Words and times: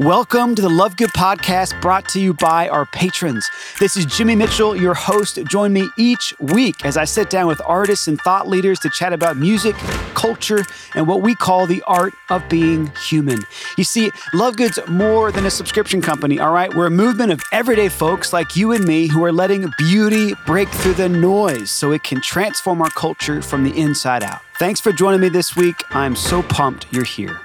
Welcome 0.00 0.54
to 0.54 0.62
the 0.62 0.70
Love 0.70 0.96
Good 0.96 1.10
podcast 1.10 1.78
brought 1.82 2.08
to 2.08 2.20
you 2.20 2.32
by 2.32 2.70
our 2.70 2.86
patrons. 2.86 3.46
This 3.78 3.98
is 3.98 4.06
Jimmy 4.06 4.34
Mitchell, 4.34 4.74
your 4.74 4.94
host. 4.94 5.38
Join 5.44 5.74
me 5.74 5.90
each 5.98 6.32
week 6.40 6.86
as 6.86 6.96
I 6.96 7.04
sit 7.04 7.28
down 7.28 7.46
with 7.46 7.60
artists 7.66 8.08
and 8.08 8.18
thought 8.18 8.48
leaders 8.48 8.78
to 8.78 8.88
chat 8.88 9.12
about 9.12 9.36
music, 9.36 9.76
culture, 10.14 10.64
and 10.94 11.06
what 11.06 11.20
we 11.20 11.34
call 11.34 11.66
the 11.66 11.82
art 11.86 12.14
of 12.30 12.48
being 12.48 12.90
human. 13.10 13.40
You 13.76 13.84
see, 13.84 14.10
Love 14.32 14.56
Good's 14.56 14.78
more 14.88 15.30
than 15.30 15.44
a 15.44 15.50
subscription 15.50 16.00
company, 16.00 16.40
all 16.40 16.50
right? 16.50 16.74
We're 16.74 16.86
a 16.86 16.90
movement 16.90 17.30
of 17.30 17.42
everyday 17.52 17.90
folks 17.90 18.32
like 18.32 18.56
you 18.56 18.72
and 18.72 18.86
me 18.86 19.06
who 19.06 19.22
are 19.22 19.32
letting 19.32 19.70
beauty 19.76 20.32
break 20.46 20.70
through 20.70 20.94
the 20.94 21.10
noise 21.10 21.70
so 21.70 21.92
it 21.92 22.04
can 22.04 22.22
transform 22.22 22.80
our 22.80 22.88
culture 22.88 23.42
from 23.42 23.64
the 23.64 23.78
inside 23.78 24.22
out. 24.22 24.40
Thanks 24.58 24.80
for 24.80 24.92
joining 24.92 25.20
me 25.20 25.28
this 25.28 25.56
week. 25.56 25.84
I'm 25.90 26.16
so 26.16 26.42
pumped 26.42 26.86
you're 26.90 27.04
here. 27.04 27.42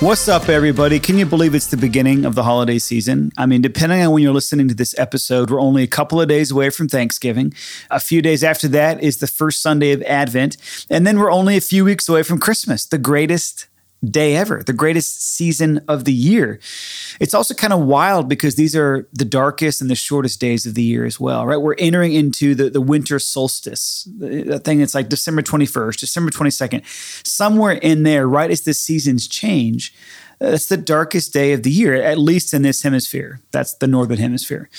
What's 0.00 0.28
up, 0.28 0.48
everybody? 0.48 0.98
Can 0.98 1.18
you 1.18 1.26
believe 1.26 1.54
it's 1.54 1.66
the 1.66 1.76
beginning 1.76 2.24
of 2.24 2.34
the 2.34 2.42
holiday 2.42 2.78
season? 2.78 3.32
I 3.36 3.44
mean, 3.44 3.60
depending 3.60 4.00
on 4.00 4.12
when 4.12 4.22
you're 4.22 4.32
listening 4.32 4.66
to 4.68 4.74
this 4.74 4.98
episode, 4.98 5.50
we're 5.50 5.60
only 5.60 5.82
a 5.82 5.86
couple 5.86 6.22
of 6.22 6.26
days 6.26 6.50
away 6.50 6.70
from 6.70 6.88
Thanksgiving. 6.88 7.52
A 7.90 8.00
few 8.00 8.22
days 8.22 8.42
after 8.42 8.66
that 8.68 9.02
is 9.02 9.18
the 9.18 9.26
first 9.26 9.60
Sunday 9.60 9.92
of 9.92 10.02
Advent. 10.04 10.56
And 10.88 11.06
then 11.06 11.18
we're 11.18 11.30
only 11.30 11.58
a 11.58 11.60
few 11.60 11.84
weeks 11.84 12.08
away 12.08 12.22
from 12.22 12.38
Christmas, 12.38 12.86
the 12.86 12.96
greatest 12.96 13.66
day 14.04 14.34
ever, 14.36 14.62
the 14.62 14.72
greatest 14.72 15.36
season 15.36 15.82
of 15.86 16.04
the 16.04 16.12
year. 16.12 16.58
It's 17.20 17.34
also 17.34 17.52
kind 17.54 17.72
of 17.72 17.80
wild 17.80 18.28
because 18.28 18.54
these 18.54 18.74
are 18.74 19.06
the 19.12 19.24
darkest 19.24 19.80
and 19.80 19.90
the 19.90 19.94
shortest 19.94 20.40
days 20.40 20.64
of 20.64 20.74
the 20.74 20.82
year 20.82 21.04
as 21.04 21.20
well, 21.20 21.46
right? 21.46 21.58
We're 21.58 21.74
entering 21.78 22.14
into 22.14 22.54
the, 22.54 22.70
the 22.70 22.80
winter 22.80 23.18
solstice, 23.18 24.08
the 24.18 24.58
thing 24.58 24.78
that's 24.78 24.94
like 24.94 25.08
December 25.08 25.42
21st, 25.42 25.98
December 25.98 26.30
22nd, 26.30 26.82
somewhere 27.26 27.72
in 27.72 28.04
there, 28.04 28.26
right 28.26 28.50
as 28.50 28.62
the 28.62 28.74
seasons 28.74 29.28
change. 29.28 29.94
That's 30.38 30.66
the 30.66 30.78
darkest 30.78 31.34
day 31.34 31.52
of 31.52 31.62
the 31.62 31.70
year, 31.70 31.94
at 31.94 32.16
least 32.16 32.54
in 32.54 32.62
this 32.62 32.82
hemisphere. 32.82 33.40
That's 33.50 33.74
the 33.74 33.86
northern 33.86 34.16
hemisphere. 34.16 34.70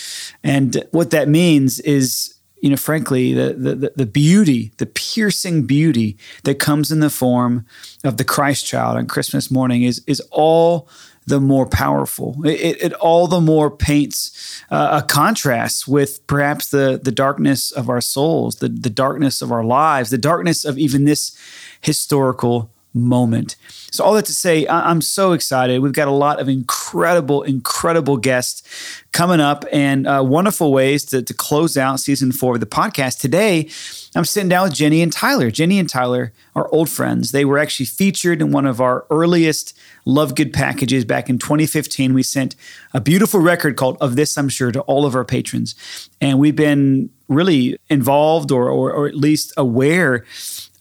And 0.44 0.84
what 0.90 1.12
that 1.12 1.28
means 1.28 1.80
is 1.82 2.41
you 2.62 2.70
know, 2.70 2.78
frankly, 2.78 3.34
the, 3.34 3.54
the, 3.54 3.94
the 3.96 4.06
beauty, 4.06 4.72
the 4.78 4.86
piercing 4.86 5.66
beauty 5.66 6.18
that 6.44 6.60
comes 6.60 6.92
in 6.92 7.00
the 7.00 7.10
form 7.10 7.66
of 8.04 8.18
the 8.18 8.24
Christ 8.24 8.66
child 8.66 8.98
on 8.98 9.08
Christmas 9.08 9.52
morning 9.52 9.84
is, 9.84 10.04
is 10.08 10.22
all 10.32 10.88
the 11.26 11.40
more 11.40 11.68
powerful. 11.68 12.36
It, 12.46 12.82
it, 12.82 12.94
all 12.94 13.28
the 13.28 13.42
more 13.42 13.70
paints 13.70 14.64
uh, 14.70 15.02
a 15.02 15.06
contrast 15.06 15.88
with 15.88 16.26
perhaps 16.28 16.70
the, 16.70 17.00
the 17.02 17.12
darkness 17.12 17.72
of 17.72 17.90
our 17.90 18.02
souls, 18.02 18.56
the, 18.58 18.70
the 18.70 18.90
darkness 18.90 19.42
of 19.42 19.52
our 19.52 19.64
lives, 19.64 20.10
the 20.10 20.18
darkness 20.18 20.66
of 20.66 20.78
even 20.78 21.06
this 21.06 21.36
historical 21.82 22.71
moment. 22.94 23.56
So, 23.92 24.04
all 24.04 24.14
that 24.14 24.26
to 24.26 24.34
say, 24.34 24.68
I'm 24.68 25.02
so 25.02 25.34
excited. 25.34 25.82
We've 25.82 25.94
got 25.94 26.08
a 26.08 26.12
lot 26.12 26.40
of 26.40 26.50
incredible, 26.50 27.44
incredible 27.44 28.18
guests 28.18 28.64
coming 29.12 29.40
up 29.40 29.66
and 29.72 30.08
uh, 30.08 30.24
wonderful 30.26 30.72
ways 30.72 31.04
to, 31.06 31.22
to 31.22 31.34
close 31.34 31.78
out 31.78 32.00
season 32.00 32.32
four 32.32 32.56
of 32.56 32.60
the 32.60 32.66
podcast. 32.66 33.20
Today, 33.20 33.70
I'm 34.16 34.26
sitting 34.26 34.50
down 34.50 34.64
with 34.64 34.74
Jenny 34.74 35.02
and 35.02 35.12
Tyler. 35.12 35.52
Jenny 35.52 35.80
and 35.80 35.90
Tyler 35.90 36.34
are 36.56 36.70
old 36.74 36.90
friends. 36.90 37.32
They 37.32 37.46
were 37.46 37.58
actually 37.58 37.86
featured 37.86 38.42
in 38.42 38.52
one 38.52 38.66
of 38.66 38.82
our 38.82 39.06
earliest 39.10 39.78
Love 40.06 40.36
Good 40.36 40.52
packages 40.52 41.06
back 41.06 41.30
in 41.30 41.38
2015. 41.38 42.14
We 42.14 42.24
sent 42.24 42.56
a 42.94 43.00
beautiful 43.00 43.40
record 43.40 43.78
called 43.78 43.98
Of 44.02 44.16
This, 44.16 44.38
I'm 44.38 44.50
Sure, 44.50 44.72
to 44.72 44.82
all 44.82 45.06
of 45.06 45.16
our 45.16 45.26
patrons. 45.26 46.10
And 46.20 46.40
we've 46.40 46.56
been 46.56 47.10
really 47.28 47.78
involved 47.90 48.52
or, 48.52 48.70
or, 48.70 48.92
or 48.92 49.08
at 49.08 49.16
least 49.16 49.54
aware 49.56 50.26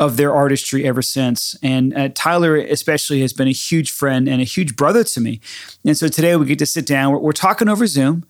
of 0.01 0.17
their 0.17 0.35
artistry 0.35 0.87
ever 0.87 1.03
since. 1.03 1.55
And 1.63 1.95
uh, 1.95 2.09
Tyler, 2.15 2.57
especially, 2.57 3.21
has 3.21 3.35
been 3.35 3.49
a 3.49 3.53
huge 3.53 3.91
friend 3.91 4.27
and 4.27 4.41
a 4.41 4.45
huge 4.45 4.75
brother 4.75 5.05
to 5.05 5.21
me. 5.21 5.41
And 5.85 5.97
so 5.97 6.09
today 6.09 6.35
we 6.37 6.47
get 6.47 6.59
to 6.61 6.67
sit 6.67 6.87
down. 6.87 7.13
We're, 7.13 7.19
we're 7.19 7.33
talking 7.33 7.69
over 7.69 7.87
Zoom. 7.87 8.25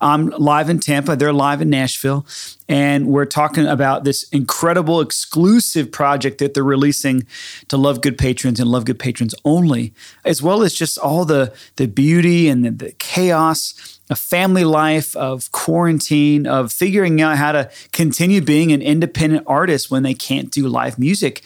I'm 0.00 0.30
live 0.30 0.68
in 0.68 0.80
Tampa, 0.80 1.14
they're 1.14 1.32
live 1.32 1.62
in 1.62 1.70
Nashville, 1.70 2.26
and 2.68 3.06
we're 3.06 3.24
talking 3.24 3.68
about 3.68 4.02
this 4.02 4.24
incredible 4.30 5.00
exclusive 5.00 5.92
project 5.92 6.38
that 6.38 6.54
they're 6.54 6.64
releasing 6.64 7.24
to 7.68 7.76
Love 7.76 8.00
Good 8.00 8.18
patrons 8.18 8.58
and 8.58 8.68
Love 8.68 8.84
Good 8.84 8.98
patrons 8.98 9.32
only, 9.44 9.94
as 10.24 10.42
well 10.42 10.64
as 10.64 10.74
just 10.74 10.98
all 10.98 11.24
the 11.24 11.54
the 11.76 11.86
beauty 11.86 12.48
and 12.48 12.64
the, 12.64 12.72
the 12.72 12.92
chaos 12.98 14.00
of 14.12 14.18
family 14.18 14.64
life, 14.64 15.16
of 15.16 15.50
quarantine, 15.50 16.46
of 16.46 16.70
figuring 16.72 17.20
out 17.20 17.36
how 17.36 17.52
to 17.52 17.70
continue 17.92 18.40
being 18.40 18.70
an 18.70 18.82
independent 18.82 19.44
artist 19.46 19.90
when 19.90 20.02
they 20.02 20.14
can't 20.14 20.50
do 20.52 20.68
live 20.68 20.98
music. 20.98 21.42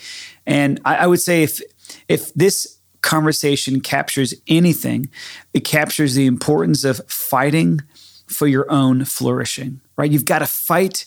And 0.47 0.81
I, 0.85 0.97
I 0.97 1.07
would 1.07 1.21
say 1.21 1.43
if 1.43 1.61
if 2.09 2.35
this 2.35 2.79
conversation 3.01 3.81
captures 3.81 4.35
anything, 4.49 5.09
it 5.55 5.61
captures 5.61 6.15
the 6.15 6.27
importance 6.27 6.83
of 6.85 7.01
fighting 7.07 7.81
for 8.27 8.49
your 8.49 8.71
own 8.71 9.05
flourishing, 9.05 9.81
right? 9.97 10.11
You've 10.11 10.25
got 10.25 10.41
to 10.41 10.47
fight 10.47 11.07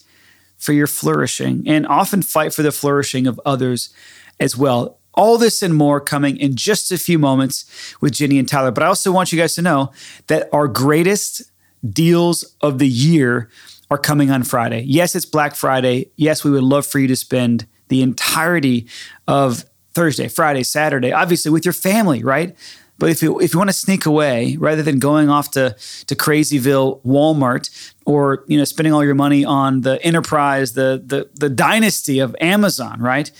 for 0.57 0.71
your 0.73 0.87
flourishing 0.87 1.63
and 1.67 1.85
often 1.87 2.21
fight 2.21 2.53
for 2.53 2.63
the 2.63 2.71
flourishing 2.71 3.27
of 3.27 3.39
others 3.45 3.93
as 4.39 4.55
well. 4.55 4.98
All 5.13 5.37
this 5.37 5.61
and 5.61 5.75
more 5.75 5.99
coming 5.99 6.37
in 6.37 6.55
just 6.55 6.91
a 6.91 6.97
few 6.97 7.19
moments 7.19 7.65
with 7.99 8.13
Jenny 8.13 8.39
and 8.39 8.47
Tyler. 8.47 8.71
But 8.71 8.83
I 8.83 8.87
also 8.87 9.11
want 9.11 9.31
you 9.31 9.39
guys 9.39 9.55
to 9.55 9.61
know 9.61 9.91
that 10.27 10.49
our 10.53 10.67
greatest 10.67 11.43
deals 11.89 12.43
of 12.61 12.79
the 12.79 12.87
year 12.87 13.49
are 13.91 13.97
coming 13.97 14.29
on 14.31 14.43
Friday. 14.43 14.81
Yes, 14.81 15.15
it's 15.15 15.25
Black 15.25 15.55
Friday. 15.55 16.11
Yes, 16.15 16.43
we 16.43 16.51
would 16.51 16.63
love 16.63 16.85
for 16.85 16.99
you 16.99 17.07
to 17.07 17.15
spend 17.15 17.65
the 17.87 18.01
entirety 18.01 18.87
of 19.27 19.65
Thursday, 19.93 20.27
Friday, 20.27 20.63
Saturday, 20.63 21.11
obviously 21.11 21.51
with 21.51 21.65
your 21.65 21.73
family, 21.73 22.23
right? 22.23 22.55
But 22.99 23.09
if 23.09 23.23
you 23.23 23.39
if 23.39 23.53
you 23.53 23.59
want 23.59 23.69
to 23.69 23.75
sneak 23.75 24.05
away 24.05 24.57
rather 24.57 24.83
than 24.83 24.99
going 24.99 25.29
off 25.29 25.51
to 25.51 25.75
to 26.07 26.15
Crazyville 26.15 27.01
Walmart 27.03 27.93
or 28.05 28.43
you 28.47 28.57
know 28.57 28.65
spending 28.65 28.93
all 28.93 29.03
your 29.03 29.15
money 29.15 29.45
on 29.45 29.81
the 29.81 30.03
enterprise, 30.03 30.73
the 30.73 31.01
the 31.03 31.29
the 31.33 31.49
dynasty 31.49 32.19
of 32.19 32.35
Amazon, 32.41 32.99
right? 33.01 33.31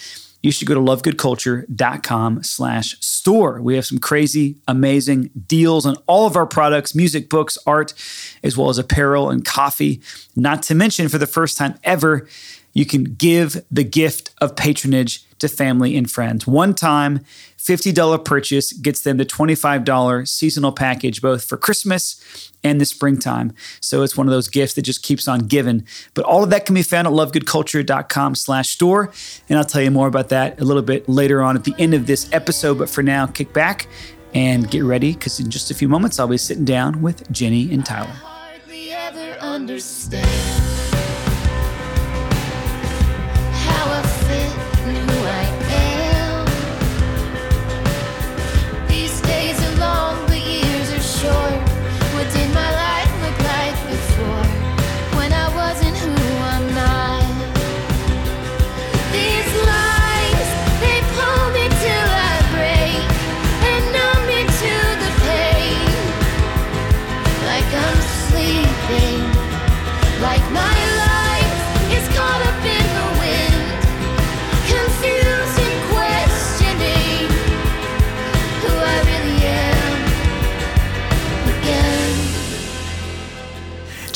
You 0.41 0.51
should 0.51 0.67
go 0.67 0.73
to 0.73 0.79
lovegoodculture.com 0.79 2.43
slash 2.43 2.95
store. 3.01 3.61
We 3.61 3.75
have 3.75 3.85
some 3.85 3.97
crazy, 3.97 4.57
amazing 4.67 5.31
deals 5.47 5.85
on 5.85 5.97
all 6.07 6.25
of 6.25 6.35
our 6.35 6.45
products, 6.45 6.95
music, 6.95 7.29
books, 7.29 7.57
art, 7.65 7.93
as 8.41 8.57
well 8.57 8.69
as 8.69 8.77
apparel 8.77 9.29
and 9.29 9.43
coffee. 9.43 10.01
Not 10.35 10.63
to 10.63 10.75
mention, 10.75 11.09
for 11.09 11.17
the 11.17 11.27
first 11.27 11.57
time 11.57 11.77
ever, 11.83 12.27
you 12.73 12.85
can 12.85 13.03
give 13.03 13.63
the 13.69 13.83
gift 13.83 14.31
of 14.39 14.55
patronage 14.55 15.25
to 15.39 15.49
family 15.49 15.97
and 15.97 16.09
friends. 16.09 16.47
One 16.47 16.73
time, 16.73 17.25
$50 17.69 18.25
purchase 18.25 18.73
gets 18.73 19.01
them 19.01 19.17
the 19.17 19.25
$25 19.25 20.27
seasonal 20.27 20.71
package, 20.71 21.21
both 21.21 21.45
for 21.45 21.55
Christmas 21.55 22.51
and 22.63 22.81
the 22.81 22.85
springtime. 22.85 23.53
So 23.79 24.01
it's 24.01 24.17
one 24.17 24.27
of 24.27 24.31
those 24.31 24.47
gifts 24.47 24.73
that 24.73 24.81
just 24.81 25.03
keeps 25.03 25.27
on 25.27 25.41
giving. 25.41 25.85
But 26.15 26.25
all 26.25 26.43
of 26.43 26.49
that 26.49 26.65
can 26.65 26.73
be 26.73 26.81
found 26.81 27.07
at 27.07 27.13
lovegoodculture.com 27.13 28.35
slash 28.35 28.69
store. 28.69 29.11
And 29.47 29.59
I'll 29.59 29.65
tell 29.65 29.83
you 29.83 29.91
more 29.91 30.07
about 30.07 30.29
that 30.29 30.59
a 30.59 30.65
little 30.65 30.81
bit 30.81 31.07
later 31.07 31.43
on 31.43 31.55
at 31.55 31.63
the 31.63 31.75
end 31.77 31.93
of 31.93 32.07
this 32.07 32.27
episode. 32.33 32.79
But 32.79 32.89
for 32.89 33.03
now, 33.03 33.27
kick 33.27 33.53
back 33.53 33.87
and 34.33 34.69
get 34.69 34.83
ready 34.83 35.13
because 35.13 35.39
in 35.39 35.51
just 35.51 35.69
a 35.69 35.75
few 35.75 35.87
moments, 35.87 36.19
I'll 36.19 36.27
be 36.27 36.37
sitting 36.37 36.65
down 36.65 37.03
with 37.03 37.31
Jenny 37.31 37.71
and 37.71 37.85
Tyler. 37.85 38.15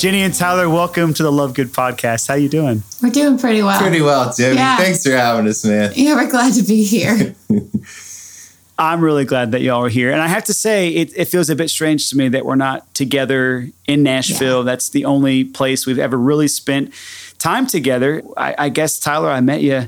Jenny 0.04 0.22
and 0.24 0.34
Tyler, 0.34 0.68
welcome 0.68 1.14
to 1.14 1.24
the 1.24 1.32
Love 1.32 1.54
Good 1.54 1.70
podcast. 1.70 2.28
How 2.28 2.34
you 2.34 2.50
doing? 2.50 2.84
We're 3.02 3.10
doing 3.10 3.38
pretty 3.38 3.64
well. 3.64 3.80
Pretty 3.80 4.02
well, 4.02 4.34
Jim. 4.34 4.58
Yeah. 4.58 4.76
Thanks 4.76 5.02
for 5.04 5.12
having 5.12 5.48
us, 5.48 5.64
man. 5.64 5.94
Yeah, 5.96 6.16
we're 6.16 6.30
glad 6.30 6.56
to 6.56 6.64
be 6.64 6.84
here. 6.84 7.34
I'm 8.78 9.00
really 9.00 9.24
glad 9.24 9.54
that 9.54 9.62
y'all 9.62 9.86
are 9.86 9.88
here. 9.88 10.12
And 10.12 10.22
I 10.22 10.28
have 10.28 10.44
to 10.44 10.54
say, 10.54 10.90
it, 10.90 11.14
it, 11.16 11.30
feels 11.30 11.50
a 11.50 11.56
bit 11.56 11.70
strange 11.70 12.10
to 12.10 12.18
me 12.18 12.28
that 12.28 12.44
we're 12.44 12.56
not 12.56 12.94
together 12.94 13.70
in 13.88 14.04
Nashville. 14.04 14.58
Yeah. 14.58 14.66
That's 14.66 14.90
the 14.90 15.06
only 15.06 15.46
place 15.46 15.86
we've 15.86 15.98
ever 15.98 16.18
really 16.18 16.50
spent 16.50 16.94
time 17.40 17.66
together. 17.66 18.24
I, 18.36 18.56
I 18.58 18.68
guess, 18.68 19.00
Tyler, 19.00 19.30
I 19.30 19.40
met 19.40 19.62
you, 19.62 19.88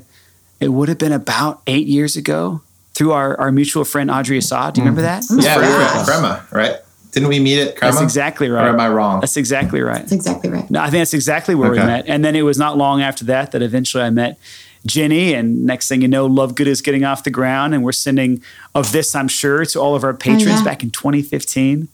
it 0.61 0.69
would 0.69 0.87
have 0.87 0.97
been 0.97 1.11
about 1.11 1.61
eight 1.67 1.87
years 1.87 2.15
ago 2.15 2.61
through 2.93 3.11
our, 3.11 3.37
our 3.37 3.51
mutual 3.51 3.83
friend 3.83 4.09
Audrey 4.09 4.37
Assad. 4.37 4.75
Do 4.75 4.79
you 4.79 4.85
remember 4.85 5.05
mm-hmm. 5.05 5.35
that? 5.35 5.43
Yeah, 5.43 5.57
we 5.57 5.67
were 5.67 5.81
at 5.81 6.05
Crema, 6.05 6.47
right? 6.51 6.75
Didn't 7.15 7.29
we 7.29 7.39
meet 7.39 7.61
at 7.61 7.77
Crema? 7.77 7.93
That's 7.93 8.03
exactly 8.03 8.49
right. 8.49 8.65
Or 8.65 8.69
am 8.71 8.79
I 8.79 8.89
wrong? 8.89 9.21
That's 9.21 9.37
exactly 9.37 9.79
right. 9.81 9.99
That's 9.99 10.11
exactly 10.11 10.49
right. 10.49 10.69
No, 10.69 10.81
I 10.81 10.89
think 10.89 10.99
that's 10.99 11.13
exactly 11.13 11.55
where 11.55 11.71
Okay. 11.71 11.79
we 11.79 11.87
met. 11.87 12.05
And 12.09 12.25
then 12.25 12.35
it 12.35 12.41
was 12.41 12.57
not 12.57 12.77
long 12.77 13.01
after 13.01 13.23
that 13.25 13.53
that 13.53 13.61
eventually 13.61 14.03
I 14.03 14.09
met 14.09 14.37
Jenny. 14.85 15.33
And 15.33 15.65
next 15.65 15.87
thing 15.87 16.01
you 16.01 16.09
know, 16.09 16.25
Love 16.25 16.55
Good 16.55 16.67
is 16.67 16.81
getting 16.81 17.05
off 17.05 17.23
the 17.23 17.29
ground. 17.29 17.73
And 17.73 17.85
we're 17.85 17.93
sending 17.93 18.43
of 18.75 18.91
this, 18.91 19.15
I'm 19.15 19.29
sure, 19.29 19.63
to 19.63 19.79
all 19.79 19.95
of 19.95 20.03
our 20.03 20.13
patrons 20.13 20.59
yeah. 20.59 20.63
back 20.65 20.83
in 20.83 20.91
2015. 20.91 21.87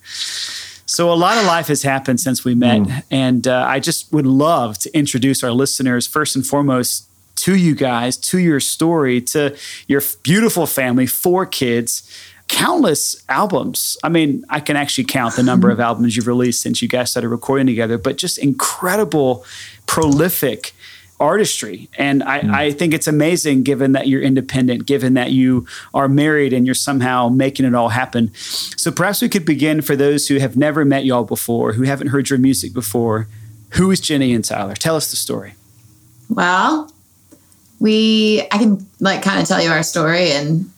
So 0.87 1.11
a 1.11 1.13
lot 1.13 1.37
of 1.37 1.45
life 1.45 1.67
has 1.67 1.83
happened 1.83 2.19
since 2.19 2.43
we 2.43 2.55
met. 2.55 3.05
And 3.11 3.47
uh, 3.47 3.63
I 3.67 3.79
just 3.79 4.11
would 4.11 4.25
love 4.25 4.79
to 4.79 4.97
introduce 4.97 5.43
our 5.43 5.51
listeners, 5.51 6.07
first 6.07 6.35
and 6.35 6.43
foremost, 6.45 7.07
to 7.37 7.55
you 7.55 7.75
guys, 7.75 8.17
to 8.17 8.39
your 8.39 8.59
story, 8.59 9.21
to 9.21 9.55
your 9.87 10.01
beautiful 10.23 10.65
family, 10.67 11.05
four 11.07 11.45
kids, 11.45 12.03
countless 12.51 13.23
albums. 13.29 13.97
I 14.03 14.09
mean, 14.09 14.43
I 14.49 14.59
can 14.59 14.75
actually 14.75 15.05
count 15.05 15.35
the 15.35 15.43
number 15.43 15.71
of 15.71 15.79
albums 15.89 16.15
you've 16.15 16.27
released 16.27 16.61
since 16.61 16.81
you 16.81 16.87
guys 16.87 17.09
started 17.09 17.29
recording 17.29 17.65
together, 17.65 17.97
but 17.97 18.17
just 18.17 18.37
incredible, 18.37 19.45
prolific 19.87 20.73
artistry. 21.17 21.87
And 21.97 22.23
I, 22.23 22.41
mm. 22.41 22.53
I 22.53 22.71
think 22.71 22.93
it's 22.93 23.07
amazing 23.07 23.63
given 23.63 23.93
that 23.93 24.07
you're 24.07 24.21
independent, 24.21 24.85
given 24.85 25.13
that 25.13 25.31
you 25.31 25.65
are 25.93 26.09
married 26.09 26.51
and 26.51 26.65
you're 26.65 26.75
somehow 26.75 27.29
making 27.29 27.65
it 27.65 27.73
all 27.73 27.89
happen. 27.89 28.33
So 28.33 28.91
perhaps 28.91 29.21
we 29.21 29.29
could 29.29 29.45
begin 29.45 29.81
for 29.81 29.95
those 29.95 30.27
who 30.27 30.39
have 30.39 30.57
never 30.57 30.83
met 30.83 31.05
y'all 31.05 31.23
before, 31.23 31.73
who 31.73 31.83
haven't 31.83 32.07
heard 32.07 32.29
your 32.29 32.39
music 32.39 32.73
before. 32.73 33.27
Who 33.75 33.91
is 33.91 34.01
Jenny 34.01 34.33
and 34.33 34.43
Tyler? 34.43 34.73
Tell 34.73 34.97
us 34.97 35.09
the 35.09 35.15
story. 35.15 35.53
Well, 36.27 36.91
we 37.79 38.41
I 38.51 38.57
can 38.57 38.85
like 38.99 39.21
kind 39.21 39.41
of 39.41 39.47
tell 39.47 39.61
you 39.61 39.69
our 39.69 39.83
story 39.83 40.31
and 40.31 40.69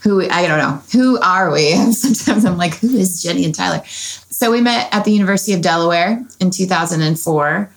who 0.00 0.28
I 0.28 0.46
don't 0.46 0.58
know 0.58 0.82
who 0.92 1.18
are 1.20 1.50
we. 1.50 1.74
Sometimes 1.92 2.44
I'm 2.44 2.56
like, 2.56 2.76
who 2.76 2.96
is 2.96 3.22
Jenny 3.22 3.44
and 3.44 3.54
Tyler? 3.54 3.82
So 3.86 4.50
we 4.50 4.60
met 4.60 4.88
at 4.92 5.04
the 5.04 5.12
University 5.12 5.52
of 5.52 5.60
Delaware 5.60 6.24
in 6.40 6.50
2004, 6.50 7.70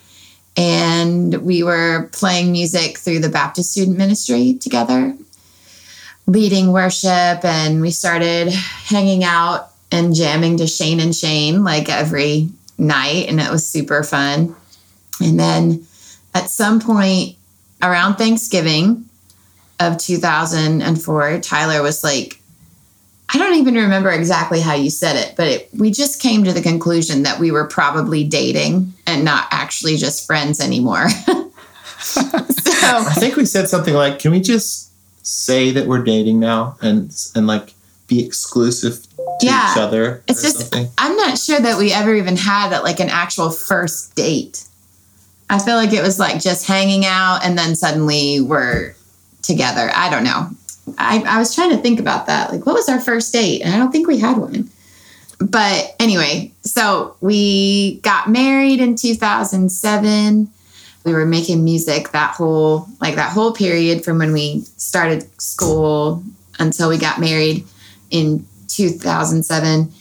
and 0.55 1.35
we 1.41 1.63
were 1.63 2.09
playing 2.13 2.51
music 2.51 2.97
through 2.97 3.19
the 3.19 3.29
Baptist 3.29 3.71
Student 3.71 3.97
Ministry 3.97 4.53
together, 4.53 5.17
leading 6.25 6.71
worship, 6.71 7.43
and 7.43 7.81
we 7.81 7.91
started 7.91 8.49
hanging 8.49 9.23
out 9.23 9.71
and 9.91 10.15
jamming 10.15 10.57
to 10.57 10.67
Shane 10.67 10.99
and 10.99 11.13
Shane 11.13 11.63
like 11.63 11.89
every 11.89 12.49
night, 12.77 13.27
and 13.27 13.41
it 13.41 13.51
was 13.51 13.67
super 13.67 14.03
fun. 14.03 14.55
And 15.21 15.39
then 15.39 15.85
at 16.33 16.49
some 16.49 16.79
point 16.79 17.35
around 17.81 18.15
Thanksgiving 18.15 19.09
of 19.79 19.97
2004, 19.97 21.39
Tyler 21.39 21.81
was 21.81 22.03
like, 22.03 22.39
I 23.33 23.37
don't 23.37 23.55
even 23.55 23.75
remember 23.75 24.11
exactly 24.11 24.59
how 24.61 24.75
you 24.75 24.89
said 24.89 25.15
it, 25.15 25.35
but 25.35 25.47
it, 25.47 25.69
we 25.77 25.91
just 25.91 26.21
came 26.21 26.43
to 26.43 26.53
the 26.53 26.61
conclusion 26.61 27.23
that 27.23 27.39
we 27.39 27.51
were 27.51 27.65
probably 27.65 28.23
dating 28.23 28.93
and 29.07 29.25
not 29.25 29.47
actually 29.49 29.97
just 29.97 30.27
friends 30.27 30.59
anymore. 30.59 31.09
so, 31.99 32.21
I 32.33 33.15
think 33.17 33.35
we 33.35 33.45
said 33.45 33.69
something 33.69 33.93
like, 33.93 34.19
"Can 34.19 34.31
we 34.31 34.39
just 34.41 34.91
say 35.25 35.71
that 35.71 35.87
we're 35.87 36.03
dating 36.03 36.39
now 36.39 36.77
and 36.81 37.15
and 37.33 37.47
like 37.47 37.73
be 38.07 38.23
exclusive 38.23 39.07
to 39.39 39.45
Yeah. 39.45 39.71
each 39.71 39.77
other?" 39.77 40.21
it's 40.27 40.43
just, 40.43 40.59
something? 40.59 40.89
I'm 40.99 41.15
not 41.15 41.39
sure 41.39 41.59
that 41.59 41.79
we 41.79 41.91
ever 41.91 42.13
even 42.13 42.35
had 42.35 42.71
uh, 42.73 42.83
like 42.83 42.99
an 42.99 43.09
actual 43.09 43.49
first 43.49 44.15
date. 44.15 44.65
I 45.49 45.57
feel 45.59 45.75
like 45.75 45.93
it 45.93 46.03
was 46.03 46.19
like 46.19 46.39
just 46.41 46.67
hanging 46.67 47.05
out 47.05 47.39
and 47.43 47.57
then 47.57 47.75
suddenly 47.75 48.41
we're 48.41 48.95
together. 49.43 49.91
I 49.93 50.09
don't 50.09 50.23
know. 50.23 50.49
I, 50.97 51.23
I 51.27 51.37
was 51.37 51.53
trying 51.53 51.69
to 51.69 51.77
think 51.77 51.99
about 51.99 52.25
that. 52.25 52.51
Like, 52.51 52.65
what 52.65 52.75
was 52.75 52.89
our 52.89 52.99
first 52.99 53.31
date? 53.31 53.61
And 53.61 53.73
I 53.73 53.77
don't 53.77 53.91
think 53.91 54.07
we 54.07 54.17
had 54.17 54.37
one. 54.37 54.69
But 55.39 55.95
anyway, 55.99 56.51
so 56.61 57.15
we 57.21 57.99
got 58.01 58.29
married 58.29 58.79
in 58.79 58.95
2007. 58.95 60.49
We 61.05 61.13
were 61.13 61.25
making 61.25 61.63
music 61.63 62.11
that 62.11 62.35
whole, 62.35 62.87
like 63.01 63.15
that 63.15 63.31
whole 63.31 63.53
period 63.53 64.03
from 64.03 64.19
when 64.19 64.31
we 64.31 64.61
started 64.77 65.29
school 65.41 66.23
until 66.59 66.89
we 66.89 66.97
got 66.97 67.19
married 67.19 67.65
in 68.09 68.45
2007. 68.67 69.91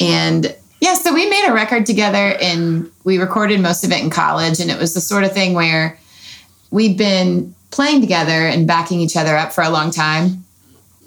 And 0.00 0.56
yeah, 0.80 0.94
so 0.94 1.12
we 1.12 1.28
made 1.28 1.46
a 1.48 1.52
record 1.52 1.84
together 1.84 2.36
and 2.40 2.90
we 3.04 3.18
recorded 3.18 3.60
most 3.60 3.84
of 3.84 3.92
it 3.92 4.02
in 4.02 4.10
college. 4.10 4.60
And 4.60 4.70
it 4.70 4.78
was 4.78 4.94
the 4.94 5.00
sort 5.00 5.24
of 5.24 5.32
thing 5.32 5.54
where 5.54 5.98
we'd 6.70 6.96
been 6.96 7.54
playing 7.76 8.00
together 8.00 8.32
and 8.32 8.66
backing 8.66 9.00
each 9.00 9.16
other 9.16 9.36
up 9.36 9.52
for 9.52 9.62
a 9.62 9.68
long 9.68 9.90
time. 9.90 10.44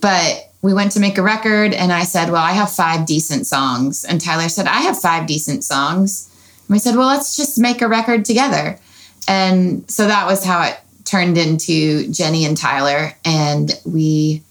But 0.01 0.51
we 0.61 0.71
went 0.71 0.91
to 0.91 0.99
make 0.99 1.17
a 1.17 1.23
record 1.23 1.73
and 1.73 1.91
I 1.91 2.03
said, 2.03 2.29
Well, 2.29 2.43
I 2.43 2.51
have 2.51 2.71
five 2.71 3.07
decent 3.07 3.47
songs. 3.47 4.05
And 4.05 4.21
Tyler 4.21 4.47
said, 4.49 4.67
I 4.67 4.81
have 4.81 4.99
five 4.99 5.25
decent 5.25 5.63
songs. 5.63 6.29
And 6.67 6.75
we 6.75 6.79
said, 6.79 6.95
Well, 6.95 7.07
let's 7.07 7.35
just 7.35 7.59
make 7.59 7.81
a 7.81 7.87
record 7.87 8.23
together. 8.23 8.79
And 9.27 9.89
so 9.89 10.07
that 10.07 10.27
was 10.27 10.45
how 10.45 10.61
it 10.61 10.79
turned 11.05 11.39
into 11.39 12.09
Jenny 12.11 12.45
and 12.45 12.55
Tyler. 12.55 13.13
And 13.25 13.71
we 13.83 14.43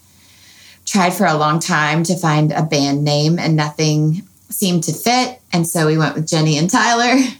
tried 0.86 1.10
for 1.10 1.26
a 1.26 1.36
long 1.36 1.60
time 1.60 2.02
to 2.02 2.16
find 2.16 2.50
a 2.50 2.62
band 2.62 3.04
name 3.04 3.38
and 3.38 3.54
nothing 3.54 4.22
seemed 4.50 4.82
to 4.84 4.92
fit. 4.92 5.40
And 5.52 5.68
so 5.68 5.86
we 5.86 5.96
went 5.96 6.16
with 6.16 6.28
Jenny 6.28 6.58
and 6.58 6.68
Tyler. 6.68 7.16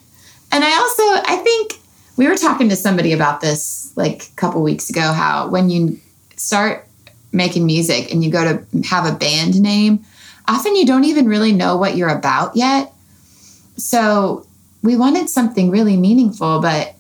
And 0.50 0.64
I 0.64 0.78
also, 0.78 1.02
I 1.30 1.36
think 1.44 1.77
we 2.18 2.26
were 2.28 2.36
talking 2.36 2.68
to 2.68 2.76
somebody 2.76 3.12
about 3.12 3.40
this 3.40 3.92
like 3.96 4.24
a 4.24 4.32
couple 4.36 4.60
weeks 4.60 4.90
ago 4.90 5.12
how 5.12 5.48
when 5.48 5.70
you 5.70 5.98
start 6.36 6.86
making 7.32 7.64
music 7.64 8.12
and 8.12 8.24
you 8.24 8.30
go 8.30 8.42
to 8.42 8.82
have 8.88 9.06
a 9.06 9.16
band 9.16 9.60
name, 9.60 10.04
often 10.48 10.74
you 10.74 10.84
don't 10.84 11.04
even 11.04 11.28
really 11.28 11.52
know 11.52 11.76
what 11.76 11.96
you're 11.96 12.08
about 12.08 12.56
yet. 12.56 12.92
So 13.76 14.44
we 14.82 14.96
wanted 14.96 15.30
something 15.30 15.70
really 15.70 15.96
meaningful, 15.96 16.60
but 16.60 16.94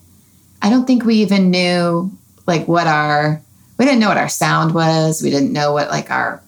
I 0.62 0.70
don't 0.70 0.86
think 0.86 1.04
we 1.04 1.16
even 1.16 1.50
knew 1.50 2.12
like 2.46 2.68
what 2.68 2.86
our 2.86 3.42
we 3.76 3.84
didn't 3.84 4.00
know 4.00 4.08
what 4.08 4.18
our 4.18 4.28
sound 4.28 4.72
was. 4.72 5.20
We 5.20 5.30
didn't 5.30 5.52
know 5.52 5.72
what 5.72 5.88
like 5.88 6.12
our 6.12 6.40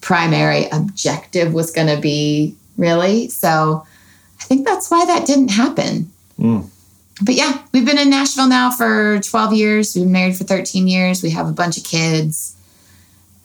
primary 0.00 0.66
objective 0.72 1.52
was 1.52 1.70
going 1.70 1.94
to 1.94 2.00
be 2.00 2.56
really. 2.78 3.28
So 3.28 3.86
I 4.40 4.44
think 4.44 4.66
that's 4.66 4.90
why 4.90 5.04
that 5.04 5.26
didn't 5.26 5.48
happen. 5.48 6.10
Mm. 6.38 6.70
But 7.20 7.34
yeah, 7.34 7.62
we've 7.72 7.84
been 7.84 7.98
in 7.98 8.10
Nashville 8.10 8.48
now 8.48 8.70
for 8.70 9.20
12 9.20 9.52
years. 9.52 9.94
We've 9.94 10.04
been 10.04 10.12
married 10.12 10.36
for 10.36 10.44
13 10.44 10.88
years. 10.88 11.22
We 11.22 11.30
have 11.30 11.48
a 11.48 11.52
bunch 11.52 11.76
of 11.76 11.84
kids. 11.84 12.56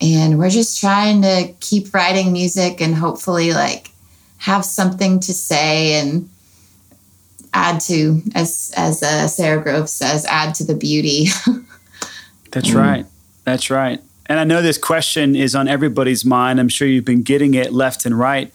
And 0.00 0.38
we're 0.38 0.50
just 0.50 0.80
trying 0.80 1.22
to 1.22 1.52
keep 1.60 1.92
writing 1.92 2.32
music 2.32 2.80
and 2.80 2.94
hopefully 2.94 3.52
like 3.52 3.90
have 4.38 4.64
something 4.64 5.20
to 5.20 5.34
say 5.34 5.94
and 5.94 6.28
add 7.52 7.80
to 7.80 8.22
as 8.34 8.72
as 8.76 9.02
uh, 9.02 9.26
Sara 9.26 9.62
Groves 9.62 9.92
says, 9.92 10.24
add 10.26 10.54
to 10.56 10.64
the 10.64 10.74
beauty. 10.74 11.26
That's 12.52 12.72
right. 12.72 13.06
That's 13.44 13.70
right. 13.70 14.00
And 14.26 14.38
I 14.38 14.44
know 14.44 14.62
this 14.62 14.78
question 14.78 15.34
is 15.34 15.54
on 15.54 15.68
everybody's 15.68 16.24
mind. 16.24 16.60
I'm 16.60 16.68
sure 16.68 16.86
you've 16.86 17.04
been 17.04 17.22
getting 17.22 17.54
it 17.54 17.72
left 17.72 18.04
and 18.04 18.18
right. 18.18 18.52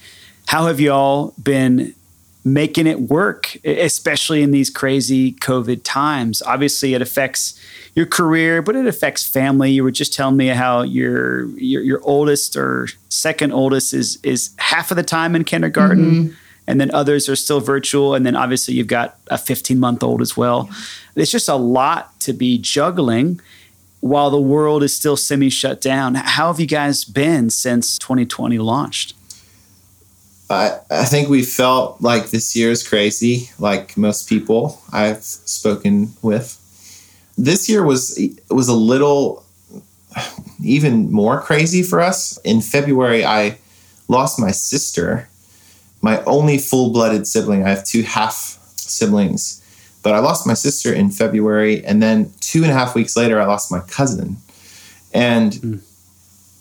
How 0.48 0.68
have 0.68 0.80
y'all 0.80 1.34
been 1.42 1.96
making 2.44 2.88
it 2.88 3.02
work, 3.02 3.56
especially 3.64 4.44
in 4.44 4.52
these 4.52 4.70
crazy 4.70 5.34
COVID 5.34 5.82
times? 5.84 6.42
Obviously, 6.42 6.94
it 6.94 7.02
affects 7.02 7.60
your 7.96 8.06
career, 8.06 8.62
but 8.62 8.76
it 8.76 8.86
affects 8.86 9.28
family. 9.28 9.72
You 9.72 9.84
were 9.84 9.92
just 9.92 10.14
telling 10.14 10.38
me 10.38 10.48
how 10.48 10.82
your 10.82 11.46
your, 11.58 11.82
your 11.82 12.02
oldest 12.04 12.56
or 12.56 12.88
second 13.10 13.54
oldest 13.54 13.94
is 13.94 14.20
is 14.24 14.54
half 14.58 14.92
of 14.92 14.98
the 14.98 15.04
time 15.04 15.36
in 15.36 15.44
kindergarten. 15.44 16.12
Mm-hmm. 16.12 16.34
And 16.66 16.80
then 16.80 16.92
others 16.92 17.28
are 17.28 17.36
still 17.36 17.60
virtual. 17.60 18.16
And 18.16 18.26
then 18.26 18.38
obviously 18.38 18.74
you've 18.76 18.88
got 18.88 19.18
a 19.28 19.38
15 19.38 19.78
month 19.78 20.02
old 20.02 20.22
as 20.22 20.38
well. 20.38 20.70
It's 21.14 21.30
just 21.30 21.50
a 21.50 21.56
lot 21.56 22.18
to 22.22 22.32
be 22.32 22.58
juggling 22.58 23.42
while 24.00 24.30
the 24.30 24.40
world 24.40 24.84
is 24.84 24.96
still 24.96 25.18
semi 25.18 25.50
shut 25.50 25.82
down. 25.82 26.16
How 26.16 26.48
have 26.48 26.60
you 26.60 26.66
guys 26.66 27.04
been 27.04 27.50
since 27.50 27.98
2020 27.98 28.58
launched? 28.60 29.14
I, 30.50 30.80
I 30.92 31.06
think 31.06 31.30
we 31.30 31.44
felt 31.44 32.02
like 32.02 32.30
this 32.30 32.56
year 32.56 32.72
is 32.72 32.88
crazy, 32.88 33.50
like 33.60 33.98
most 33.98 34.28
people 34.28 34.82
I've 34.92 35.24
spoken 35.24 36.14
with. 36.22 36.60
This 37.38 37.70
year 37.70 37.84
was 37.84 38.20
was 38.50 38.68
a 38.68 38.76
little 38.76 39.46
even 40.64 41.12
more 41.12 41.42
crazy 41.42 41.82
for 41.82 42.00
us. 42.00 42.38
In 42.44 42.62
February, 42.62 43.26
I 43.26 43.58
lost 44.08 44.40
my 44.40 44.52
sister, 44.52 45.28
my 46.02 46.24
only 46.26 46.58
full 46.58 46.92
blooded 46.92 47.26
sibling. 47.26 47.66
I 47.66 47.70
have 47.70 47.84
two 47.84 48.04
half 48.04 48.60
siblings, 48.76 49.62
but 50.04 50.14
I 50.14 50.20
lost 50.20 50.46
my 50.46 50.54
sister 50.54 50.94
in 50.94 51.10
February, 51.10 51.84
and 51.86 52.04
then 52.04 52.32
two 52.42 52.64
and 52.64 52.72
a 52.72 52.76
half 52.76 52.94
weeks 52.96 53.16
later, 53.16 53.42
I 53.42 53.46
lost 53.46 53.72
my 53.72 53.80
cousin, 53.80 54.38
and 55.14 55.56
hmm. 55.56 55.76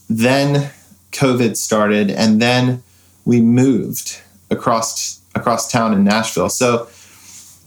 then 0.09 0.71
COVID 1.11 1.57
started, 1.57 2.11
and 2.11 2.41
then 2.41 2.83
we 3.25 3.41
moved 3.41 4.21
across 4.51 5.21
across 5.35 5.71
town 5.71 5.93
in 5.93 6.05
Nashville. 6.05 6.49
So 6.51 6.89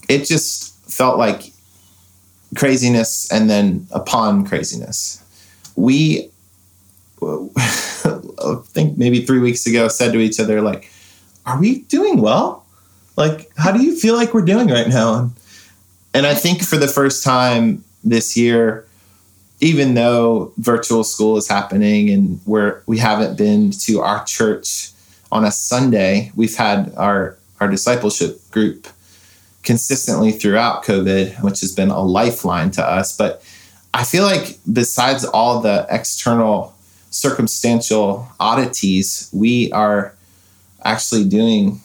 it 0.08 0.26
just 0.26 0.76
felt 0.90 1.18
like 1.18 1.52
craziness 2.56 3.32
and 3.32 3.50
then 3.50 3.88
upon 3.92 4.46
craziness. 4.46 5.22
We, 5.76 6.30
I 7.22 8.56
think 8.66 8.98
maybe 8.98 9.26
three 9.26 9.40
weeks 9.40 9.66
ago, 9.66 9.88
said 9.88 10.14
to 10.14 10.20
each 10.20 10.40
other, 10.40 10.62
like, 10.62 10.92
are 11.46 11.60
we 11.60 11.80
doing 11.82 12.22
well? 12.22 12.66
Like, 13.18 13.52
how 13.58 13.72
do 13.72 13.84
you 13.84 13.96
feel 13.96 14.16
like 14.16 14.34
we're 14.34 14.46
doing 14.46 14.68
right 14.68 14.88
now? 14.88 15.16
And, 15.16 15.32
and 16.14 16.28
I 16.28 16.34
think 16.34 16.64
for 16.64 16.78
the 16.78 16.88
first 16.88 17.24
time 17.24 17.84
this 18.04 18.38
year, 18.38 18.86
even 19.62 19.94
though 19.94 20.54
virtual 20.58 21.04
school 21.04 21.38
is 21.38 21.48
happening 21.48 22.10
and 22.10 22.42
we're 22.46 22.82
we 22.88 22.98
haven't 22.98 23.38
been 23.38 23.72
to 23.72 24.02
our 24.02 24.24
church 24.26 24.92
on 25.32 25.46
a 25.46 25.52
Sunday, 25.52 26.32
we've 26.36 26.56
had 26.56 26.94
our 26.96 27.38
our 27.60 27.70
discipleship 27.70 28.50
group 28.52 28.88
consistently 29.64 30.32
throughout 30.32 30.84
COVID, 30.84 31.42
which 31.44 31.62
has 31.62 31.74
been 31.74 31.90
a 31.90 32.02
lifeline 32.02 32.72
to 32.72 32.86
us. 32.86 33.16
But 33.16 33.44
I 33.94 34.04
feel 34.04 34.24
like 34.24 34.60
besides 34.72 35.26
all 35.26 35.62
the 35.62 35.88
external 35.90 36.76
circumstantial 37.10 38.28
oddities, 38.40 39.30
we 39.34 39.72
are 39.72 40.14
actually 40.84 41.26
doing 41.26 41.82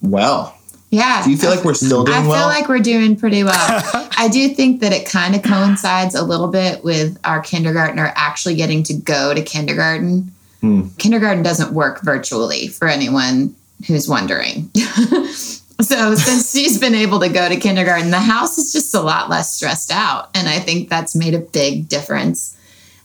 well. 0.00 0.56
Yeah. 0.90 1.22
Do 1.22 1.30
you 1.30 1.36
feel 1.36 1.50
like 1.50 1.64
we're 1.64 1.74
still 1.74 2.04
doing 2.04 2.18
I 2.18 2.26
well? 2.26 2.32
I 2.32 2.38
feel 2.38 2.60
like 2.60 2.68
we're 2.68 2.82
doing 2.82 3.16
pretty 3.16 3.44
well. 3.44 3.54
I 4.16 4.28
do 4.28 4.48
think 4.48 4.80
that 4.80 4.92
it 4.92 5.06
kind 5.06 5.36
of 5.36 5.42
coincides 5.42 6.14
a 6.14 6.22
little 6.24 6.48
bit 6.48 6.82
with 6.82 7.18
our 7.24 7.40
kindergartner 7.40 8.12
actually 8.16 8.56
getting 8.56 8.82
to 8.84 8.94
go 8.94 9.32
to 9.32 9.42
kindergarten. 9.42 10.32
Hmm. 10.60 10.88
Kindergarten 10.98 11.42
doesn't 11.42 11.72
work 11.72 12.02
virtually 12.02 12.68
for 12.68 12.86
anyone 12.88 13.54
who's 13.86 14.08
wondering. 14.08 14.70
so 14.74 16.14
since 16.14 16.52
she's 16.52 16.78
been 16.78 16.94
able 16.94 17.20
to 17.20 17.28
go 17.30 17.48
to 17.48 17.56
kindergarten, 17.56 18.10
the 18.10 18.18
house 18.20 18.58
is 18.58 18.72
just 18.72 18.94
a 18.94 19.00
lot 19.00 19.30
less 19.30 19.54
stressed 19.54 19.90
out. 19.90 20.28
And 20.34 20.48
I 20.48 20.58
think 20.58 20.88
that's 20.90 21.16
made 21.16 21.34
a 21.34 21.38
big 21.38 21.88
difference. 21.88 22.56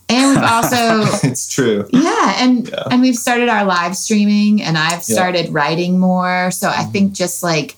And 0.09 0.35
we've 0.35 0.43
also 0.51 1.03
it's 1.27 1.47
true. 1.47 1.87
yeah, 1.93 2.35
and 2.43 2.67
Yeah. 2.67 2.83
and 2.91 3.01
we've 3.01 3.15
started 3.15 3.47
our 3.49 3.63
live 3.65 3.95
streaming, 3.95 4.61
and 4.61 4.77
I've 4.77 4.91
Yeah. 4.91 4.97
Mm-hmm. 4.99 5.13
started 5.13 5.49
writing 5.53 5.97
more. 5.99 6.51
So 6.51 6.69
I 6.69 6.83
think 6.83 7.13
just 7.13 7.41
like 7.41 7.75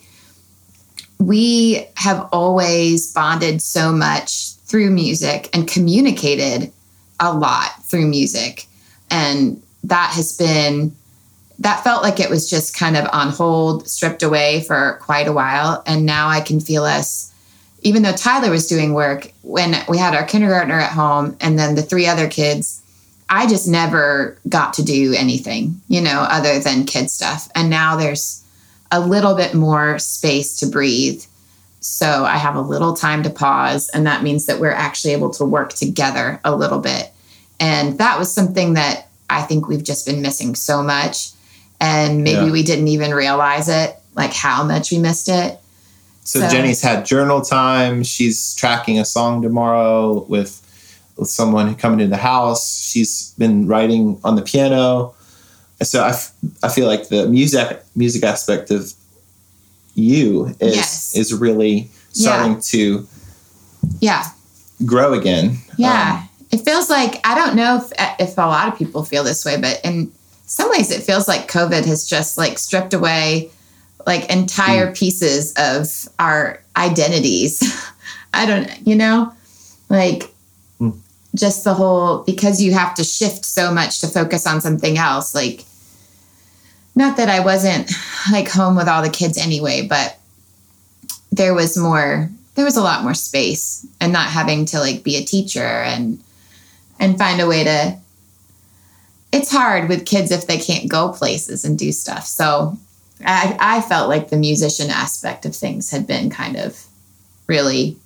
we 1.19 1.85
have 1.95 2.27
always 2.31 3.11
bonded 3.13 3.61
so 3.61 3.91
much 3.91 4.53
through 4.65 4.89
music 4.91 5.49
and 5.53 5.67
communicated 5.67 6.71
a 7.19 7.33
lot 7.33 7.83
through 7.85 8.07
music, 8.07 8.65
and 9.09 9.61
that 9.83 10.13
has 10.15 10.35
been 10.35 10.95
that 11.59 11.83
felt 11.83 12.03
like 12.03 12.19
it 12.19 12.29
was 12.29 12.47
just 12.47 12.77
kind 12.77 12.95
of 12.95 13.07
on 13.11 13.29
hold, 13.29 13.87
stripped 13.87 14.21
away 14.21 14.63
for 14.67 14.99
quite 15.01 15.27
a 15.27 15.33
while, 15.33 15.81
and 15.87 16.05
now 16.05 16.29
I 16.29 16.41
can 16.41 16.59
feel 16.59 16.83
us 16.83 17.33
even 17.81 18.01
though 18.01 18.13
Tyler 18.13 18.49
was 18.49 18.67
doing 18.67 18.93
work 18.93 19.31
when 19.43 19.75
we 19.87 19.97
had 19.97 20.15
our 20.15 20.25
kindergartner 20.25 20.79
at 20.79 20.91
home 20.91 21.37
and 21.39 21.57
then 21.57 21.75
the 21.75 21.81
three 21.81 22.07
other 22.07 22.27
kids, 22.27 22.81
I 23.29 23.47
just 23.47 23.67
never 23.67 24.37
got 24.49 24.73
to 24.73 24.83
do 24.83 25.13
anything, 25.13 25.79
you 25.87 26.01
know, 26.01 26.25
other 26.29 26.59
than 26.59 26.85
kid 26.85 27.11
stuff. 27.11 27.49
And 27.55 27.69
now 27.69 27.95
there's 27.95 28.43
a 28.91 28.99
little 28.99 29.35
bit 29.35 29.53
more 29.53 29.99
space 29.99 30.57
to 30.57 30.65
breathe. 30.65 31.23
So 31.79 32.25
I 32.25 32.37
have 32.37 32.55
a 32.55 32.61
little 32.61 32.93
time 32.93 33.23
to 33.23 33.29
pause. 33.29 33.89
And 33.89 34.07
that 34.07 34.23
means 34.23 34.45
that 34.47 34.59
we're 34.59 34.71
actually 34.71 35.13
able 35.13 35.29
to 35.31 35.45
work 35.45 35.73
together 35.73 36.39
a 36.43 36.55
little 36.55 36.79
bit. 36.79 37.11
And 37.59 37.97
that 37.99 38.17
was 38.17 38.33
something 38.33 38.73
that 38.73 39.06
I 39.29 39.41
think 39.43 39.67
we've 39.67 39.83
just 39.83 40.05
been 40.05 40.21
missing 40.21 40.55
so 40.55 40.81
much. 40.83 41.31
And 41.79 42.23
maybe 42.23 42.45
Yeah. 42.47 42.51
we 42.51 42.63
didn't 42.63 42.87
even 42.87 43.13
realize 43.13 43.69
it, 43.69 43.95
like 44.15 44.33
how 44.33 44.63
much 44.63 44.91
we 44.91 44.97
missed 44.99 45.29
it. 45.29 45.59
So, 46.23 46.39
So- 46.41 46.49
Jenny's 46.49 46.81
had 46.81 47.05
journal 47.05 47.41
time. 47.41 48.03
She's 48.03 48.53
tracking 48.55 48.99
a 48.99 49.05
song 49.05 49.41
tomorrow 49.41 50.25
with 50.27 50.61
with 51.17 51.29
someone 51.29 51.73
coming 51.73 51.97
to 51.97 52.05
the 52.07 52.15
house. 52.17 52.77
She's 52.79 53.33
been 53.39 53.65
writing 53.67 54.19
on 54.23 54.35
the 54.35 54.43
piano. 54.43 55.13
So 55.81 56.03
I, 56.03 56.09
f- 56.09 56.31
I 56.61 56.69
feel 56.69 56.85
like 56.85 57.09
the 57.09 57.27
music 57.27 57.83
music 57.95 58.23
aspect 58.23 58.69
of 58.69 58.93
you 59.95 60.55
is 60.59 60.75
Yes. 60.75 61.15
is 61.15 61.33
really 61.33 61.89
starting 62.13 62.59
to 62.61 63.07
Yeah. 63.99 64.25
grow 64.85 65.13
again. 65.13 65.57
Yeah. 65.77 66.19
Um, 66.21 66.26
it 66.51 66.57
feels 66.59 66.89
like, 66.89 67.19
I 67.25 67.35
don't 67.35 67.55
know 67.55 67.77
if, 67.77 67.91
if 68.19 68.37
a 68.37 68.41
lot 68.41 68.67
of 68.67 68.77
people 68.77 69.03
feel 69.03 69.23
this 69.23 69.43
way, 69.43 69.59
but 69.59 69.81
in 69.83 70.11
some 70.45 70.69
ways 70.69 70.91
it 70.91 71.03
feels 71.03 71.27
like 71.27 71.51
COVID 71.51 71.85
has 71.85 72.07
just 72.07 72.37
like 72.37 72.57
stripped 72.57 72.93
away 72.93 73.51
like 74.05 74.31
entire 74.31 74.93
pieces 74.93 75.53
of 75.57 76.09
our 76.19 76.61
identities. 76.77 77.61
I 78.33 78.45
don't, 78.45 78.87
you 78.87 78.95
know, 78.95 79.33
like 79.89 80.33
Hmm. 80.79 80.91
just 81.35 81.63
the 81.63 81.73
whole, 81.73 82.23
because 82.23 82.61
you 82.61 82.71
have 82.73 82.93
to 82.95 83.03
shift 83.03 83.45
so 83.45 83.73
much 83.73 83.99
to 84.01 84.07
focus 84.07 84.45
on 84.45 84.61
something 84.61 84.97
else. 84.97 85.33
Like, 85.33 85.65
not 86.95 87.17
that 87.17 87.29
I 87.29 87.39
wasn't 87.41 87.91
like 88.31 88.49
home 88.49 88.75
with 88.75 88.87
all 88.87 89.01
the 89.01 89.09
kids 89.09 89.37
anyway, 89.37 89.87
but 89.87 90.17
there 91.31 91.53
was 91.53 91.77
more 91.77 92.29
there 92.55 92.65
was 92.65 92.77
a 92.77 92.81
lot 92.81 93.03
more 93.03 93.13
space 93.13 93.85
and 94.01 94.11
not 94.11 94.29
having 94.29 94.65
to 94.65 94.79
like 94.79 95.03
be 95.03 95.15
a 95.15 95.23
teacher 95.23 95.61
and 95.61 96.19
and 96.99 97.17
find 97.17 97.39
a 97.41 97.47
way 97.47 97.63
to 97.63 97.97
it's 99.31 99.51
hard 99.51 99.89
with 99.89 100.05
kids 100.05 100.31
if 100.31 100.47
they 100.47 100.57
can't 100.57 100.89
go 100.89 101.09
places 101.09 101.65
and 101.65 101.77
do 101.77 101.91
stuff 101.91 102.25
so 102.25 102.77
i 103.25 103.55
i 103.59 103.81
felt 103.81 104.09
like 104.09 104.29
the 104.29 104.37
musician 104.37 104.89
aspect 104.89 105.45
of 105.45 105.55
things 105.55 105.91
had 105.91 106.07
been 106.07 106.29
kind 106.29 106.55
of 106.55 106.85
really 107.47 107.97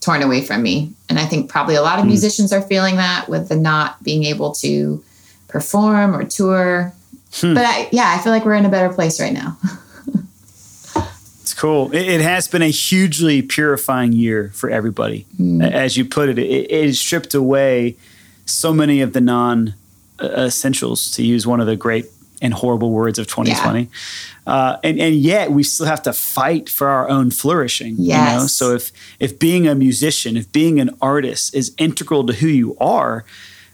torn 0.00 0.22
away 0.22 0.40
from 0.42 0.62
me 0.62 0.92
and 1.08 1.18
i 1.18 1.24
think 1.24 1.48
probably 1.50 1.74
a 1.74 1.82
lot 1.82 1.98
of 1.98 2.02
Hmm. 2.04 2.08
musicians 2.10 2.52
are 2.52 2.62
feeling 2.62 2.96
that 2.96 3.28
with 3.28 3.48
the 3.48 3.56
not 3.56 4.02
being 4.02 4.24
able 4.24 4.52
to 4.56 5.02
perform 5.48 6.14
or 6.14 6.24
tour 6.24 6.92
Hmm. 7.40 7.52
but 7.54 7.64
I, 7.64 7.88
yeah 7.92 8.14
i 8.16 8.22
feel 8.22 8.32
like 8.32 8.44
we're 8.44 8.54
in 8.54 8.64
a 8.64 8.70
better 8.70 8.92
place 8.92 9.20
right 9.20 9.32
now 9.32 9.56
It's 11.42 11.54
cool. 11.54 11.90
It, 11.92 12.06
it 12.06 12.20
has 12.20 12.46
been 12.46 12.60
a 12.60 12.68
hugely 12.68 13.40
purifying 13.40 14.12
year 14.12 14.50
for 14.54 14.68
everybody. 14.68 15.24
As 15.62 15.96
you 15.96 16.04
put 16.04 16.28
it, 16.28 16.38
it, 16.38 16.70
it 16.70 16.94
stripped 16.94 17.32
away 17.32 17.96
so 18.48 18.72
many 18.72 19.00
of 19.00 19.12
the 19.12 19.20
non 19.20 19.74
uh, 20.20 20.46
essentials, 20.46 21.10
to 21.12 21.22
use 21.22 21.46
one 21.46 21.60
of 21.60 21.66
the 21.66 21.76
great 21.76 22.06
and 22.40 22.54
horrible 22.54 22.90
words 22.90 23.18
of 23.18 23.26
2020. 23.26 23.88
Uh, 24.46 24.76
and, 24.84 25.00
and 25.00 25.16
yet 25.16 25.50
we 25.50 25.62
still 25.62 25.86
have 25.86 26.02
to 26.02 26.12
fight 26.12 26.68
for 26.68 26.88
our 26.88 27.08
own 27.08 27.30
flourishing. 27.30 27.96
You 27.96 28.14
know? 28.14 28.42
Yes. 28.42 28.52
So 28.52 28.74
if, 28.74 28.92
if 29.18 29.38
being 29.38 29.66
a 29.66 29.74
musician, 29.74 30.36
if 30.36 30.50
being 30.52 30.78
an 30.80 30.90
artist 31.02 31.54
is 31.54 31.74
integral 31.78 32.24
to 32.26 32.32
who 32.32 32.46
you 32.46 32.76
are, 32.78 33.24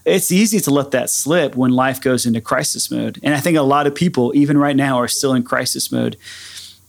it's 0.07 0.33
easy 0.33 0.61
to 0.61 0.71
let 0.71 0.91
that 0.93 1.11
slip 1.11 1.57
when 1.57 1.73
life 1.73 2.01
goes 2.01 2.27
into 2.27 2.41
crisis 2.41 2.91
mode. 2.91 3.19
And 3.23 3.35
I 3.35 3.41
think 3.41 3.57
a 3.57 3.63
lot 3.63 3.87
of 3.87 3.95
people, 3.95 4.33
even 4.35 4.59
right 4.59 4.77
now, 4.77 4.99
are 4.99 5.09
still 5.09 5.35
in 5.35 5.43
crisis 5.43 5.93
mode 5.93 6.17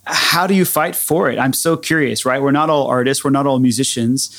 how 0.05 0.45
do 0.45 0.53
you 0.53 0.65
fight 0.65 0.95
for 0.95 1.29
it? 1.29 1.39
I'm 1.39 1.53
so 1.53 1.75
curious, 1.77 2.25
right? 2.25 2.41
We're 2.41 2.51
not 2.51 2.69
all 2.69 2.87
artists, 2.87 3.23
we're 3.23 3.31
not 3.31 3.47
all 3.47 3.59
musicians, 3.59 4.29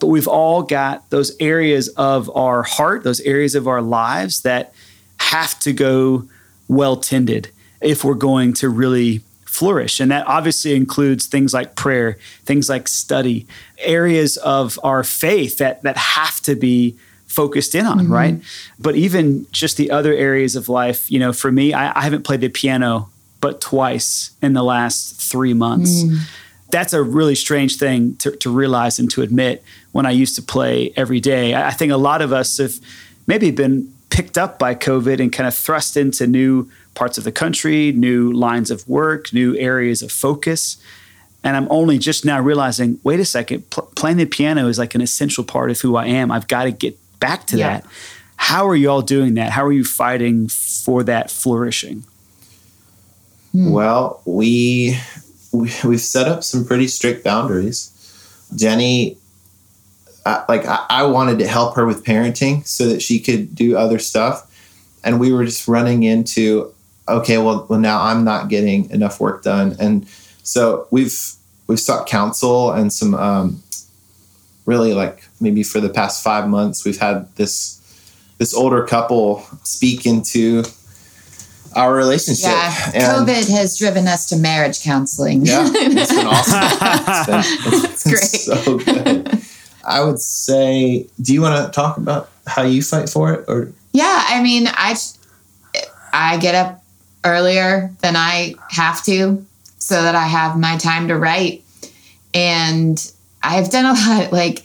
but 0.00 0.08
we've 0.08 0.28
all 0.28 0.62
got 0.62 1.08
those 1.10 1.36
areas 1.38 1.88
of 1.88 2.34
our 2.34 2.62
heart, 2.62 3.04
those 3.04 3.20
areas 3.20 3.54
of 3.54 3.68
our 3.68 3.82
lives 3.82 4.42
that 4.42 4.72
have 5.18 5.58
to 5.60 5.72
go 5.72 6.26
well 6.68 6.96
tended 6.96 7.50
if 7.80 8.04
we're 8.04 8.14
going 8.14 8.52
to 8.54 8.68
really 8.68 9.22
flourish. 9.44 10.00
And 10.00 10.10
that 10.10 10.26
obviously 10.26 10.74
includes 10.74 11.26
things 11.26 11.52
like 11.52 11.76
prayer, 11.76 12.18
things 12.44 12.68
like 12.68 12.88
study, 12.88 13.46
areas 13.78 14.36
of 14.38 14.78
our 14.82 15.04
faith 15.04 15.58
that 15.58 15.82
that 15.82 15.96
have 15.96 16.40
to 16.42 16.54
be 16.54 16.96
focused 17.26 17.74
in 17.74 17.86
on, 17.86 17.98
mm-hmm. 17.98 18.12
right? 18.12 18.42
But 18.78 18.96
even 18.96 19.46
just 19.52 19.76
the 19.76 19.90
other 19.90 20.12
areas 20.12 20.56
of 20.56 20.68
life, 20.68 21.10
you 21.10 21.18
know, 21.18 21.32
for 21.32 21.52
me, 21.52 21.72
I, 21.72 21.98
I 21.98 22.02
haven't 22.02 22.24
played 22.24 22.40
the 22.40 22.48
piano 22.48 23.10
but 23.40 23.60
twice 23.60 24.32
in 24.42 24.52
the 24.52 24.62
last 24.62 25.20
three 25.20 25.54
months. 25.54 26.02
Mm. 26.02 26.18
That's 26.70 26.92
a 26.92 27.02
really 27.02 27.34
strange 27.34 27.76
thing 27.76 28.16
to, 28.16 28.30
to 28.36 28.50
realize 28.50 28.98
and 28.98 29.10
to 29.12 29.22
admit 29.22 29.62
when 29.92 30.06
I 30.06 30.10
used 30.10 30.36
to 30.36 30.42
play 30.42 30.92
every 30.96 31.20
day. 31.20 31.54
I, 31.54 31.68
I 31.68 31.70
think 31.70 31.92
a 31.92 31.96
lot 31.96 32.22
of 32.22 32.32
us 32.32 32.58
have 32.58 32.74
maybe 33.26 33.50
been 33.50 33.92
picked 34.10 34.36
up 34.36 34.58
by 34.58 34.74
COVID 34.74 35.20
and 35.20 35.32
kind 35.32 35.46
of 35.46 35.54
thrust 35.54 35.96
into 35.96 36.26
new 36.26 36.68
parts 36.94 37.16
of 37.18 37.24
the 37.24 37.32
country, 37.32 37.92
new 37.92 38.32
lines 38.32 38.70
of 38.70 38.86
work, 38.88 39.32
new 39.32 39.56
areas 39.56 40.02
of 40.02 40.10
focus. 40.10 40.76
And 41.44 41.56
I'm 41.56 41.68
only 41.70 41.96
just 41.98 42.24
now 42.24 42.40
realizing 42.40 42.98
wait 43.04 43.20
a 43.20 43.24
second, 43.24 43.70
pl- 43.70 43.90
playing 43.96 44.16
the 44.18 44.26
piano 44.26 44.66
is 44.68 44.78
like 44.78 44.94
an 44.94 45.00
essential 45.00 45.44
part 45.44 45.70
of 45.70 45.80
who 45.80 45.96
I 45.96 46.06
am. 46.06 46.30
I've 46.30 46.48
got 46.48 46.64
to 46.64 46.72
get 46.72 46.98
back 47.20 47.46
to 47.46 47.56
Yeah. 47.56 47.68
that. 47.80 47.86
How 48.36 48.66
are 48.68 48.74
you 48.76 48.90
all 48.90 49.02
doing 49.02 49.34
that? 49.34 49.50
How 49.52 49.64
are 49.64 49.72
you 49.72 49.84
fighting 49.84 50.48
for 50.48 51.02
that 51.04 51.30
flourishing? 51.30 52.04
Well, 53.52 54.22
we, 54.24 54.96
we 55.52 55.72
we've 55.84 56.00
set 56.00 56.28
up 56.28 56.44
some 56.44 56.64
pretty 56.64 56.88
strict 56.88 57.24
boundaries. 57.24 57.96
Jenny, 58.54 59.16
I, 60.26 60.44
like 60.48 60.66
I, 60.66 60.86
I 60.88 61.02
wanted 61.04 61.38
to 61.38 61.46
help 61.46 61.76
her 61.76 61.86
with 61.86 62.04
parenting 62.04 62.66
so 62.66 62.88
that 62.88 63.02
she 63.02 63.20
could 63.20 63.54
do 63.54 63.76
other 63.76 63.98
stuff, 63.98 64.50
and 65.04 65.20
we 65.20 65.32
were 65.32 65.44
just 65.44 65.68
running 65.68 66.02
into 66.02 66.72
okay, 67.08 67.38
well, 67.38 67.66
well 67.68 67.80
now 67.80 68.02
I'm 68.02 68.24
not 68.24 68.48
getting 68.48 68.88
enough 68.90 69.20
work 69.20 69.42
done, 69.42 69.76
and 69.78 70.06
so 70.42 70.86
we've 70.90 71.18
we've 71.66 71.80
sought 71.80 72.06
counsel 72.06 72.72
and 72.72 72.92
some 72.92 73.14
um, 73.14 73.62
really 74.66 74.92
like 74.94 75.24
maybe 75.40 75.62
for 75.62 75.80
the 75.80 75.88
past 75.88 76.22
five 76.22 76.48
months, 76.48 76.84
we've 76.84 76.98
had 76.98 77.34
this 77.36 77.76
this 78.38 78.54
older 78.54 78.84
couple 78.86 79.44
speak 79.62 80.06
into 80.06 80.64
our 81.76 81.94
relationship. 81.94 82.44
Yeah, 82.50 82.90
And- 82.94 83.02
COVID 83.28 83.48
has 83.50 83.76
driven 83.78 84.06
us 84.08 84.26
to 84.30 84.36
marriage 84.36 84.82
counseling. 84.82 85.44
Yeah, 85.46 85.68
it's 85.72 86.12
been 86.12 86.26
awesome. 86.26 87.40
It's 87.40 87.64
been, 87.64 87.92
it's 87.92 88.04
been 88.04 88.12
great. 88.12 88.22
so 88.22 88.78
good. 88.78 89.40
I 89.84 90.02
would 90.04 90.20
say, 90.20 91.06
do 91.20 91.32
you 91.32 91.40
want 91.42 91.64
to 91.66 91.72
talk 91.72 91.96
about 91.96 92.28
how 92.46 92.62
you 92.62 92.82
fight 92.82 93.08
for 93.08 93.32
it, 93.32 93.44
or 93.48 93.72
Yeah, 93.92 94.24
I 94.28 94.42
mean, 94.42 94.66
I 94.68 94.96
I 96.12 96.36
get 96.38 96.54
up 96.54 96.82
earlier 97.24 97.90
than 98.00 98.16
I 98.16 98.54
have 98.70 99.02
to 99.04 99.44
so 99.78 100.02
that 100.02 100.14
I 100.14 100.26
have 100.26 100.58
my 100.58 100.76
time 100.76 101.08
to 101.08 101.16
write. 101.16 101.64
And 102.34 103.12
I've 103.42 103.70
done 103.70 103.84
a 103.86 103.98
lot 103.98 104.32
like 104.32 104.64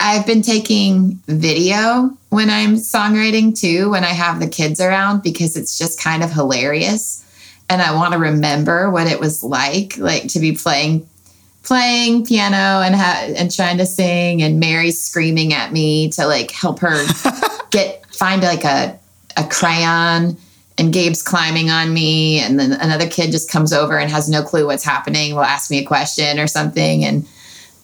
I've 0.00 0.26
been 0.26 0.40
taking 0.40 1.20
video 1.26 2.16
when 2.30 2.48
I'm 2.48 2.76
songwriting 2.76 3.58
too 3.58 3.90
when 3.90 4.02
I 4.02 4.08
have 4.08 4.40
the 4.40 4.48
kids 4.48 4.80
around 4.80 5.22
because 5.22 5.58
it's 5.58 5.76
just 5.76 6.00
kind 6.00 6.24
of 6.24 6.32
hilarious. 6.32 7.22
And 7.68 7.82
I 7.82 7.94
want 7.94 8.14
to 8.14 8.18
remember 8.18 8.90
what 8.90 9.06
it 9.06 9.20
was 9.20 9.44
like 9.44 9.98
like 9.98 10.28
to 10.28 10.40
be 10.40 10.52
playing 10.56 11.06
playing 11.62 12.24
piano 12.24 12.80
and 12.80 12.94
ha- 12.94 13.30
and 13.36 13.54
trying 13.54 13.76
to 13.76 13.84
sing 13.84 14.42
and 14.42 14.58
Mary 14.58 14.90
screaming 14.90 15.52
at 15.52 15.70
me 15.70 16.10
to 16.12 16.26
like 16.26 16.50
help 16.50 16.80
her 16.80 17.04
get 17.70 18.04
find 18.06 18.42
like 18.42 18.64
a 18.64 18.98
a 19.36 19.44
crayon 19.48 20.36
and 20.78 20.94
Gabe's 20.94 21.22
climbing 21.22 21.68
on 21.68 21.92
me 21.92 22.40
and 22.40 22.58
then 22.58 22.72
another 22.72 23.06
kid 23.06 23.32
just 23.32 23.50
comes 23.50 23.70
over 23.70 23.98
and 23.98 24.10
has 24.10 24.30
no 24.30 24.42
clue 24.42 24.66
what's 24.66 24.82
happening 24.82 25.34
will 25.34 25.42
ask 25.42 25.70
me 25.70 25.78
a 25.78 25.84
question 25.84 26.38
or 26.38 26.46
something 26.46 27.04
and 27.04 27.26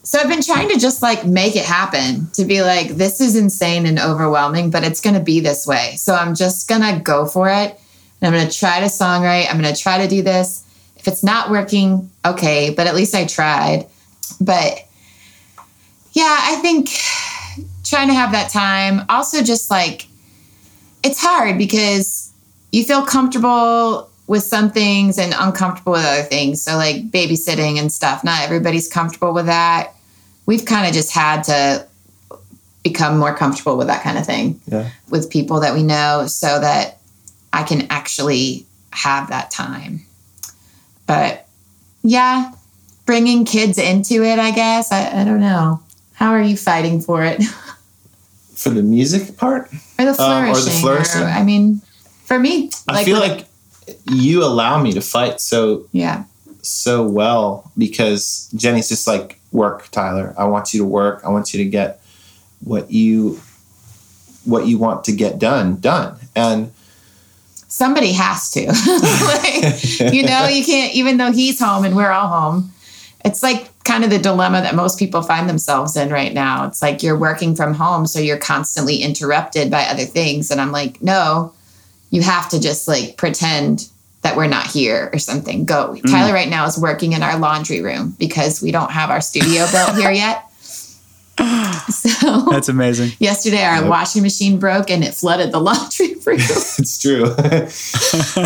so 0.06 0.20
I've 0.20 0.28
been 0.28 0.40
trying 0.40 0.68
to 0.68 0.78
just 0.78 1.02
like 1.02 1.26
make 1.26 1.56
it 1.56 1.64
happen 1.64 2.30
to 2.34 2.44
be 2.44 2.62
like 2.62 2.90
this 2.90 3.20
is 3.20 3.34
insane 3.34 3.86
and 3.86 3.98
overwhelming 3.98 4.70
but 4.70 4.84
it's 4.84 5.00
going 5.00 5.16
to 5.16 5.20
be 5.20 5.40
this 5.40 5.66
way. 5.66 5.96
So 5.96 6.14
I'm 6.14 6.36
just 6.36 6.68
going 6.68 6.82
to 6.82 7.00
go 7.02 7.26
for 7.26 7.48
it. 7.48 7.80
And 8.20 8.28
I'm 8.28 8.32
going 8.32 8.48
to 8.48 8.56
try 8.56 8.78
to 8.78 8.86
songwrite. 8.86 9.50
I'm 9.50 9.60
going 9.60 9.75
to 9.75 9.80
try 9.80 9.98
to 9.98 10.06
do 10.06 10.22
this. 10.22 10.64
If 10.96 11.08
it's 11.08 11.25
not 11.25 11.50
working 11.50 12.08
okay 12.25 12.70
but 12.70 12.86
at 12.86 12.94
least 12.94 13.16
I 13.16 13.26
tried. 13.26 13.88
But 14.40 14.78
yeah 16.12 16.38
I 16.40 16.54
think 16.62 16.88
trying 17.82 18.06
to 18.06 18.14
have 18.14 18.30
that 18.30 18.52
time. 18.52 19.04
Also 19.08 19.42
just 19.42 19.72
like 19.72 20.06
it's 21.02 21.20
hard 21.20 21.58
because 21.58 22.32
you 22.70 22.84
feel 22.84 23.04
comfortable 23.04 24.08
with 24.28 24.44
some 24.44 24.70
things 24.70 25.18
and 25.18 25.34
uncomfortable 25.36 25.92
with 25.92 26.04
other 26.04 26.22
things. 26.22 26.62
So, 26.62 26.76
like 26.76 27.10
babysitting 27.10 27.78
and 27.78 27.92
stuff, 27.92 28.25
not 28.25 28.42
everybody's 28.42 28.88
comfortable 28.88 29.32
with 29.32 29.46
that. 29.46 29.95
We've 30.46 30.64
kind 30.64 30.86
of 30.86 30.94
just 30.94 31.12
had 31.12 31.42
to 31.44 31.86
become 32.82 33.18
more 33.18 33.34
comfortable 33.34 33.76
with 33.76 33.88
that 33.88 34.02
kind 34.02 34.16
of 34.16 34.24
thing 34.24 34.60
yeah, 34.66 34.90
with 35.10 35.28
people 35.28 35.60
that 35.60 35.74
we 35.74 35.82
know 35.82 36.26
so 36.28 36.60
that 36.60 36.98
I 37.52 37.64
can 37.64 37.88
actually 37.90 38.64
have 38.92 39.28
that 39.30 39.50
time. 39.50 40.02
But 41.06 41.48
yeah, 42.02 42.52
bringing 43.06 43.44
kids 43.44 43.78
into 43.78 44.22
it, 44.22 44.38
I 44.38 44.52
guess. 44.52 44.92
I, 44.92 45.20
I 45.20 45.24
don't 45.24 45.40
know. 45.40 45.82
How 46.12 46.30
are 46.30 46.42
you 46.42 46.56
fighting 46.56 47.00
for 47.00 47.24
it? 47.24 47.42
for 48.54 48.70
the 48.70 48.82
music 48.82 49.36
part? 49.36 49.70
or 49.98 50.04
the 50.04 50.22
Um, 50.22 50.50
or 50.50 50.54
the 50.54 50.70
flourishing? 50.70 50.80
flourishing. 50.80 51.22
I 51.22 51.42
mean, 51.42 51.82
for 52.24 52.38
me, 52.38 52.70
I 52.88 53.04
feel 53.04 53.18
like 53.18 53.46
you 54.10 54.42
allow 54.42 54.80
me 54.80 54.92
to 54.92 55.00
fight 55.00 55.40
so 55.40 55.86
yeah. 55.92 56.24
So 56.68 57.06
well 57.06 57.70
because 57.76 58.50
Jenny's 58.54 58.88
just 58.88 59.06
like 59.06 59.40
work, 59.52 59.88
Tyler. 59.90 60.35
I 60.38 60.44
want 60.44 60.75
you 60.75 60.80
to 60.80 60.87
work. 60.87 61.23
I 61.25 61.28
want 61.28 61.52
you 61.52 61.58
to 61.64 61.70
get 61.70 62.00
what 62.61 62.90
you 62.90 63.40
what 64.44 64.66
you 64.66 64.79
want 64.79 65.05
to 65.05 65.12
get 65.12 65.38
done 65.38 65.81
done. 65.81 66.16
And 66.35 66.72
somebody 67.68 68.12
has 68.12 68.50
to. 68.52 68.66
like, 68.70 70.12
you 70.12 70.22
know, 70.22 70.46
you 70.46 70.64
can't, 70.64 70.94
even 70.94 71.16
though 71.18 71.33
he's 71.33 71.61
home 71.61 71.85
and 71.85 71.96
we're 71.96 72.11
all 72.11 72.29
home, 72.29 72.72
it's 73.24 73.42
like 73.42 73.70
kind 73.85 74.05
of 74.05 74.11
the 74.11 74.18
dilemma 74.18 74.62
that 74.62 74.74
most 74.74 74.98
people 74.98 75.20
find 75.20 75.48
themselves 75.48 75.96
in 75.96 76.11
right 76.11 76.33
now. 76.33 76.66
It's 76.66 76.81
like 76.81 77.02
you're 77.02 77.18
working 77.18 77.55
from 77.55 77.74
home, 77.74 78.07
so 78.07 78.20
you're 78.20 78.38
constantly 78.38 78.96
interrupted 78.98 79.70
by 79.70 79.85
other 79.85 80.05
things. 80.05 80.50
And 80.50 80.61
I'm 80.61 80.72
like, 80.72 81.02
no, 81.02 81.52
you 82.11 82.22
have 82.22 82.48
to 82.50 82.61
just 82.61 82.87
like 82.87 83.16
pretend 83.16 83.88
that 84.26 84.36
we're 84.36 84.48
not 84.48 84.66
here 84.66 85.08
or 85.12 85.18
something. 85.20 85.64
Go. 85.64 85.94
Tyler 86.08 86.32
right 86.32 86.48
now 86.48 86.66
is 86.66 86.76
working 86.76 87.12
in 87.12 87.22
our 87.22 87.38
laundry 87.38 87.80
room 87.80 88.16
because 88.18 88.60
we 88.60 88.72
don't 88.72 88.90
have 88.90 89.08
our 89.10 89.20
studio 89.20 89.64
built 89.70 89.94
here 89.96 90.10
yet. 90.24 90.42
So 91.88 92.46
That's 92.50 92.68
amazing. 92.68 93.10
yesterday 93.20 93.62
our 93.62 93.76
Yep. 93.82 93.86
washing 93.90 94.22
machine 94.22 94.58
broke 94.58 94.90
and 94.90 95.04
it 95.04 95.14
flooded 95.14 95.52
the 95.52 95.60
laundry 95.68 96.14
room. 96.24 96.38
it's 96.40 96.98
true. 96.98 97.26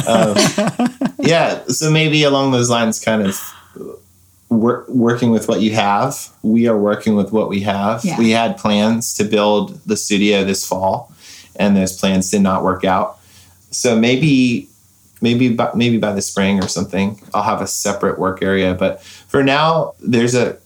um, 0.06 0.34
yeah, 1.18 1.64
so 1.68 1.90
maybe 1.90 2.22
along 2.24 2.50
those 2.52 2.68
lines, 2.68 3.00
kind 3.02 3.22
of 3.22 3.40
wor- 4.50 4.84
working 4.88 5.30
with 5.30 5.48
what 5.48 5.60
you 5.62 5.72
have. 5.74 6.28
We 6.42 6.66
are 6.68 6.76
working 6.76 7.14
with 7.16 7.32
what 7.32 7.48
we 7.48 7.60
have. 7.60 8.04
Yeah. 8.04 8.18
We 8.18 8.30
had 8.30 8.58
plans 8.58 9.14
to 9.14 9.24
build 9.24 9.80
the 9.86 9.96
studio 9.96 10.44
this 10.44 10.66
fall, 10.66 11.12
and 11.56 11.76
those 11.76 11.96
plans 11.98 12.30
did 12.30 12.42
not 12.42 12.62
work 12.64 12.84
out. 12.84 13.18
So 13.70 13.96
maybe, 13.98 14.68
maybe, 15.20 15.54
by, 15.54 15.70
maybe 15.74 15.98
by 15.98 16.12
the 16.12 16.22
spring 16.22 16.62
or 16.62 16.68
something, 16.68 17.20
I'll 17.34 17.42
have 17.42 17.60
a 17.60 17.66
separate 17.66 18.18
work 18.18 18.42
area. 18.42 18.74
But 18.74 19.02
for 19.02 19.42
now, 19.42 19.94
there's 20.00 20.34
a 20.34 20.58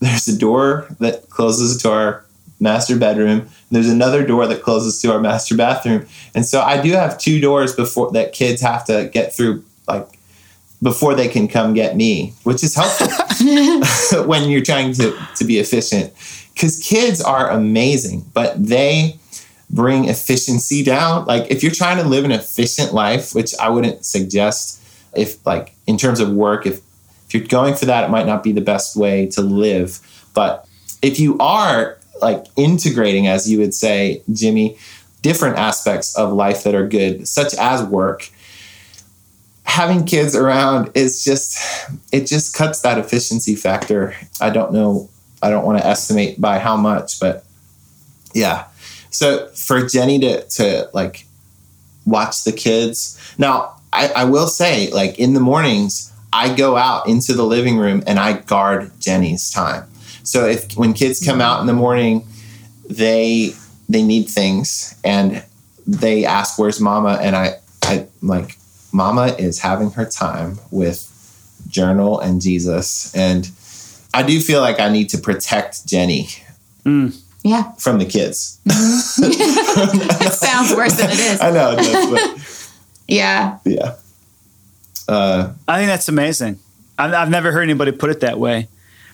there's 0.00 0.26
a 0.26 0.36
door 0.36 0.88
that 0.98 1.30
closes 1.30 1.80
to 1.82 1.92
our 1.92 2.24
master 2.58 2.96
bedroom. 2.96 3.48
There's 3.70 3.88
another 3.88 4.26
door 4.26 4.48
that 4.48 4.62
closes 4.62 5.00
to 5.02 5.12
our 5.12 5.20
master 5.20 5.56
bathroom. 5.56 6.06
And 6.34 6.44
so 6.44 6.60
I 6.60 6.82
do 6.82 6.90
have 6.92 7.18
two 7.18 7.40
doors 7.40 7.74
before 7.74 8.10
that 8.12 8.32
kids 8.32 8.60
have 8.62 8.84
to 8.86 9.10
get 9.12 9.32
through 9.32 9.64
like 9.86 10.18
before 10.82 11.14
they 11.14 11.28
can 11.28 11.46
come 11.46 11.74
get 11.74 11.96
me, 11.96 12.34
which 12.42 12.64
is 12.64 12.74
helpful 12.74 13.06
when 14.26 14.50
you're 14.50 14.62
trying 14.62 14.92
to, 14.94 15.16
to 15.36 15.44
be 15.44 15.58
efficient. 15.58 16.12
Because 16.52 16.82
kids 16.82 17.20
are 17.20 17.50
amazing, 17.50 18.24
but 18.34 18.54
they 18.62 19.18
bring 19.72 20.08
efficiency 20.08 20.82
down. 20.82 21.24
Like 21.24 21.50
if 21.50 21.62
you're 21.62 21.72
trying 21.72 21.96
to 21.96 22.04
live 22.04 22.24
an 22.24 22.32
efficient 22.32 22.92
life, 22.92 23.34
which 23.34 23.54
I 23.58 23.68
wouldn't 23.68 24.04
suggest 24.04 24.80
if 25.16 25.44
like 25.46 25.74
in 25.86 25.96
terms 25.98 26.20
of 26.20 26.30
work, 26.30 26.66
if 26.66 26.80
if 27.26 27.34
you're 27.34 27.48
going 27.48 27.74
for 27.74 27.86
that, 27.86 28.04
it 28.04 28.10
might 28.10 28.26
not 28.26 28.42
be 28.42 28.52
the 28.52 28.60
best 28.60 28.94
way 28.94 29.26
to 29.28 29.40
live. 29.40 30.00
But 30.34 30.66
if 31.00 31.18
you 31.18 31.38
are 31.38 31.98
like 32.20 32.44
integrating, 32.56 33.26
as 33.26 33.50
you 33.50 33.58
would 33.58 33.72
say, 33.72 34.22
Jimmy, 34.32 34.76
different 35.22 35.56
aspects 35.56 36.14
of 36.16 36.32
life 36.32 36.62
that 36.64 36.74
are 36.74 36.86
good, 36.86 37.26
such 37.26 37.54
as 37.54 37.82
work, 37.82 38.30
having 39.64 40.04
kids 40.04 40.36
around 40.36 40.90
is 40.94 41.24
just 41.24 41.58
it 42.12 42.26
just 42.26 42.54
cuts 42.54 42.82
that 42.82 42.98
efficiency 42.98 43.54
factor. 43.54 44.14
I 44.40 44.50
don't 44.50 44.72
know, 44.72 45.08
I 45.42 45.48
don't 45.48 45.64
want 45.64 45.78
to 45.78 45.86
estimate 45.86 46.40
by 46.40 46.58
how 46.58 46.76
much, 46.76 47.18
but 47.18 47.44
yeah. 48.34 48.66
So 49.12 49.46
for 49.48 49.86
Jenny 49.86 50.18
to 50.20 50.42
to 50.42 50.90
like 50.92 51.26
watch 52.04 52.44
the 52.44 52.52
kids. 52.52 53.18
Now, 53.38 53.76
I, 53.92 54.08
I 54.08 54.24
will 54.24 54.46
say, 54.46 54.90
like 54.90 55.18
in 55.18 55.34
the 55.34 55.40
mornings, 55.40 56.12
I 56.32 56.54
go 56.54 56.76
out 56.76 57.08
into 57.08 57.34
the 57.34 57.44
living 57.44 57.76
room 57.76 58.02
and 58.06 58.18
I 58.18 58.34
guard 58.34 58.90
Jenny's 58.98 59.50
time. 59.50 59.88
So 60.24 60.46
if 60.46 60.76
when 60.76 60.94
kids 60.94 61.24
come 61.24 61.40
out 61.40 61.60
in 61.60 61.66
the 61.66 61.72
morning, 61.72 62.26
they 62.88 63.54
they 63.88 64.02
need 64.02 64.28
things 64.28 64.98
and 65.04 65.44
they 65.86 66.24
ask 66.24 66.58
where's 66.58 66.80
mama 66.80 67.18
and 67.20 67.36
I 67.36 67.56
I 67.82 68.06
like 68.22 68.56
mama 68.92 69.34
is 69.38 69.58
having 69.58 69.90
her 69.92 70.04
time 70.04 70.58
with 70.70 71.08
journal 71.68 72.20
and 72.20 72.40
Jesus 72.40 73.14
and 73.14 73.50
I 74.14 74.22
do 74.22 74.40
feel 74.40 74.60
like 74.60 74.78
I 74.78 74.90
need 74.90 75.08
to 75.10 75.18
protect 75.18 75.86
Jenny 75.86 76.28
mm. 76.84 77.20
Yeah. 77.44 77.72
from 77.72 77.98
the 77.98 78.04
kids. 78.06 78.60
it 78.66 80.32
sounds 80.32 80.74
worse 80.74 80.96
than 80.96 81.10
it 81.10 81.18
is. 81.18 81.40
I 81.40 81.50
know 81.50 81.72
it 81.72 81.76
does, 81.76 82.10
but 82.10 82.72
Yeah. 83.08 83.58
yeah. 83.64 83.96
Uh, 85.08 85.52
I 85.66 85.78
think 85.78 85.88
that's 85.88 86.08
amazing. 86.08 86.58
I've, 86.98 87.12
I've 87.12 87.30
never 87.30 87.50
heard 87.52 87.62
anybody 87.64 87.92
put 87.92 88.10
it 88.10 88.20
that 88.20 88.38
way. 88.38 88.68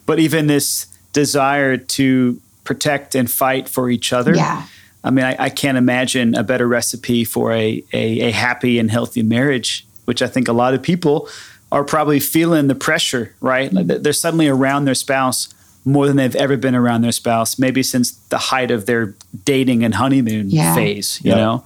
But 0.06 0.18
even 0.18 0.46
this 0.46 0.86
desire 1.12 1.76
to 1.76 2.40
protect 2.64 3.14
and 3.14 3.30
fight 3.30 3.68
for 3.68 3.88
each 3.88 4.12
other. 4.12 4.34
Yeah. 4.34 4.66
I 5.02 5.10
mean, 5.10 5.24
I, 5.24 5.36
I 5.38 5.48
can't 5.48 5.78
imagine 5.78 6.34
a 6.34 6.42
better 6.42 6.68
recipe 6.68 7.24
for 7.24 7.52
a, 7.52 7.82
a, 7.92 8.20
a 8.28 8.30
happy 8.30 8.78
and 8.78 8.90
healthy 8.90 9.22
marriage, 9.22 9.86
which 10.04 10.20
I 10.20 10.26
think 10.26 10.48
a 10.48 10.52
lot 10.52 10.74
of 10.74 10.82
people 10.82 11.28
are 11.72 11.84
probably 11.84 12.20
feeling 12.20 12.66
the 12.66 12.74
pressure, 12.74 13.34
right? 13.40 13.72
Like 13.72 13.86
they're 13.86 14.12
suddenly 14.12 14.48
around 14.48 14.84
their 14.84 14.94
spouse 14.94 15.48
more 15.84 16.06
than 16.06 16.16
they've 16.16 16.36
ever 16.36 16.56
been 16.56 16.74
around 16.74 17.00
their 17.02 17.12
spouse, 17.12 17.58
maybe 17.58 17.82
since 17.82 18.12
the 18.28 18.38
height 18.38 18.70
of 18.70 18.86
their 18.86 19.14
dating 19.44 19.84
and 19.84 19.94
honeymoon 19.94 20.50
Yeah. 20.50 20.74
phase, 20.74 21.20
you 21.22 21.30
Yeah. 21.30 21.36
know? 21.36 21.64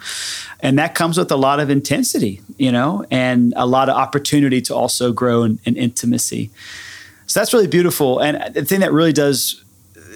And 0.60 0.78
that 0.78 0.94
comes 0.94 1.18
with 1.18 1.30
a 1.32 1.36
lot 1.36 1.58
of 1.60 1.70
intensity, 1.70 2.40
you 2.56 2.70
know, 2.70 3.04
and 3.10 3.52
a 3.56 3.66
lot 3.66 3.88
of 3.88 3.96
opportunity 3.96 4.60
to 4.62 4.74
also 4.74 5.12
grow 5.12 5.42
in, 5.42 5.58
in 5.64 5.76
intimacy. 5.76 6.50
So 7.26 7.40
that's 7.40 7.52
really 7.52 7.66
beautiful. 7.66 8.20
And 8.20 8.54
the 8.54 8.64
thing 8.64 8.80
that 8.80 8.92
really 8.92 9.12
does 9.12 9.62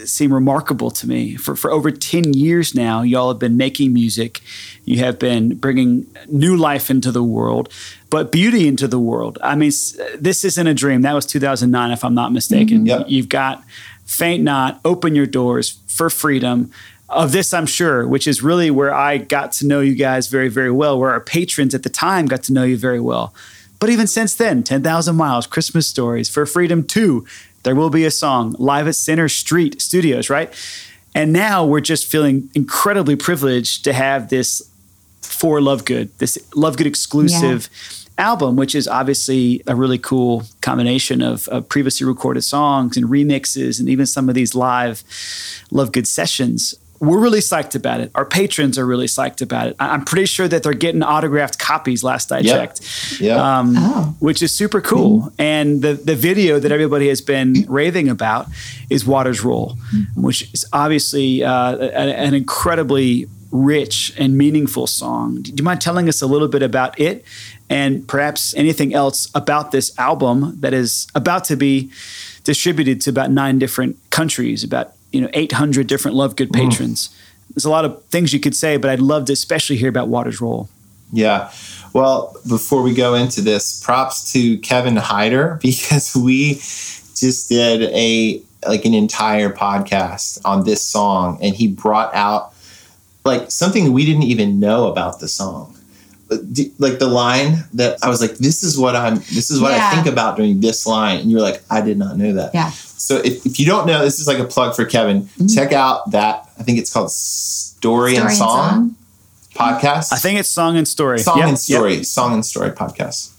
seem 0.05 0.33
remarkable 0.33 0.91
to 0.91 1.09
me. 1.09 1.37
For, 1.37 1.57
for 1.57 1.71
over 1.71 1.91
10 1.91 2.35
years 2.35 2.75
now, 2.75 3.03
y'all 3.03 3.29
have 3.29 3.39
been 3.39 3.57
making 3.57 3.93
music. 3.93 4.41
You 4.85 4.99
have 4.99 5.19
been 5.19 5.57
bringing 5.57 6.07
new 6.29 6.57
life 6.57 6.91
into 6.91 7.11
the 7.11 7.23
world, 7.23 7.73
but 8.11 8.31
beauty 8.31 8.69
into 8.69 8.87
the 8.87 8.99
world. 8.99 9.39
I 9.43 9.55
mean, 9.55 9.73
this 10.19 10.45
isn't 10.45 10.67
a 10.67 10.75
dream. 10.75 11.03
That 11.03 11.15
was 11.15 11.27
2009, 11.27 11.91
if 11.91 12.05
I'm 12.05 12.15
not 12.15 12.33
mistaken. 12.33 12.79
Mm-hmm. 12.79 12.87
Yep. 12.87 13.05
You've 13.09 13.29
got 13.29 13.65
Faint 14.05 14.43
Not, 14.43 14.81
Open 14.85 15.15
Your 15.15 15.27
Doors 15.27 15.81
for 15.87 16.11
Freedom. 16.11 16.71
Of 17.09 17.31
this, 17.31 17.55
I'm 17.55 17.67
sure, 17.67 18.07
which 18.07 18.27
is 18.27 18.43
really 18.43 18.69
where 18.69 18.93
I 18.93 19.19
got 19.19 19.53
to 19.53 19.67
know 19.67 19.81
you 19.81 19.95
guys 19.95 20.27
very, 20.27 20.49
very 20.49 20.73
well, 20.73 20.99
where 20.99 21.11
our 21.11 21.21
patrons 21.21 21.73
at 21.73 21.85
the 21.85 21.89
time 21.89 22.27
got 22.27 22.43
to 22.45 22.53
know 22.53 22.65
you 22.65 22.77
very 22.77 22.99
well. 22.99 23.33
But 23.79 23.91
even 23.91 24.07
since 24.07 24.35
then, 24.35 24.63
10,000 24.63 25.15
Miles, 25.15 25.47
Christmas 25.47 25.87
Stories, 25.87 26.29
For 26.29 26.47
Freedom 26.47 26.83
2, 26.83 27.25
There 27.67 27.75
Will 27.75 27.91
Be 27.91 28.05
a 28.05 28.13
Song, 28.13 28.55
live 28.61 28.87
at 28.87 28.95
Center 28.95 29.29
Street 29.29 29.83
Studios, 29.83 30.31
right? 30.31 30.55
And 31.17 31.33
now 31.33 31.67
we're 31.67 31.81
just 31.81 32.07
feeling 32.07 32.49
incredibly 32.55 33.17
privileged 33.17 33.83
to 33.83 33.93
have 33.93 34.29
this 34.29 34.63
for 35.21 35.59
Lovegood, 35.59 36.11
this 36.19 36.39
Lovegood 36.53 36.87
exclusive 36.87 37.69
yeah. 38.17 38.25
album, 38.25 38.55
which 38.55 38.77
is 38.77 38.87
obviously 38.87 39.65
a 39.67 39.75
really 39.75 39.99
cool 39.99 40.45
combination 40.61 41.23
of, 41.23 41.49
of, 41.49 41.69
previously 41.69 42.07
recorded 42.07 42.43
songs 42.43 42.97
and 42.97 43.07
remixes 43.07 43.81
and 43.81 43.89
even 43.89 44.07
some 44.07 44.29
of 44.29 44.37
these 44.37 44.55
live 44.55 45.03
Lovegood 45.73 46.07
sessions 46.07 46.73
we're 47.01 47.21
really 47.21 47.41
psyched 47.41 47.75
about 47.75 48.01
it. 48.01 48.11
Our 48.15 48.25
patrons 48.25 48.79
are 48.79 48.87
really 48.87 49.07
psyched 49.07 49.43
about 49.43 49.69
it. 49.69 49.77
I'm 49.79 50.05
pretty 50.05 50.27
sure 50.27 50.49
that 50.49 50.63
they're 50.63 50.73
getting 50.73 51.03
autographed 51.03 51.59
copies. 51.59 52.03
Last 52.03 52.33
I 52.33 52.39
yep. 52.39 52.57
checked, 52.77 53.21
yeah, 53.21 53.59
um, 53.59 53.75
oh. 53.77 54.17
which 54.19 54.43
is 54.43 54.53
super 54.53 54.81
cool. 54.81 55.21
Mm-hmm. 55.21 55.41
And 55.41 55.83
the 55.83 55.95
the 55.95 56.15
video 56.15 56.59
that 56.59 56.73
everybody 56.73 57.09
has 57.09 57.21
been 57.21 57.65
raving 57.69 58.09
about 58.09 58.49
is 58.91 59.07
Waters 59.07 59.45
Roll, 59.45 59.77
mm-hmm. 59.95 60.23
which 60.23 60.53
is 60.55 60.65
obviously 60.73 61.45
uh, 61.45 61.77
an 61.77 62.35
incredibly 62.35 63.29
rich 63.51 64.13
and 64.19 64.37
meaningful 64.37 64.87
song. 64.87 65.43
Do 65.43 65.53
you 65.57 65.65
mind 65.65 65.81
telling 65.81 66.09
us 66.09 66.21
a 66.23 66.27
little 66.27 66.49
bit 66.49 66.63
about 66.63 66.99
it, 66.99 67.25
and 67.71 68.07
perhaps 68.07 68.55
anything 68.55 68.95
else 68.95 69.29
about 69.35 69.71
this 69.71 69.97
album 69.99 70.57
that 70.61 70.75
is 70.75 71.07
about 71.15 71.45
to 71.45 71.57
be 71.57 71.91
distributed 72.45 73.01
to 73.03 73.11
about 73.11 73.31
nine 73.31 73.59
different 73.59 73.99
countries, 74.11 74.63
about 74.63 74.93
you 75.13 75.21
know 75.21 75.31
800 75.33 75.87
different 75.87 76.17
Love 76.17 76.37
Good 76.37 76.53
patrons. 76.53 77.09
Mm. 77.09 77.55
There's 77.55 77.65
a 77.65 77.71
lot 77.71 77.85
of 77.85 78.05
things 78.07 78.33
you 78.33 78.41
could 78.41 78.55
say, 78.57 78.77
but 78.77 78.91
I'd 78.91 79.01
love 79.01 79.27
to 79.27 79.33
especially 79.33 79.77
hear 79.77 79.89
about 79.89 80.09
Waters 80.09 80.41
Roll. 80.41 80.69
Yeah. 81.13 81.53
Well, 81.93 82.37
before 82.49 82.83
we 82.83 82.93
go 82.93 83.15
into 83.15 83.41
this, 83.41 83.83
props 83.83 84.33
to 84.33 84.59
Kevin 84.59 84.97
Heider 84.97 85.61
because 85.63 86.15
we 86.15 86.55
just 86.55 87.49
did 87.49 87.83
a 87.83 88.43
like 88.67 88.85
an 88.85 88.95
entire 88.95 89.51
podcast 89.51 90.41
on 90.45 90.65
this 90.65 90.83
song 90.83 91.39
and 91.41 91.55
he 91.55 91.69
brought 91.69 92.13
out 92.15 92.53
like 93.25 93.51
something 93.51 93.93
we 93.93 94.05
didn't 94.05 94.25
even 94.25 94.59
know 94.59 94.89
about 94.89 95.21
the 95.21 95.29
song 95.29 95.77
like 96.29 96.99
the 96.99 97.09
line 97.09 97.65
that 97.75 98.03
I 98.03 98.09
was 98.09 98.21
like, 98.21 98.37
this 98.39 98.63
is 98.63 98.79
what 98.79 98.97
I'm, 98.97 99.17
this 99.17 99.51
is 99.51 99.61
what 99.61 99.73
yeah. 99.73 99.89
I 99.89 99.95
think 99.95 100.07
about 100.07 100.37
during 100.37 100.61
this 100.61 100.87
line. 100.87 101.21
And 101.21 101.31
you're 101.31 101.41
like, 101.41 101.63
I 101.71 101.81
did 101.81 101.99
not 101.99 102.17
know 102.17 102.33
that. 102.33 102.53
Yeah. 102.53 102.71
So 103.07 103.19
if, 103.19 103.47
if 103.47 103.61
you 103.61 103.67
don't 103.67 103.87
know, 103.87 104.03
this 104.03 104.19
is 104.19 104.27
like 104.27 104.41
a 104.41 104.45
plug 104.45 104.75
for 104.75 104.85
Kevin. 104.85 105.23
Mm-hmm. 105.23 105.47
Check 105.47 105.73
out 105.73 106.11
that. 106.11 106.51
I 106.59 106.65
think 106.65 106.81
it's 106.81 106.93
called 106.93 107.13
Story, 107.13 108.15
Story 108.15 108.27
and, 108.27 108.37
song 108.37 108.75
and, 108.75 108.97
Song, 109.53 109.79
podcast. 109.79 110.13
I 110.13 110.17
think 110.17 110.41
it's 110.41 110.49
Song 110.49 110.77
and 110.77 110.89
Story. 110.89 111.21
Song 111.21 111.39
yep. 111.39 111.49
and 111.49 111.59
Story. 111.59 111.95
Yep. 111.95 112.05
Song 112.05 112.35
and 112.35 112.45
Story 112.45 112.71
podcast. 112.71 113.33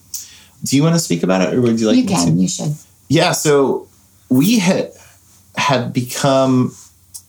Do 0.64 0.78
you 0.78 0.84
want 0.84 0.96
to 0.96 1.00
speak 1.00 1.22
about 1.22 1.42
it, 1.42 1.54
or 1.54 1.60
would 1.60 1.82
you 1.82 1.88
like? 1.88 1.98
You 1.98 2.06
can. 2.06 2.28
To? 2.28 2.42
You 2.42 2.48
should. 2.48 2.76
Yeah. 3.10 3.34
So 3.34 3.90
we 4.30 4.60
had 4.60 4.92
had 5.58 5.92
become 5.92 6.74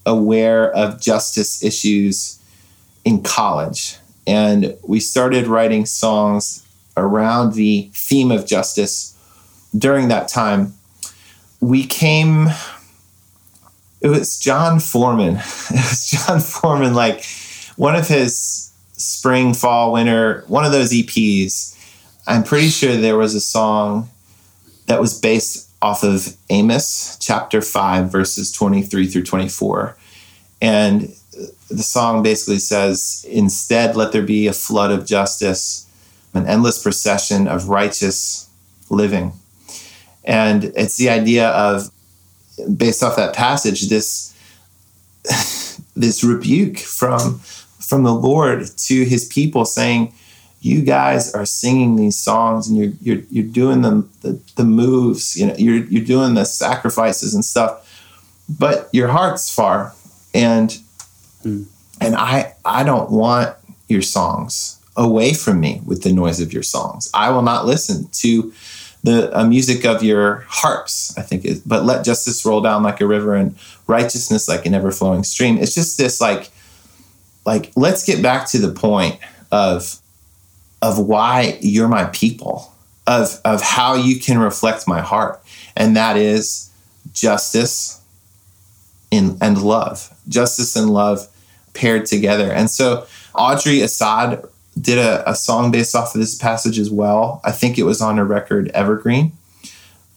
aware 0.07 0.72
of 0.72 1.01
justice 1.01 1.64
issues 1.64 2.40
in 3.05 3.24
college, 3.24 3.96
and 4.29 4.77
we 4.87 5.01
started 5.01 5.48
writing 5.48 5.87
songs 5.87 6.64
around 6.96 7.55
the 7.55 7.90
theme 7.94 8.31
of 8.31 8.46
justice 8.46 9.16
during 9.77 10.07
that 10.07 10.29
time 10.29 10.78
we 11.61 11.85
came 11.87 12.49
it 14.01 14.09
was 14.09 14.38
Jon 14.38 14.81
Foreman. 14.81 15.35
It 15.71 15.85
was 15.90 16.11
Jon 16.11 16.40
Foreman, 16.40 16.94
like 16.94 17.25
one 17.77 17.97
of 17.97 18.09
his 18.09 18.73
spring, 18.92 19.55
fall, 19.55 19.92
winter, 19.92 20.44
one 20.47 20.64
of 20.64 20.73
those 20.73 20.92
EPs. 20.92 21.77
I'm 22.27 22.42
pretty 22.42 22.68
sure 22.68 22.97
there 22.97 23.16
was 23.16 23.35
a 23.35 23.40
song 23.40 24.09
that 24.87 25.01
was 25.01 25.18
based 25.18 25.71
off 25.81 26.03
of 26.03 26.37
Amos 26.51 27.16
chapter 27.21 27.61
5, 27.61 28.11
verses 28.11 28.53
23 28.53 29.07
through 29.07 29.25
24. 29.25 29.97
And 30.61 31.14
the 31.71 31.83
song 31.83 32.23
basically 32.23 32.59
says, 32.59 33.25
Instead, 33.29 33.97
let 33.97 34.12
there 34.12 34.23
be 34.23 34.47
a 34.47 34.53
flood 34.53 34.90
of 34.90 35.07
justice, 35.07 35.87
an 36.35 36.47
endless 36.47 36.83
procession 36.83 37.47
of 37.47 37.68
righteous 37.68 38.49
living. 38.90 39.33
And 40.29 40.64
it's 40.77 40.99
the 40.99 41.09
idea 41.09 41.49
of, 41.49 41.91
based 42.77 43.03
off 43.03 43.17
that 43.17 43.35
passage, 43.35 43.88
this 43.88 44.35
this 45.97 46.23
rebuke 46.23 46.79
from 46.79 47.38
from 47.81 48.03
the 48.03 48.12
Lord 48.12 48.67
to 48.67 49.05
His 49.05 49.25
people, 49.25 49.64
saying, 49.64 50.12
"You 50.61 50.83
guys 50.83 51.35
are 51.35 51.47
singing 51.47 51.97
these 51.97 52.19
songs, 52.19 52.69
and 52.69 52.77
you're 52.77 52.93
you're 53.01 53.25
you're 53.31 53.51
doing 53.51 53.81
the 53.81 54.07
the, 54.21 54.38
the 54.57 54.64
moves. 54.64 55.35
You 55.35 55.47
know, 55.47 55.55
you're 55.57 55.85
you're 55.85 56.05
doing 56.05 56.35
the 56.35 56.45
sacrifices 56.45 57.35
and 57.35 57.43
stuff, 57.45 57.88
but 58.59 58.91
your 58.93 59.09
heart's 59.09 59.53
far, 59.53 59.95
and 60.35 60.79
mm. 61.43 61.64
and 62.03 62.14
I 62.14 62.55
I 62.67 62.85
don't 62.85 63.11
want 63.11 63.57
your 63.88 64.03
songs." 64.03 64.75
away 64.99 65.33
from 65.33 65.61
me 65.61 65.81
with 65.87 66.03
the 66.03 66.12
noise 66.12 66.41
of 66.41 66.53
your 66.53 66.64
songs. 66.64 67.09
I 67.14 67.31
will 67.31 67.43
not 67.43 67.67
listen 67.67 68.09
to 68.14 68.53
the 69.05 69.45
music 69.49 69.85
of 69.85 70.03
your 70.03 70.45
harps, 70.49 71.17
I 71.17 71.23
think 71.23 71.45
is, 71.45 71.61
but 71.61 71.85
let 71.85 72.05
justice 72.05 72.45
roll 72.45 72.61
down 72.61 72.83
like 72.83 73.01
a 73.01 73.07
river 73.07 73.35
and 73.35 73.55
righteousness 73.87 74.49
like 74.49 74.67
an 74.67 74.75
ever 74.75 74.91
flowing 74.91 75.25
stream. 75.25 75.59
It's 75.59 75.75
just 75.75 75.99
this 75.99 76.21
like, 76.21 76.51
like, 77.45 77.73
let's 77.77 78.05
get 78.05 78.23
back 78.23 78.49
to 78.51 78.59
the 78.59 78.73
point 78.73 79.19
of, 79.51 80.01
of 80.83 80.99
why 80.99 81.59
you're 81.61 81.89
my 81.89 82.07
people, 82.07 82.75
of, 83.07 83.41
of 83.45 83.63
how 83.63 83.95
you 83.95 84.21
can 84.21 84.39
reflect 84.39 84.87
my 84.87 85.01
heart. 85.01 85.41
And 85.77 85.97
that 85.97 86.17
is 86.17 86.71
justice 87.13 88.03
in, 89.11 89.39
and 89.41 89.63
love, 89.63 90.13
justice 90.29 90.77
and 90.77 90.91
love 90.91 91.27
paired 91.73 92.05
together. 92.05 92.53
And 92.53 92.69
so 92.69 93.07
Audrey 93.35 93.81
Assad 93.81 94.45
did 94.81 94.99
a, 94.99 95.29
a 95.29 95.35
song 95.35 95.71
based 95.71 95.95
off 95.95 96.14
of 96.14 96.21
this 96.21 96.35
passage 96.35 96.79
as 96.79 96.91
well. 96.91 97.41
I 97.45 97.53
think 97.53 97.79
it 97.79 97.85
was 97.85 98.01
on 98.01 98.19
a 98.19 98.25
record 98.25 98.69
Evergreen. 98.69 99.33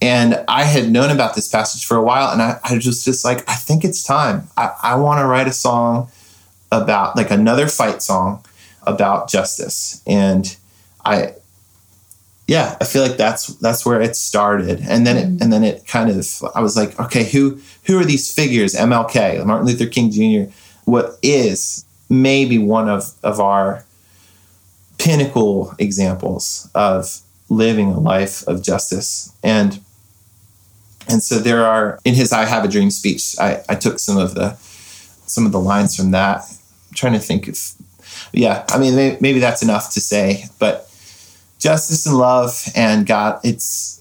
And 0.02 0.44
I 0.48 0.64
had 0.64 0.90
known 0.90 1.12
about 1.12 1.36
this 1.36 1.48
passage 1.48 1.86
for 1.86 1.96
a 1.96 2.02
while, 2.02 2.32
and 2.32 2.42
I, 2.42 2.60
I 2.64 2.74
was 2.74 3.04
just 3.04 3.24
like, 3.24 3.48
I 3.48 3.54
think 3.54 3.84
it's 3.84 4.04
time. 4.04 4.48
I, 4.58 4.72
I 4.82 4.96
want 4.96 5.20
to 5.20 5.28
write 5.28 5.48
a 5.48 5.54
song 5.54 6.10
about 6.72 7.16
like 7.16 7.30
another 7.30 7.68
fight 7.68 8.02
song 8.02 8.44
about 8.84 9.30
justice. 9.30 10.02
And 10.08 10.56
I 11.06 11.36
yeah, 12.48 12.76
I 12.82 12.86
feel 12.86 13.02
like 13.02 13.18
that's 13.18 13.48
that's 13.58 13.86
where 13.86 14.02
it 14.02 14.16
started. 14.16 14.82
And 14.82 15.06
then 15.06 15.18
it 15.18 15.26
mm-hmm. 15.26 15.44
and 15.44 15.54
then 15.54 15.64
it 15.64 15.88
kind 15.88 16.10
of 16.10 16.44
I 16.56 16.62
was 16.62 16.76
like, 16.76 17.00
okay, 17.00 17.24
who 17.24 17.60
who 17.86 18.00
are 18.00 18.06
these 18.06 18.34
figures? 18.34 18.74
MLK, 18.74 19.46
Martin 19.46 19.68
Luther 19.68 19.86
King 19.86 20.12
Jr., 20.12 20.52
what 20.86 21.18
is 21.22 21.86
maybe 22.10 22.58
one 22.58 22.90
of 22.90 23.14
of 23.24 23.40
our 23.40 23.86
pinnacle 25.02 25.74
examples 25.80 26.70
of 26.76 27.22
living 27.50 27.92
a 27.92 28.00
life 28.00 28.48
of 28.48 28.64
justice. 28.64 29.36
And 29.44 29.80
and 31.08 31.22
so 31.22 31.40
there 31.40 31.66
are 31.66 32.00
in 32.06 32.14
his 32.14 32.32
I 32.32 32.46
Have 32.46 32.64
a 32.64 32.68
Dream 32.68 32.92
speech, 32.92 33.36
I, 33.40 33.64
I 33.68 33.76
took 33.76 34.00
some 34.00 34.18
of 34.18 34.36
the 34.36 34.56
some 35.26 35.46
of 35.46 35.52
the 35.52 35.60
lines 35.60 35.96
from 35.96 36.12
that. 36.12 36.42
I'm 36.42 36.96
trying 36.96 37.14
to 37.14 37.20
think 37.20 37.48
of 37.48 37.58
yeah, 38.34 38.66
I 38.70 38.78
mean 38.78 38.96
maybe, 38.96 39.18
maybe 39.20 39.40
that's 39.40 39.64
enough 39.64 39.94
to 39.94 40.02
say, 40.02 40.46
but 40.60 40.90
justice 41.60 42.06
and 42.06 42.18
love 42.18 42.64
and 42.76 43.06
God 43.06 43.40
it's 43.44 43.98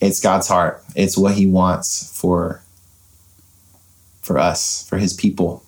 it's 0.00 0.20
God's 0.20 0.48
heart. 0.48 0.82
It's 0.94 1.18
what 1.18 1.34
he 1.34 1.46
wants 1.46 2.18
for 2.18 2.62
for 4.22 4.38
us, 4.38 4.86
for 4.88 4.98
his 4.98 5.14
people 5.14 5.62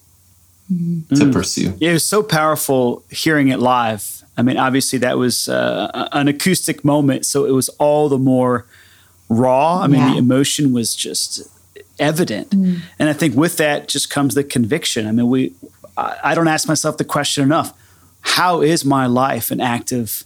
mm-hmm. 0.72 1.14
to 1.14 1.32
pursue. 1.32 1.74
Yeah, 1.78 1.90
it 1.90 1.94
was 1.94 2.04
so 2.04 2.22
powerful 2.22 3.04
hearing 3.10 3.48
it 3.48 3.60
live 3.60 4.24
I 4.38 4.42
mean, 4.42 4.56
obviously 4.56 5.00
that 5.00 5.18
was 5.18 5.48
uh, 5.48 6.08
an 6.12 6.28
acoustic 6.28 6.84
moment, 6.84 7.26
so 7.26 7.44
it 7.44 7.50
was 7.50 7.68
all 7.70 8.08
the 8.08 8.18
more 8.18 8.66
raw. 9.28 9.80
I 9.80 9.88
mean, 9.88 10.00
yeah. 10.00 10.12
the 10.12 10.18
emotion 10.18 10.72
was 10.72 10.94
just 10.94 11.42
evident, 11.98 12.50
mm. 12.50 12.80
and 13.00 13.08
I 13.08 13.12
think 13.12 13.34
with 13.34 13.56
that 13.56 13.88
just 13.88 14.10
comes 14.10 14.36
the 14.36 14.44
conviction. 14.44 15.08
I 15.08 15.12
mean, 15.12 15.28
we 15.28 15.52
I 15.96 16.34
don't 16.34 16.46
ask 16.46 16.68
myself 16.68 16.98
the 16.98 17.04
question 17.04 17.42
enough: 17.42 17.76
How 18.20 18.62
is 18.62 18.84
my 18.84 19.06
life 19.06 19.50
an 19.50 19.60
act 19.60 19.90
of 19.90 20.22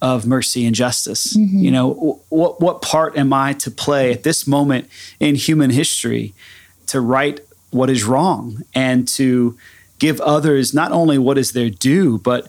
of 0.00 0.26
mercy 0.26 0.64
and 0.64 0.74
justice? 0.74 1.36
Mm-hmm. 1.36 1.58
You 1.58 1.70
know, 1.70 2.22
what 2.30 2.58
what 2.58 2.80
part 2.80 3.18
am 3.18 3.34
I 3.34 3.52
to 3.54 3.70
play 3.70 4.12
at 4.12 4.22
this 4.22 4.46
moment 4.46 4.88
in 5.20 5.34
human 5.34 5.68
history 5.68 6.32
to 6.86 7.02
right 7.02 7.38
what 7.70 7.90
is 7.90 8.04
wrong 8.04 8.62
and 8.74 9.06
to 9.08 9.58
give 9.98 10.20
others 10.22 10.72
not 10.72 10.90
only 10.90 11.18
what 11.18 11.38
is 11.38 11.52
their 11.52 11.70
due, 11.70 12.18
but 12.18 12.48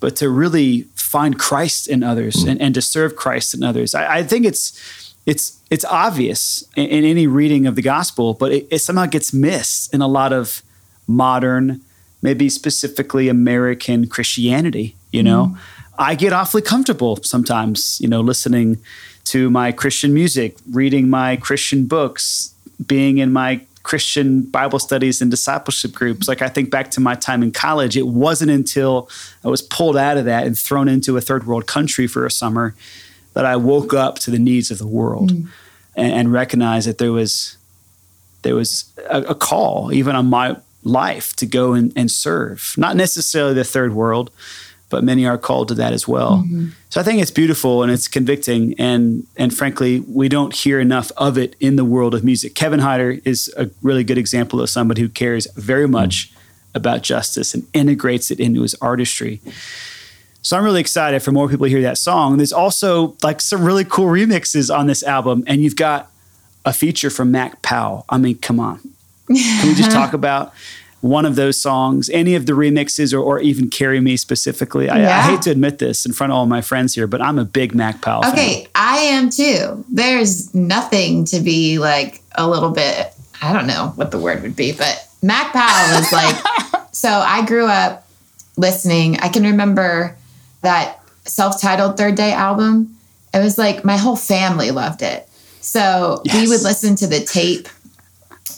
but 0.00 0.16
to 0.16 0.28
really 0.28 0.82
find 0.94 1.38
Christ 1.38 1.88
in 1.88 2.02
others 2.02 2.36
mm. 2.36 2.50
and, 2.50 2.60
and 2.60 2.74
to 2.74 2.82
serve 2.82 3.16
Christ 3.16 3.54
in 3.54 3.62
others. 3.62 3.94
I, 3.94 4.18
I 4.18 4.22
think 4.22 4.46
it's 4.46 5.14
it's 5.26 5.60
it's 5.70 5.84
obvious 5.84 6.64
in, 6.76 6.86
in, 6.86 7.04
any 7.04 7.26
reading 7.26 7.66
of 7.66 7.74
the 7.74 7.82
gospel, 7.82 8.34
but 8.34 8.52
it, 8.52 8.66
it 8.70 8.78
somehow 8.78 9.06
gets 9.06 9.32
missed 9.32 9.92
in 9.92 10.00
a 10.00 10.08
lot 10.08 10.32
of 10.32 10.62
modern, 11.06 11.82
maybe 12.22 12.48
specifically 12.48 13.28
American 13.28 14.08
Christianity. 14.08 14.94
You 15.12 15.22
know, 15.22 15.52
mm. 15.54 15.58
I 15.98 16.14
get 16.14 16.32
awfully 16.32 16.62
comfortable 16.62 17.16
sometimes, 17.22 18.00
you 18.00 18.08
know, 18.08 18.20
listening 18.20 18.78
to 19.24 19.50
my 19.50 19.72
Christian 19.72 20.14
music, 20.14 20.56
reading 20.70 21.10
my 21.10 21.36
Christian 21.36 21.86
books, 21.86 22.54
being 22.86 23.18
in 23.18 23.32
my 23.32 23.60
Christian 23.88 24.42
Bible 24.42 24.78
studies 24.78 25.22
and 25.22 25.30
discipleship 25.30 25.92
groups. 25.92 26.28
Like 26.28 26.42
I 26.42 26.50
think 26.50 26.70
back 26.70 26.90
to 26.90 27.00
my 27.00 27.14
time 27.14 27.42
in 27.42 27.52
college, 27.52 27.96
it 27.96 28.06
wasn't 28.06 28.50
until 28.50 29.08
I 29.42 29.48
was 29.48 29.62
pulled 29.62 29.96
out 29.96 30.18
of 30.18 30.26
that 30.26 30.46
and 30.46 30.58
thrown 30.58 30.88
into 30.88 31.16
a 31.16 31.22
third 31.22 31.46
world 31.46 31.66
country 31.66 32.06
for 32.06 32.26
a 32.26 32.30
summer 32.30 32.74
that 33.32 33.46
I 33.46 33.56
woke 33.56 33.94
up 33.94 34.18
to 34.20 34.30
the 34.30 34.38
needs 34.38 34.70
of 34.70 34.76
the 34.76 34.86
world 34.86 35.32
mm. 35.32 35.48
and, 35.96 36.12
and, 36.12 36.32
recognized 36.32 36.86
that 36.86 36.98
there 36.98 37.12
was 37.12 37.56
there 38.42 38.54
was 38.54 38.92
a, 39.08 39.22
a, 39.22 39.34
call 39.34 39.90
even 39.90 40.14
on 40.14 40.26
my 40.26 40.58
life 40.84 41.34
to 41.36 41.46
go 41.46 41.72
and, 41.72 41.90
and 41.96 42.10
serve, 42.10 42.74
not 42.76 42.94
necessarily 42.94 43.54
the 43.54 43.64
third 43.64 43.94
world, 43.94 44.30
but 44.90 45.04
many 45.04 45.26
are 45.26 45.38
called 45.38 45.68
to 45.68 45.74
that 45.74 45.92
as 45.92 46.08
well. 46.08 46.38
Mm-hmm. 46.38 46.68
So 46.88 47.00
I 47.00 47.04
think 47.04 47.20
it's 47.20 47.30
beautiful 47.30 47.82
and 47.82 47.92
it's 47.92 48.08
convicting, 48.08 48.74
and 48.78 49.26
and 49.36 49.54
frankly, 49.54 50.00
we 50.00 50.28
don't 50.28 50.54
hear 50.54 50.80
enough 50.80 51.12
of 51.16 51.36
it 51.36 51.56
in 51.60 51.76
the 51.76 51.84
world 51.84 52.14
of 52.14 52.24
music. 52.24 52.54
Kevin 52.54 52.80
Heider 52.80 53.20
is 53.24 53.52
a 53.56 53.70
really 53.82 54.04
good 54.04 54.18
example 54.18 54.60
of 54.60 54.70
somebody 54.70 55.02
who 55.02 55.08
cares 55.08 55.46
very 55.56 55.86
much 55.86 56.32
about 56.74 57.02
justice 57.02 57.54
and 57.54 57.66
integrates 57.72 58.30
it 58.30 58.40
into 58.40 58.62
his 58.62 58.74
artistry. 58.76 59.40
So 60.42 60.56
I'm 60.56 60.64
really 60.64 60.80
excited 60.80 61.22
for 61.22 61.32
more 61.32 61.48
people 61.48 61.66
to 61.66 61.70
hear 61.70 61.82
that 61.82 61.98
song. 61.98 62.36
There's 62.36 62.52
also 62.52 63.16
like 63.22 63.40
some 63.40 63.64
really 63.64 63.84
cool 63.84 64.06
remixes 64.06 64.74
on 64.74 64.86
this 64.86 65.02
album, 65.02 65.44
and 65.46 65.62
you've 65.62 65.76
got 65.76 66.10
a 66.64 66.72
feature 66.72 67.10
from 67.10 67.30
Mac 67.30 67.60
Powell. 67.62 68.04
I 68.08 68.18
mean, 68.18 68.38
come 68.38 68.60
on. 68.60 68.80
Can 69.26 69.68
we 69.68 69.74
just 69.74 69.90
talk 69.90 70.12
about 70.14 70.54
one 71.00 71.24
of 71.24 71.36
those 71.36 71.60
songs, 71.60 72.10
any 72.10 72.34
of 72.34 72.46
the 72.46 72.52
remixes, 72.54 73.14
or, 73.14 73.20
or 73.20 73.40
even 73.40 73.70
Carry 73.70 74.00
Me 74.00 74.16
specifically. 74.16 74.86
Yeah. 74.86 74.94
I, 74.94 75.18
I, 75.18 75.30
hate 75.30 75.42
to 75.42 75.50
admit 75.50 75.78
this 75.78 76.04
in 76.04 76.12
front 76.12 76.32
of 76.32 76.36
all 76.36 76.46
my 76.46 76.60
friends 76.60 76.94
here, 76.94 77.06
but 77.06 77.22
I'm 77.22 77.38
a 77.38 77.44
big 77.44 77.74
Mac 77.74 78.02
Powell 78.02 78.26
okay, 78.28 78.62
fan. 78.62 78.68
I 78.74 78.96
am 78.98 79.30
too. 79.30 79.84
There's 79.88 80.54
nothing 80.54 81.24
to 81.26 81.40
be 81.40 81.78
like 81.78 82.22
a 82.32 82.48
little 82.48 82.70
bit, 82.70 83.12
I 83.40 83.52
don't 83.52 83.66
know 83.66 83.92
what 83.94 84.10
the 84.10 84.18
word 84.18 84.42
would 84.42 84.56
be, 84.56 84.72
but 84.72 85.06
Mac 85.22 85.52
Powell 85.52 86.00
is 86.00 86.12
like, 86.12 86.36
so 86.92 87.08
I 87.08 87.46
grew 87.46 87.66
up 87.66 88.08
listening. 88.56 89.18
I 89.20 89.28
can 89.28 89.44
remember 89.44 90.16
that 90.62 91.00
self 91.24 91.60
titled 91.60 91.96
Third 91.96 92.16
Day 92.16 92.32
album. 92.32 92.96
It 93.32 93.38
was 93.38 93.56
like 93.56 93.84
my 93.84 93.96
whole 93.96 94.16
family 94.16 94.70
loved 94.70 95.02
it. 95.02 95.28
So 95.60 96.22
yes. 96.24 96.34
we 96.34 96.48
would 96.48 96.62
listen 96.62 96.96
to 96.96 97.06
the 97.06 97.20
tape 97.20 97.68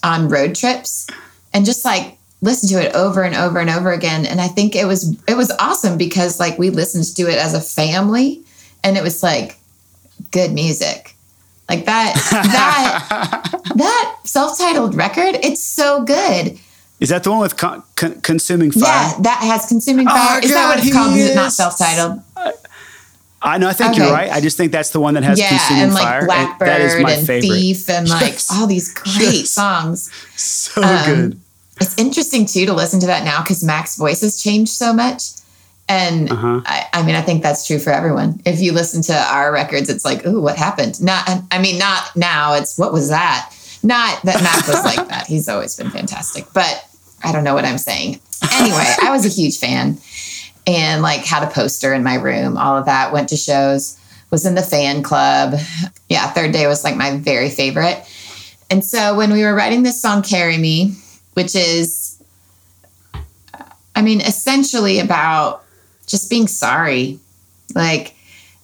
on 0.03 0.29
road 0.29 0.55
trips 0.55 1.07
and 1.53 1.67
just 1.67 1.85
like 1.85 2.17
listen 2.43 2.69
to 2.69 2.85
it 2.85 2.95
over 2.95 3.23
and 3.23 3.35
over 3.35 3.59
and 3.59 3.71
over 3.71 3.93
again 3.93 4.27
and 4.27 4.41
i 4.41 4.49
think 4.49 4.75
it 4.75 4.87
was 4.87 5.19
it 5.27 5.37
was 5.37 5.51
awesome 5.59 5.99
because 5.99 6.41
like 6.41 6.59
we 6.59 6.71
listened 6.71 7.05
to 7.05 7.23
it 7.23 7.39
as 7.39 7.55
a 7.55 7.61
family 7.61 8.43
and 8.83 8.97
it 8.97 9.03
was 9.03 9.23
like 9.23 9.59
good 10.31 10.53
music 10.53 11.15
like 11.69 11.85
that 11.87 12.15
that 12.31 13.63
that 13.77 14.19
self-titled 14.25 14.95
record 14.95 15.37
it's 15.43 15.63
so 15.63 16.05
good 16.05 16.59
is 16.99 17.09
that 17.09 17.25
the 17.25 17.31
one 17.31 17.41
with 17.41 17.57
con- 17.57 17.83
con- 17.97 18.21
consuming 18.21 18.71
fire 18.71 18.83
yeah 18.83 19.15
that 19.21 19.41
has 19.43 19.67
consuming 19.67 20.07
oh, 20.09 20.11
fire 20.11 20.41
oh, 20.43 20.45
is 20.45 20.51
God, 20.51 20.57
that 20.57 20.77
what 20.77 20.85
it's 20.85 20.93
called 20.95 21.17
is 21.17 21.31
it 21.31 21.35
not 21.35 21.53
self-titled 21.53 22.21
I 23.43 23.57
know. 23.57 23.69
I 23.69 23.73
think 23.73 23.93
okay. 23.93 24.03
you're 24.03 24.13
right. 24.13 24.31
I 24.31 24.43
just 24.43 24.59
think 24.59 24.71
that's 24.71 24.91
the 24.91 25.01
one 25.01 25.15
that 25.15 25.23
has 25.23 25.39
yeah, 25.39 25.49
consuming 25.49 25.83
and 25.85 25.95
like 25.95 26.03
fire. 26.03 26.27
Blackbird 26.27 26.69
that 26.69 26.81
is 26.83 27.03
my 27.03 27.13
and 27.13 27.27
favorite. 27.27 27.49
Thief 27.49 27.89
and 27.89 28.07
like 28.07 28.39
all 28.53 28.67
these 28.67 28.93
great 28.93 29.17
yes. 29.17 29.51
songs. 29.51 30.13
So 30.37 30.83
um, 30.83 31.05
good. 31.07 31.41
It's 31.81 31.97
interesting 31.99 32.47
too 32.47 32.67
to 32.67 32.75
listen 32.75 33.01
to 33.01 33.07
that 33.07 33.25
now 33.25 33.43
because 33.43 33.65
Mac's 33.65 33.97
voice 33.97 34.21
has 34.21 34.43
changed 34.43 34.73
so 34.73 34.93
much. 34.93 35.23
And 35.89 36.31
uh-huh. 36.31 36.61
I, 36.67 36.87
I, 36.93 37.03
mean, 37.03 37.17
I 37.17 37.23
think 37.23 37.43
that's 37.43 37.67
true 37.67 37.81
for 37.81 37.91
everyone. 37.91 38.41
If 38.45 38.61
you 38.61 38.73
listen 38.73 39.03
to 39.03 39.15
our 39.15 39.53
records, 39.53 39.89
it's 39.89 40.05
like, 40.05 40.25
ooh, 40.25 40.41
what 40.41 40.57
happened? 40.57 41.03
Not, 41.03 41.29
I 41.51 41.61
mean, 41.61 41.79
not 41.79 42.15
now. 42.15 42.55
It's 42.55 42.79
what 42.79 42.93
was 42.93 43.09
that? 43.09 43.53
Not 43.83 44.23
that 44.23 44.43
Mac 44.43 44.69
was 44.69 44.85
like 44.85 45.09
that. 45.09 45.27
He's 45.27 45.49
always 45.49 45.75
been 45.75 45.91
fantastic, 45.91 46.47
but 46.55 46.85
I 47.25 47.33
don't 47.33 47.45
know 47.45 47.55
what 47.55 47.65
I'm 47.65 47.79
saying. 47.79 48.21
Anyway, 48.53 48.85
I 49.03 49.11
was 49.11 49.27
a 49.27 49.29
huge 49.29 49.59
fan 49.59 49.99
and 50.67 51.03
like 51.03 51.25
had 51.25 51.43
a 51.43 51.51
poster 51.51 51.93
in 51.93 52.05
my 52.05 52.15
room, 52.15 52.57
all 52.57 52.77
of 52.77 52.87
that. 52.87 53.13
Went 53.13 53.31
to 53.31 53.37
shows, 53.37 53.99
was 54.31 54.47
in 54.47 54.55
the 54.55 54.63
fan 54.63 55.03
club. 55.03 55.55
Yeah, 56.09 56.31
third 56.31 56.53
day 56.53 56.67
was 56.67 56.85
like 56.85 56.97
my 56.97 57.17
very 57.19 57.51
favorite. 57.51 58.05
And 58.71 58.85
so 58.85 59.17
when 59.17 59.33
we 59.33 59.43
were 59.43 59.55
writing 59.55 59.83
this 59.83 60.01
song, 60.01 60.23
Carry 60.23 60.57
Me, 60.57 60.95
which 61.41 61.57
is, 61.57 62.23
I 63.95 64.03
mean, 64.03 64.21
essentially 64.21 64.99
about 64.99 65.65
just 66.07 66.29
being 66.29 66.49
sorry, 66.49 67.19
like 67.75 68.15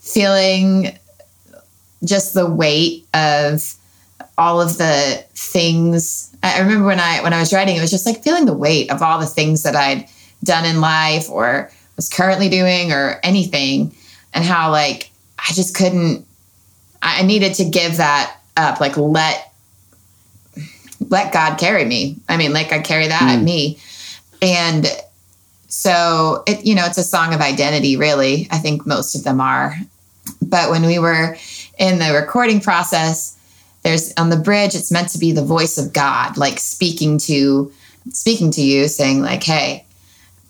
feeling 0.00 0.98
just 2.04 2.34
the 2.34 2.44
weight 2.44 3.06
of 3.14 3.74
all 4.36 4.60
of 4.60 4.76
the 4.76 5.24
things. 5.32 6.36
I 6.42 6.60
remember 6.60 6.84
when 6.84 7.00
I 7.00 7.22
when 7.22 7.32
I 7.32 7.40
was 7.40 7.50
writing, 7.50 7.76
it 7.76 7.80
was 7.80 7.90
just 7.90 8.04
like 8.04 8.22
feeling 8.22 8.44
the 8.44 8.52
weight 8.52 8.90
of 8.90 9.00
all 9.00 9.18
the 9.18 9.24
things 9.24 9.62
that 9.62 9.74
I'd 9.74 10.06
done 10.44 10.66
in 10.66 10.82
life 10.82 11.30
or 11.30 11.70
was 11.96 12.10
currently 12.10 12.50
doing 12.50 12.92
or 12.92 13.20
anything, 13.22 13.94
and 14.34 14.44
how 14.44 14.70
like 14.70 15.10
I 15.38 15.54
just 15.54 15.74
couldn't. 15.74 16.26
I 17.00 17.22
needed 17.22 17.54
to 17.54 17.64
give 17.64 17.96
that 17.96 18.36
up, 18.58 18.80
like 18.80 18.98
let 18.98 19.54
let 21.08 21.32
God 21.32 21.58
carry 21.58 21.84
me. 21.84 22.16
I 22.28 22.36
mean, 22.36 22.52
like 22.52 22.72
I 22.72 22.80
carry 22.80 23.08
that 23.08 23.22
mm. 23.22 23.36
at 23.36 23.42
me. 23.42 23.78
And 24.42 24.86
so 25.68 26.42
it, 26.46 26.64
you 26.64 26.74
know, 26.74 26.86
it's 26.86 26.98
a 26.98 27.04
song 27.04 27.34
of 27.34 27.40
identity, 27.40 27.96
really. 27.96 28.48
I 28.50 28.58
think 28.58 28.86
most 28.86 29.14
of 29.14 29.24
them 29.24 29.40
are. 29.40 29.74
But 30.42 30.70
when 30.70 30.84
we 30.84 30.98
were 30.98 31.36
in 31.78 31.98
the 31.98 32.12
recording 32.14 32.60
process, 32.60 33.36
there's 33.82 34.12
on 34.16 34.30
the 34.30 34.36
bridge, 34.36 34.74
it's 34.74 34.90
meant 34.90 35.10
to 35.10 35.18
be 35.18 35.32
the 35.32 35.44
voice 35.44 35.78
of 35.78 35.92
God, 35.92 36.36
like 36.36 36.58
speaking 36.58 37.18
to 37.18 37.72
speaking 38.12 38.50
to 38.52 38.62
you, 38.62 38.88
saying, 38.88 39.20
like, 39.20 39.42
hey, 39.42 39.84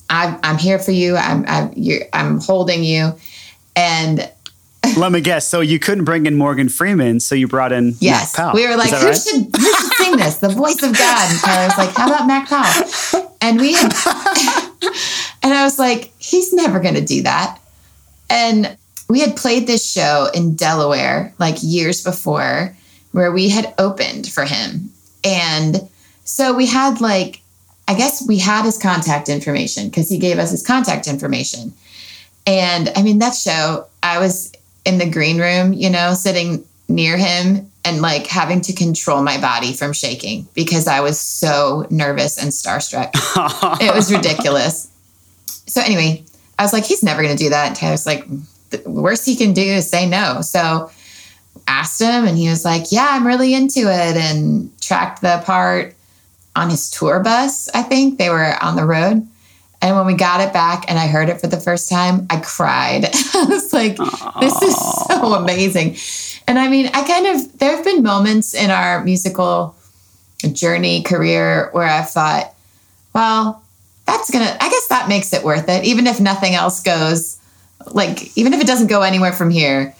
I'm, 0.08 0.38
I'm 0.42 0.58
here 0.58 0.78
for 0.78 0.92
you. 0.92 1.16
I'm, 1.16 1.44
I'm, 1.48 1.74
I'm 2.12 2.40
holding 2.40 2.84
you. 2.84 3.14
And 3.74 4.30
let 4.96 5.12
me 5.12 5.20
guess. 5.20 5.46
So 5.48 5.60
you 5.60 5.78
couldn't 5.78 6.04
bring 6.04 6.26
in 6.26 6.36
Morgan 6.36 6.68
Freeman, 6.68 7.20
so 7.20 7.34
you 7.34 7.48
brought 7.48 7.72
in 7.72 7.96
yes. 7.98 8.38
We 8.54 8.66
were 8.68 8.76
like, 8.76 8.90
who 8.90 9.06
right? 9.06 9.16
should 9.16 9.46
who 9.54 9.72
this? 10.16 10.38
The 10.38 10.48
voice 10.48 10.82
of 10.82 10.96
God. 10.96 11.30
And 11.30 11.40
Tyler 11.40 11.66
was 11.66 11.78
like, 11.78 11.94
how 11.94 12.08
about 12.08 12.26
Mac 12.26 12.48
Powell? 12.48 13.36
And 13.40 13.60
we 13.60 13.72
had, 13.74 13.84
and 15.42 15.54
I 15.54 15.62
was 15.64 15.78
like, 15.78 16.12
he's 16.18 16.52
never 16.52 16.80
going 16.80 16.94
to 16.94 17.04
do 17.04 17.22
that. 17.22 17.60
And 18.28 18.76
we 19.08 19.20
had 19.20 19.36
played 19.36 19.66
this 19.66 19.88
show 19.88 20.28
in 20.34 20.56
Delaware 20.56 21.32
like 21.38 21.56
years 21.60 22.02
before, 22.02 22.76
where 23.12 23.32
we 23.32 23.48
had 23.48 23.72
opened 23.78 24.28
for 24.28 24.44
him, 24.44 24.90
and 25.24 25.88
so 26.24 26.54
we 26.54 26.66
had 26.66 27.00
like, 27.00 27.40
I 27.88 27.94
guess 27.94 28.26
we 28.26 28.38
had 28.38 28.64
his 28.64 28.78
contact 28.78 29.28
information 29.28 29.88
because 29.88 30.08
he 30.08 30.18
gave 30.18 30.38
us 30.38 30.50
his 30.50 30.66
contact 30.66 31.06
information. 31.06 31.72
And 32.46 32.90
I 32.96 33.02
mean, 33.02 33.20
that 33.20 33.34
show, 33.34 33.86
I 34.02 34.18
was 34.18 34.52
in 34.84 34.98
the 34.98 35.08
green 35.08 35.40
room, 35.40 35.72
you 35.72 35.88
know, 35.88 36.14
sitting 36.14 36.64
near 36.88 37.16
him 37.16 37.70
and 37.86 38.02
like 38.02 38.26
having 38.26 38.60
to 38.62 38.72
control 38.72 39.22
my 39.22 39.40
body 39.40 39.72
from 39.72 39.92
shaking 39.92 40.48
because 40.54 40.88
I 40.88 41.00
was 41.00 41.20
so 41.20 41.86
nervous 41.88 42.36
and 42.36 42.50
starstruck. 42.50 43.10
it 43.80 43.94
was 43.94 44.12
ridiculous. 44.12 44.90
So, 45.68 45.80
anyway, 45.80 46.24
I 46.60 46.62
was 46.62 46.72
like, 46.72 46.84
he's 46.84 47.02
never 47.02 47.24
going 47.24 47.36
to 47.36 47.42
do 47.42 47.50
that. 47.50 47.66
And 47.66 47.76
Tyler's 47.76 48.06
like, 48.06 48.24
the 48.70 48.88
worst 48.88 49.26
he 49.26 49.34
can 49.34 49.52
do 49.52 49.60
is 49.60 49.90
say 49.90 50.08
no. 50.08 50.42
So, 50.42 50.92
asked 51.66 52.00
him, 52.00 52.24
and 52.24 52.38
he 52.38 52.48
was 52.48 52.64
like, 52.64 52.92
yeah, 52.92 53.08
I'm 53.10 53.26
really 53.26 53.52
into 53.52 53.80
it, 53.80 54.16
and 54.16 54.70
tracked 54.80 55.22
the 55.22 55.42
part 55.44 55.96
on 56.54 56.70
his 56.70 56.88
tour 56.88 57.18
bus. 57.18 57.68
I 57.74 57.82
think 57.82 58.18
they 58.18 58.30
were 58.30 58.54
on 58.62 58.76
the 58.76 58.84
road. 58.84 59.26
And 59.82 59.96
when 59.96 60.06
we 60.06 60.14
got 60.14 60.40
it 60.40 60.52
back 60.52 60.84
and 60.88 60.98
I 60.98 61.06
heard 61.06 61.28
it 61.28 61.40
for 61.40 61.48
the 61.48 61.60
first 61.60 61.88
time, 61.90 62.26
I 62.30 62.40
cried. 62.40 63.04
I 63.34 63.44
was 63.48 63.72
like, 63.72 63.96
Aww. 63.96 64.40
this 64.40 64.62
is 64.62 64.76
so 65.06 65.34
amazing. 65.34 65.96
And 66.48 66.58
I 66.58 66.68
mean, 66.68 66.86
I 66.94 67.02
kind 67.06 67.26
of, 67.26 67.58
there 67.58 67.74
have 67.74 67.84
been 67.84 68.02
moments 68.02 68.54
in 68.54 68.70
our 68.70 69.02
musical 69.04 69.74
journey 70.52 71.02
career 71.02 71.70
where 71.72 71.86
I've 71.88 72.10
thought, 72.10 72.54
well, 73.14 73.62
that's 74.06 74.30
going 74.30 74.46
to, 74.46 74.54
I 74.62 74.68
guess 74.68 74.86
that 74.88 75.08
makes 75.08 75.32
it 75.32 75.42
worth 75.42 75.68
it, 75.68 75.84
even 75.84 76.06
if 76.06 76.20
nothing 76.20 76.54
else 76.54 76.80
goes, 76.82 77.38
like, 77.92 78.36
even 78.36 78.52
if 78.52 78.60
it 78.60 78.66
doesn't 78.66 78.86
go 78.88 79.02
anywhere 79.02 79.32
from 79.32 79.50
here. 79.50 79.94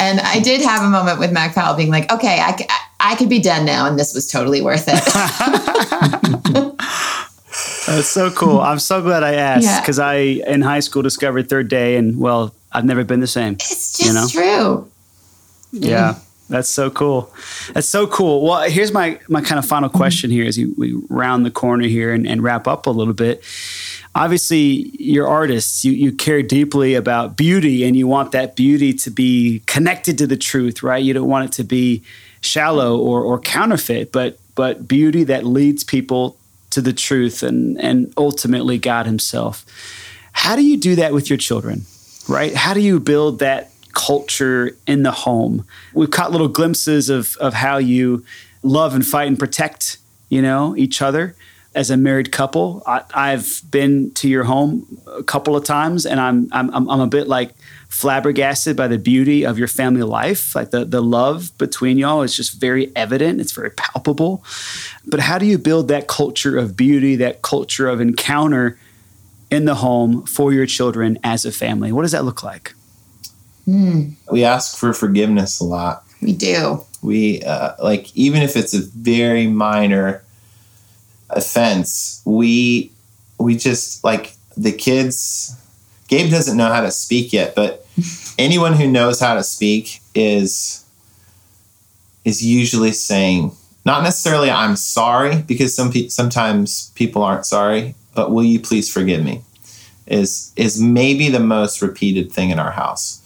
And 0.00 0.18
I 0.20 0.40
did 0.40 0.62
have 0.62 0.82
a 0.82 0.88
moment 0.90 1.20
with 1.20 1.30
Mac 1.32 1.54
Powell 1.54 1.76
being 1.76 1.90
like, 1.90 2.10
okay, 2.10 2.40
I, 2.40 2.58
I 2.98 3.14
could 3.14 3.28
be 3.28 3.38
done 3.38 3.64
now 3.64 3.86
and 3.86 3.96
this 3.98 4.14
was 4.14 4.28
totally 4.28 4.60
worth 4.62 4.86
it. 4.88 4.98
That's 7.86 8.08
so 8.08 8.30
cool. 8.30 8.60
I'm 8.60 8.78
so 8.78 9.02
glad 9.02 9.22
I 9.22 9.34
asked 9.34 9.64
Yeah. 9.64 9.80
because 9.80 9.98
I, 9.98 10.14
in 10.16 10.62
high 10.62 10.80
school, 10.80 11.02
discovered 11.02 11.48
Third 11.48 11.68
Day, 11.68 11.96
and 11.96 12.18
well, 12.18 12.54
I've 12.72 12.84
never 12.84 13.04
been 13.04 13.20
the 13.20 13.26
same. 13.26 13.54
it's 13.54 13.98
just 13.98 14.02
You 14.08 14.12
know? 14.14 14.26
true. 14.28 14.88
Yeah, 15.72 16.16
that's 16.48 16.68
so 16.68 16.90
cool. 16.90 17.32
That's 17.72 17.88
so 17.88 18.06
cool. 18.06 18.44
Well, 18.44 18.62
here's 18.68 18.92
my 18.92 19.18
my 19.28 19.40
kind 19.40 19.58
of 19.58 19.64
final 19.64 19.88
question 19.88 20.30
here 20.30 20.46
as 20.46 20.58
we 20.58 20.94
round 21.08 21.46
the 21.46 21.50
corner 21.50 21.86
here 21.86 22.12
and, 22.12 22.26
and 22.26 22.42
wrap 22.42 22.68
up 22.68 22.86
a 22.86 22.90
little 22.90 23.14
bit. 23.14 23.42
Obviously, 24.14 24.90
you're 24.98 25.26
artists. 25.26 25.84
You 25.84 25.92
you 25.92 26.12
care 26.12 26.42
deeply 26.42 26.94
about 26.94 27.36
beauty, 27.36 27.84
and 27.84 27.96
you 27.96 28.06
want 28.06 28.32
that 28.32 28.54
beauty 28.54 28.92
to 28.92 29.10
be 29.10 29.62
connected 29.66 30.18
to 30.18 30.26
the 30.26 30.36
truth, 30.36 30.82
right? 30.82 31.02
You 31.02 31.14
don't 31.14 31.28
want 31.28 31.46
it 31.46 31.52
to 31.56 31.64
be 31.64 32.02
shallow 32.42 32.98
or 32.98 33.22
or 33.22 33.38
counterfeit, 33.38 34.12
but 34.12 34.38
but 34.54 34.86
beauty 34.86 35.24
that 35.24 35.44
leads 35.44 35.84
people 35.84 36.36
to 36.70 36.82
the 36.82 36.92
truth 36.92 37.42
and 37.42 37.80
and 37.80 38.12
ultimately 38.18 38.76
God 38.76 39.06
Himself. 39.06 39.64
How 40.32 40.56
do 40.56 40.62
you 40.62 40.76
do 40.76 40.96
that 40.96 41.14
with 41.14 41.30
your 41.30 41.38
children? 41.38 41.82
Right? 42.28 42.54
How 42.54 42.74
do 42.74 42.80
you 42.80 43.00
build 43.00 43.38
that 43.40 43.71
culture 43.92 44.76
in 44.86 45.02
the 45.02 45.12
home? 45.12 45.66
We've 45.94 46.10
caught 46.10 46.32
little 46.32 46.48
glimpses 46.48 47.08
of 47.08 47.36
of 47.38 47.54
how 47.54 47.78
you 47.78 48.24
love 48.62 48.94
and 48.94 49.06
fight 49.06 49.28
and 49.28 49.38
protect, 49.38 49.98
you 50.28 50.42
know, 50.42 50.76
each 50.76 51.02
other 51.02 51.34
as 51.74 51.90
a 51.90 51.96
married 51.96 52.32
couple. 52.32 52.82
I, 52.86 53.02
I've 53.14 53.62
been 53.70 54.12
to 54.14 54.28
your 54.28 54.44
home 54.44 55.00
a 55.06 55.22
couple 55.22 55.56
of 55.56 55.64
times, 55.64 56.06
and 56.06 56.20
I'm 56.20 56.48
I'm 56.52 56.74
I'm 56.74 56.88
I'm 56.90 57.00
a 57.00 57.06
bit 57.06 57.28
like 57.28 57.54
flabbergasted 57.88 58.76
by 58.76 58.88
the 58.88 58.98
beauty 58.98 59.44
of 59.44 59.58
your 59.58 59.68
family 59.68 60.02
life. 60.02 60.54
Like 60.54 60.70
the 60.70 60.84
the 60.84 61.02
love 61.02 61.56
between 61.58 61.98
y'all 61.98 62.22
is 62.22 62.36
just 62.36 62.60
very 62.60 62.94
evident. 62.96 63.40
It's 63.40 63.52
very 63.52 63.70
palpable. 63.70 64.44
But 65.06 65.20
how 65.20 65.38
do 65.38 65.46
you 65.46 65.58
build 65.58 65.88
that 65.88 66.08
culture 66.08 66.58
of 66.58 66.76
beauty, 66.76 67.16
that 67.16 67.42
culture 67.42 67.88
of 67.88 68.00
encounter 68.00 68.78
in 69.50 69.64
the 69.64 69.76
home 69.76 70.24
for 70.26 70.52
your 70.52 70.66
children 70.66 71.18
as 71.24 71.44
a 71.44 71.52
family? 71.52 71.92
What 71.92 72.02
does 72.02 72.12
that 72.12 72.24
look 72.24 72.42
like? 72.42 72.74
We 73.66 74.44
ask 74.44 74.76
for 74.76 74.92
forgiveness 74.92 75.60
a 75.60 75.64
lot. 75.64 76.04
We 76.20 76.32
do. 76.32 76.84
we 77.02 77.42
uh, 77.42 77.74
like 77.82 78.14
even 78.16 78.42
if 78.42 78.56
it's 78.56 78.74
a 78.74 78.80
very 78.80 79.46
minor 79.46 80.22
offense 81.30 82.20
we 82.24 82.92
we 83.38 83.56
just 83.56 84.04
like 84.04 84.34
the 84.56 84.70
kids 84.70 85.56
gabe 86.08 86.30
doesn't 86.30 86.56
know 86.58 86.68
how 86.68 86.82
to 86.82 86.90
speak 86.90 87.32
yet 87.32 87.54
but 87.54 87.86
anyone 88.38 88.74
who 88.74 88.86
knows 88.86 89.18
how 89.18 89.34
to 89.34 89.42
speak 89.42 90.00
is 90.14 90.84
is 92.26 92.44
usually 92.44 92.92
saying 92.92 93.50
not 93.86 94.02
necessarily 94.02 94.50
i'm 94.50 94.76
sorry 94.76 95.40
because 95.42 95.74
some 95.74 95.90
pe- 95.90 96.08
sometimes 96.08 96.90
people 96.94 97.22
aren't 97.22 97.46
sorry 97.46 97.94
but 98.14 98.30
will 98.30 98.44
you 98.44 98.60
please 98.60 98.92
forgive 98.92 99.24
me 99.24 99.42
is 100.06 100.52
is 100.56 100.78
maybe 100.80 101.30
the 101.30 101.40
most 101.40 101.80
repeated 101.80 102.30
thing 102.30 102.50
in 102.50 102.58
our 102.58 102.72
house 102.72 103.21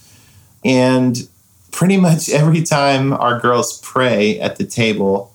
and 0.67 1.29
pretty 1.71 1.97
much 1.97 2.29
every 2.43 2.63
time 2.63 3.13
our 3.13 3.39
girls 3.41 3.81
pray 3.83 4.39
at 4.41 4.57
the 4.57 4.65
table 4.65 5.33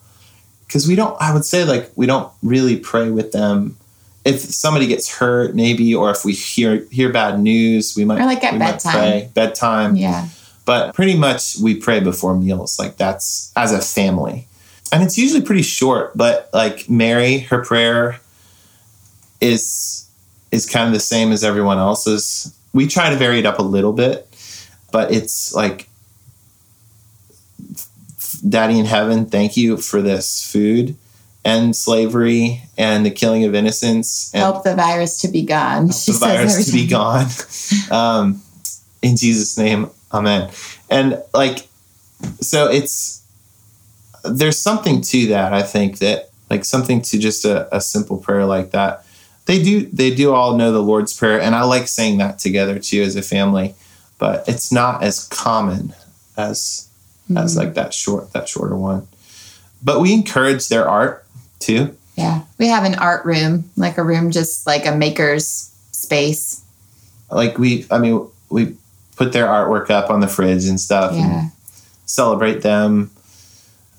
because 0.68 0.88
we 0.88 0.96
don't 0.96 1.16
i 1.22 1.34
would 1.34 1.46
say 1.46 1.64
like 1.64 1.90
we 1.96 2.06
don't 2.06 2.32
really 2.44 2.78
pray 2.78 3.10
with 3.10 3.32
them. 3.32 3.78
If 4.24 4.40
somebody 4.40 4.86
gets 4.86 5.08
hurt 5.18 5.56
maybe 5.56 5.96
or 5.96 6.12
if 6.12 6.24
we 6.24 6.34
hear 6.34 6.86
hear 6.92 7.12
bad 7.12 7.40
news 7.40 7.96
we 7.98 8.06
might 8.06 8.22
Or 8.22 8.26
like 8.26 8.44
at 8.44 8.60
bedtime. 8.60 8.94
pray. 8.94 9.30
Bedtime. 9.34 9.96
Yeah. 9.96 10.28
but 10.66 10.94
pretty 10.94 11.18
much 11.18 11.58
we 11.58 11.74
pray 11.76 12.00
before 12.02 12.36
meals 12.36 12.78
like 12.78 12.98
that's 12.98 13.52
as 13.56 13.72
a 13.74 13.82
family. 13.82 14.48
And 14.94 15.02
it's 15.04 15.18
usually 15.18 15.42
pretty 15.42 15.64
short 15.64 16.16
but 16.16 16.50
like 16.54 16.88
mary 16.88 17.40
her 17.50 17.64
prayer 17.66 18.20
is 19.42 20.08
is 20.52 20.66
kind 20.70 20.86
of 20.88 20.94
the 20.94 21.00
same 21.00 21.32
as 21.32 21.44
everyone 21.44 21.78
else's. 21.78 22.54
We 22.74 22.86
try 22.88 23.10
to 23.10 23.16
vary 23.16 23.40
it 23.40 23.46
up 23.46 23.58
a 23.60 23.64
little 23.64 23.94
bit 23.94 24.28
but 24.92 25.12
it's 25.12 25.54
like 25.54 25.88
daddy 28.48 28.80
in 28.80 28.86
heaven 28.86 29.26
thank 29.26 29.56
you 29.56 29.78
for 29.78 30.02
this 30.02 30.50
food 30.52 30.96
and 31.44 31.76
slavery 31.76 32.62
and 32.78 33.06
the 33.06 33.12
killing 33.12 33.44
of 33.46 33.56
innocents 33.56 34.32
and 34.34 34.42
Help 34.42 34.64
the 34.64 34.76
virus 34.76 35.22
to 35.22 35.28
be 35.28 35.44
gone. 35.44 35.88
the 35.88 36.18
virus 36.20 36.66
to 36.68 36.72
be 36.72 36.88
gone. 36.88 37.28
Um, 37.92 38.42
in 39.02 39.18
Jesus' 39.18 39.58
name, 39.58 39.90
amen. 40.14 40.52
And 40.90 41.22
like, 41.34 41.68
so 42.42 42.70
it's 42.70 43.26
there's 44.24 44.58
something 44.58 45.02
to 45.02 45.28
that. 45.28 45.54
I 45.54 45.64
think 45.64 46.00
that 46.00 46.30
like 46.50 46.66
something 46.66 47.02
to 47.04 47.18
just 47.18 47.46
a, 47.46 47.74
a 47.76 47.82
simple 47.82 48.18
prayer 48.18 48.46
like 48.46 48.72
that. 48.72 49.06
They 49.46 49.62
do 49.64 49.88
they 49.88 50.14
do 50.14 50.34
all 50.34 50.56
know 50.56 50.72
the 50.72 50.82
Lord's 50.82 51.14
prayer, 51.18 51.42
and 51.42 51.56
I 51.56 51.64
like 51.64 51.88
saying 51.88 52.18
that 52.20 52.40
together 52.40 52.78
too 52.78 53.02
as 53.02 53.16
a 53.16 53.22
family. 53.22 53.74
But 54.22 54.48
it's 54.48 54.72
not 54.72 55.02
as 55.02 55.28
common 55.28 55.96
as 56.38 56.88
as 57.36 57.56
mm-hmm. 57.56 57.60
like 57.60 57.74
that 57.74 57.92
short 57.92 58.32
that 58.34 58.48
shorter 58.48 58.76
one. 58.78 59.08
But 59.84 60.00
we 60.00 60.14
encourage 60.14 60.70
their 60.70 60.88
art 60.88 61.26
too. 61.58 61.98
Yeah. 62.16 62.44
We 62.60 62.68
have 62.68 62.84
an 62.84 62.94
art 62.96 63.26
room, 63.26 63.72
like 63.76 63.98
a 63.98 64.04
room 64.04 64.30
just 64.30 64.68
like 64.68 64.86
a 64.86 64.96
maker's 64.96 65.74
space. 65.92 66.62
like 67.32 67.58
we 67.58 67.88
i 67.90 67.98
mean 67.98 68.28
we 68.50 68.76
put 69.16 69.34
their 69.34 69.48
artwork 69.48 69.90
up 69.90 70.10
on 70.12 70.20
the 70.20 70.28
fridge 70.28 70.66
and 70.66 70.80
stuff 70.80 71.14
Yeah. 71.14 71.24
and 71.24 71.52
celebrate 72.06 72.62
them 72.62 73.10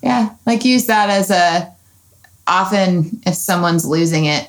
Yeah. 0.03 0.31
Like 0.47 0.65
use 0.65 0.87
that 0.87 1.11
as 1.11 1.31
a 1.31 1.73
often 2.47 3.21
if 3.27 3.35
someone's 3.35 3.85
losing 3.85 4.27
it, 4.27 4.49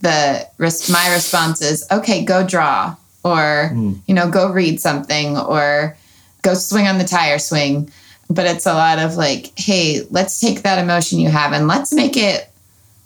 the 0.00 0.46
my 0.90 1.12
response 1.12 1.60
is, 1.60 1.86
okay, 1.90 2.24
go 2.24 2.46
draw 2.46 2.96
or, 3.26 3.68
hmm. 3.68 3.94
you 4.06 4.14
know, 4.14 4.30
go 4.30 4.52
read 4.52 4.80
something 4.80 5.36
or 5.36 5.96
go 6.42 6.54
swing 6.54 6.86
on 6.86 6.98
the 6.98 7.04
tire 7.04 7.38
swing. 7.38 7.90
But 8.28 8.46
it's 8.46 8.66
a 8.66 8.74
lot 8.74 8.98
of 8.98 9.16
like, 9.16 9.52
hey, 9.56 10.02
let's 10.10 10.40
take 10.40 10.62
that 10.62 10.82
emotion 10.82 11.20
you 11.20 11.28
have 11.28 11.52
and 11.52 11.68
let's 11.68 11.92
make 11.92 12.16
it 12.16 12.50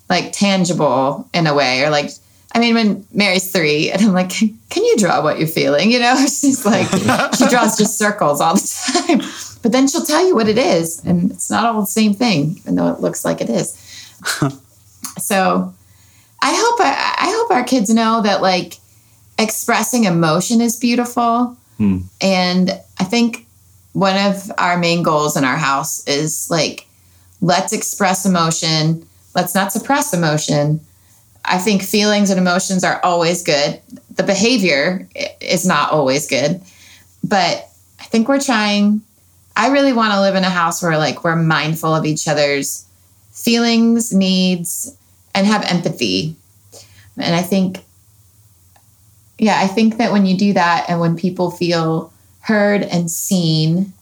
like 0.08 0.32
tangible 0.32 1.28
in 1.32 1.46
a 1.46 1.54
way 1.54 1.82
or 1.82 1.90
like 1.90 2.10
I 2.52 2.58
mean, 2.58 2.74
when 2.74 3.06
Mary's 3.12 3.52
three, 3.52 3.90
and 3.92 4.02
I'm 4.02 4.12
like, 4.12 4.30
"Can 4.30 4.84
you 4.84 4.96
draw 4.96 5.22
what 5.22 5.38
you're 5.38 5.46
feeling?" 5.46 5.92
You 5.92 6.00
know, 6.00 6.16
she's 6.20 6.66
like, 6.66 6.88
she 6.88 7.46
draws 7.48 7.78
just 7.78 7.96
circles 7.96 8.40
all 8.40 8.54
the 8.54 9.04
time, 9.06 9.20
but 9.62 9.70
then 9.70 9.86
she'll 9.86 10.04
tell 10.04 10.26
you 10.26 10.34
what 10.34 10.48
it 10.48 10.58
is, 10.58 11.04
and 11.04 11.30
it's 11.30 11.48
not 11.48 11.64
all 11.64 11.80
the 11.80 11.86
same 11.86 12.12
thing, 12.12 12.56
even 12.58 12.74
though 12.74 12.88
it 12.88 13.00
looks 13.00 13.24
like 13.24 13.40
it 13.40 13.50
is. 13.50 13.72
so, 15.18 15.72
I 16.42 16.52
hope 16.52 16.80
I, 16.80 17.14
I 17.18 17.30
hope 17.36 17.50
our 17.52 17.64
kids 17.64 17.88
know 17.88 18.22
that 18.22 18.42
like 18.42 18.79
expressing 19.40 20.04
emotion 20.04 20.60
is 20.60 20.76
beautiful, 20.76 21.56
Hmm. 21.78 21.98
and 22.20 22.78
I 22.98 23.04
think 23.04 23.46
one 23.92 24.16
of 24.16 24.52
our 24.58 24.76
main 24.78 25.02
goals 25.02 25.36
in 25.36 25.44
our 25.44 25.56
house 25.56 26.06
is 26.06 26.48
like, 26.50 26.86
let's 27.40 27.72
express 27.72 28.26
emotion, 28.26 29.06
let's 29.34 29.54
not 29.54 29.72
suppress 29.72 30.12
emotion. 30.12 30.80
I 31.44 31.58
think 31.58 31.82
feelings 31.82 32.28
and 32.30 32.38
emotions 32.38 32.84
are 32.84 33.00
always 33.02 33.42
good. 33.42 33.80
The 34.14 34.22
behavior 34.22 35.08
is 35.40 35.66
not 35.66 35.90
always 35.90 36.26
good, 36.28 36.60
but 37.24 37.68
I 37.98 38.04
think 38.04 38.28
we're 38.28 38.40
trying. 38.40 39.00
I 39.56 39.68
really 39.70 39.94
want 39.94 40.12
to 40.12 40.20
live 40.20 40.34
in 40.36 40.44
a 40.44 40.50
house 40.50 40.82
where 40.82 40.98
like 40.98 41.24
we're 41.24 41.36
mindful 41.36 41.94
of 41.94 42.04
each 42.04 42.28
other's 42.28 42.84
feelings, 43.32 44.12
needs, 44.12 44.94
and 45.34 45.46
have 45.46 45.64
empathy. 45.64 46.36
And 47.16 47.34
I 47.34 47.42
think, 47.42 47.80
yeah, 49.40 49.58
I 49.60 49.66
think 49.66 49.96
that 49.98 50.12
when 50.12 50.26
you 50.26 50.36
do 50.36 50.52
that 50.52 50.86
and 50.88 51.00
when 51.00 51.16
people 51.16 51.50
feel 51.50 52.12
heard 52.40 52.82
and 52.82 53.10
seen, 53.10 53.92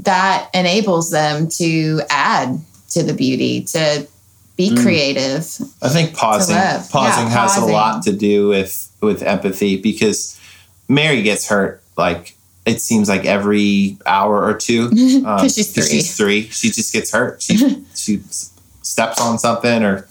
that 0.00 0.50
enables 0.54 1.10
them 1.10 1.48
to 1.58 2.00
add 2.10 2.58
to 2.90 3.02
the 3.02 3.14
beauty, 3.14 3.62
to 3.64 4.06
be 4.56 4.76
creative. 4.76 5.44
i 5.82 5.88
think 5.88 6.14
pausing 6.14 6.54
pausing 6.88 7.24
Yeah, 7.26 7.40
has 7.40 7.56
a 7.56 7.64
lot 7.66 8.04
to 8.04 8.12
do 8.12 8.46
with 8.48 8.88
with 9.00 9.20
empathy 9.24 9.76
because 9.80 10.38
mary 10.88 11.22
gets 11.22 11.48
hurt 11.48 11.82
like 11.96 12.36
it 12.64 12.80
seems 12.80 13.08
like 13.08 13.24
every 13.24 13.96
hour 14.06 14.44
or 14.44 14.54
two 14.54 14.84
um, 15.26 15.40
'Cause 15.40 15.54
she's 15.56 15.72
three. 15.72 15.82
she's 15.84 16.16
three. 16.16 16.42
She 16.50 16.70
just 16.70 16.92
gets 16.92 17.10
hurt. 17.10 17.42
She 17.42 17.56
she 17.96 18.20
steps 18.82 19.20
on 19.20 19.40
something 19.40 19.82
or 19.82 20.06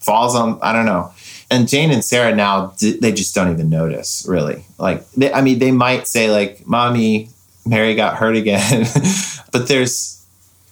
falls 0.00 0.36
on 0.36 0.58
i 0.62 0.72
don't 0.72 0.86
know 0.86 1.12
and 1.50 1.68
jane 1.68 1.90
and 1.90 2.04
sarah 2.04 2.34
now 2.34 2.74
they 2.80 3.12
just 3.12 3.34
don't 3.34 3.52
even 3.52 3.68
notice 3.70 4.24
really. 4.28 4.64
Like 4.78 5.08
they, 5.12 5.32
i 5.32 5.40
mean 5.40 5.58
they 5.58 5.72
might 5.72 6.06
say 6.06 6.30
like 6.30 6.66
mommy 6.66 7.30
mary 7.66 7.94
got 7.94 8.16
hurt 8.16 8.36
again. 8.36 8.86
But 9.50 9.66
there's 9.66 10.24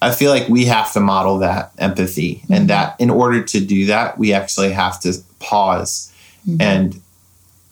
i 0.02 0.10
feel 0.10 0.30
like 0.30 0.48
we 0.48 0.66
have 0.66 0.92
to 0.92 1.00
model 1.00 1.38
that 1.38 1.72
empathy. 1.78 2.42
And 2.50 2.60
mm-hmm. 2.60 2.66
that 2.68 3.00
in 3.00 3.10
order 3.10 3.42
to 3.42 3.60
do 3.60 3.86
that 3.86 4.18
we 4.18 4.32
actually 4.32 4.72
have 4.72 5.00
to 5.00 5.14
pause. 5.38 6.12
Mm-hmm. 6.46 6.60
And 6.60 7.00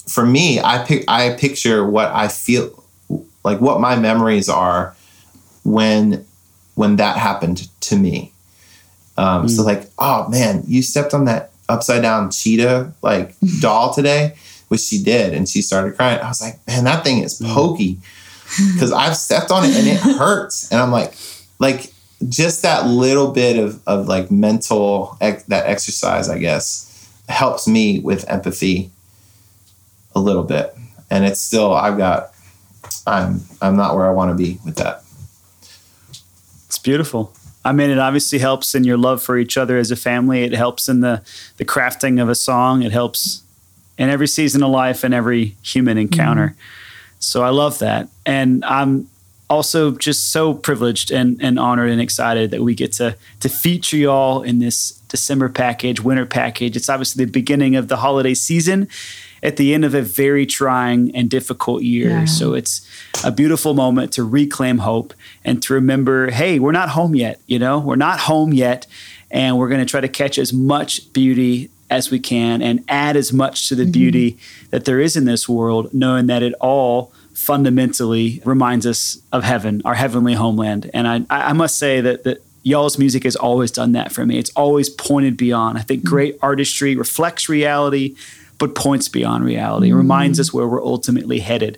for 0.08 0.24
me 0.26 0.60
i 0.60 0.84
pic- 0.84 1.04
i 1.08 1.34
picture 1.34 1.86
what 1.86 2.08
i 2.08 2.28
feel 2.28 2.84
like 3.44 3.60
what 3.60 3.80
my 3.80 3.96
memories 3.96 4.48
are 4.48 4.96
when 5.64 6.24
when 6.74 6.96
that 6.96 7.16
happened 7.16 7.68
to 7.80 7.96
me. 7.96 8.32
Um, 9.16 9.48
So 9.48 9.62
mm. 9.62 9.66
like, 9.66 9.90
oh 9.98 10.28
man, 10.28 10.64
you 10.66 10.82
stepped 10.82 11.14
on 11.14 11.24
that 11.26 11.50
upside 11.68 12.02
down 12.02 12.30
cheetah 12.30 12.92
like 13.02 13.34
doll 13.60 13.92
today, 13.92 14.36
which 14.68 14.80
she 14.80 15.02
did, 15.02 15.34
and 15.34 15.48
she 15.48 15.62
started 15.62 15.96
crying. 15.96 16.20
I 16.20 16.28
was 16.28 16.40
like, 16.40 16.58
man, 16.66 16.84
that 16.84 17.04
thing 17.04 17.18
is 17.22 17.40
mm. 17.40 17.52
pokey 17.52 17.98
because 18.74 18.92
I've 18.92 19.16
stepped 19.16 19.50
on 19.50 19.64
it 19.64 19.76
and 19.76 19.86
it 19.86 20.00
hurts, 20.00 20.70
and 20.70 20.80
I'm 20.80 20.90
like, 20.90 21.14
like 21.58 21.92
just 22.28 22.62
that 22.62 22.86
little 22.86 23.32
bit 23.32 23.58
of 23.58 23.80
of 23.86 24.08
like 24.08 24.30
mental 24.30 25.16
ex- 25.20 25.44
that 25.44 25.66
exercise, 25.66 26.28
I 26.28 26.38
guess, 26.38 27.10
helps 27.28 27.66
me 27.66 28.00
with 28.00 28.28
empathy 28.28 28.90
a 30.14 30.20
little 30.20 30.44
bit, 30.44 30.74
and 31.10 31.24
it's 31.24 31.40
still 31.40 31.72
I've 31.72 31.98
got. 31.98 32.30
I'm 33.06 33.40
I'm 33.60 33.76
not 33.76 33.96
where 33.96 34.06
I 34.06 34.12
want 34.12 34.30
to 34.30 34.34
be 34.34 34.58
with 34.64 34.76
that. 34.76 35.02
It's 36.66 36.78
beautiful. 36.78 37.34
I 37.64 37.72
mean, 37.72 37.90
it 37.90 37.98
obviously 37.98 38.38
helps 38.38 38.74
in 38.74 38.84
your 38.84 38.98
love 38.98 39.22
for 39.22 39.38
each 39.38 39.56
other 39.56 39.78
as 39.78 39.90
a 39.90 39.96
family. 39.96 40.44
It 40.44 40.52
helps 40.52 40.88
in 40.88 41.00
the 41.00 41.22
the 41.56 41.64
crafting 41.64 42.20
of 42.20 42.28
a 42.28 42.34
song. 42.34 42.82
It 42.82 42.92
helps 42.92 43.42
in 43.96 44.08
every 44.08 44.28
season 44.28 44.62
of 44.62 44.70
life 44.70 45.04
and 45.04 45.14
every 45.14 45.56
human 45.62 45.96
encounter. 45.96 46.48
Mm-hmm. 46.48 47.20
So 47.20 47.42
I 47.42 47.48
love 47.48 47.78
that, 47.78 48.08
and 48.26 48.64
I'm 48.64 49.08
also 49.48 49.92
just 49.92 50.32
so 50.32 50.54
privileged 50.54 51.10
and, 51.10 51.40
and 51.40 51.58
honored 51.58 51.90
and 51.90 52.00
excited 52.00 52.50
that 52.50 52.62
we 52.62 52.74
get 52.74 52.92
to 52.92 53.16
to 53.40 53.48
feature 53.48 53.96
y'all 53.96 54.42
in 54.42 54.58
this 54.58 54.92
December 55.08 55.48
package, 55.48 56.00
winter 56.00 56.26
package. 56.26 56.76
It's 56.76 56.88
obviously 56.88 57.24
the 57.24 57.30
beginning 57.30 57.76
of 57.76 57.88
the 57.88 57.96
holiday 57.96 58.34
season 58.34 58.88
at 59.44 59.58
the 59.58 59.74
end 59.74 59.84
of 59.84 59.94
a 59.94 60.02
very 60.02 60.46
trying 60.46 61.14
and 61.14 61.28
difficult 61.28 61.82
year. 61.82 62.08
Yeah. 62.08 62.24
So 62.24 62.54
it's 62.54 62.88
a 63.22 63.30
beautiful 63.30 63.74
moment 63.74 64.12
to 64.14 64.24
reclaim 64.24 64.78
hope 64.78 65.12
and 65.44 65.62
to 65.62 65.74
remember, 65.74 66.30
hey, 66.30 66.58
we're 66.58 66.72
not 66.72 66.88
home 66.88 67.14
yet, 67.14 67.40
you 67.46 67.58
know? 67.58 67.78
We're 67.78 67.96
not 67.96 68.20
home 68.20 68.54
yet 68.54 68.86
and 69.30 69.58
we're 69.58 69.68
going 69.68 69.80
to 69.80 69.86
try 69.86 70.00
to 70.00 70.08
catch 70.08 70.38
as 70.38 70.52
much 70.52 71.12
beauty 71.12 71.68
as 71.90 72.10
we 72.10 72.18
can 72.18 72.62
and 72.62 72.82
add 72.88 73.16
as 73.16 73.32
much 73.32 73.68
to 73.68 73.74
the 73.74 73.82
mm-hmm. 73.82 73.92
beauty 73.92 74.38
that 74.70 74.86
there 74.86 74.98
is 74.98 75.16
in 75.16 75.26
this 75.26 75.48
world, 75.48 75.92
knowing 75.92 76.26
that 76.26 76.42
it 76.42 76.54
all 76.54 77.12
fundamentally 77.34 78.40
reminds 78.44 78.86
us 78.86 79.18
of 79.30 79.44
heaven, 79.44 79.82
our 79.84 79.94
heavenly 79.94 80.34
homeland. 80.34 80.90
And 80.94 81.06
I, 81.06 81.26
I 81.28 81.52
must 81.52 81.78
say 81.78 82.00
that, 82.00 82.24
that 82.24 82.42
y'all's 82.62 82.98
music 82.98 83.24
has 83.24 83.36
always 83.36 83.70
done 83.70 83.92
that 83.92 84.12
for 84.12 84.24
me. 84.24 84.38
It's 84.38 84.50
always 84.50 84.88
pointed 84.88 85.36
beyond. 85.36 85.76
I 85.76 85.82
think 85.82 86.02
mm. 86.02 86.06
great 86.06 86.38
artistry 86.40 86.96
reflects 86.96 87.48
reality, 87.48 88.16
but 88.66 88.74
points 88.74 89.08
beyond 89.08 89.44
reality. 89.44 89.90
It 89.90 89.94
reminds 89.94 90.40
us 90.40 90.52
where 90.52 90.66
we're 90.66 90.82
ultimately 90.82 91.40
headed. 91.40 91.76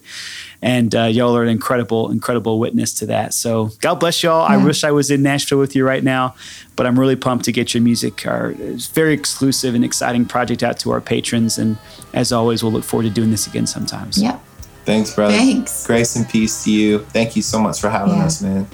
And 0.63 0.95
uh, 0.95 1.05
y'all 1.05 1.37
are 1.37 1.43
an 1.43 1.49
incredible, 1.49 2.11
incredible 2.13 2.59
witness 2.61 2.95
to 2.95 3.07
that. 3.07 3.35
So 3.35 3.71
God 3.81 3.97
bless 3.97 4.23
y'all. 4.23 4.43
I 4.43 4.57
wish 4.57 4.85
I 4.85 4.93
was 4.93 5.11
in 5.11 5.23
Nashville 5.23 5.59
with 5.59 5.75
you 5.75 5.85
right 5.85 6.03
now, 6.05 6.35
but 6.77 6.87
I'm 6.87 6.99
really 6.99 7.17
pumped 7.17 7.45
to 7.47 7.53
get 7.53 7.75
your 7.75 7.83
music. 7.83 8.25
Our 8.27 8.53
it's 8.53 8.87
very 8.87 9.15
exclusive 9.15 9.75
and 9.75 9.85
exciting 9.85 10.27
project 10.27 10.63
out 10.63 10.79
to 10.81 10.93
our 10.93 11.01
patrons. 11.01 11.59
And 11.59 11.77
as 12.15 12.31
always, 12.33 12.63
we'll 12.63 12.73
look 12.73 12.85
forward 12.85 13.05
to 13.05 13.11
doing 13.11 13.31
this 13.33 13.47
again 13.49 13.67
sometimes. 13.67 14.23
Yep. 14.23 14.41
Thanks, 14.85 15.13
brother. 15.13 15.35
Thanks. 15.37 15.87
Grace 15.87 16.15
and 16.15 16.29
peace 16.29 16.63
to 16.65 16.71
you. 16.71 17.01
Thank 17.11 17.35
you 17.35 17.43
so 17.43 17.59
much 17.59 17.81
for 17.81 17.91
having 17.91 18.15
Yeah. 18.17 18.27
us, 18.27 18.41
man. 18.43 18.67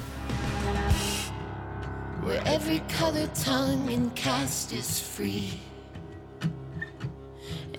where 2.22 2.42
every 2.46 2.80
color, 2.88 3.26
tongue, 3.34 3.88
and 3.92 4.14
caste 4.14 4.72
is 4.72 5.00
free. 5.00 5.61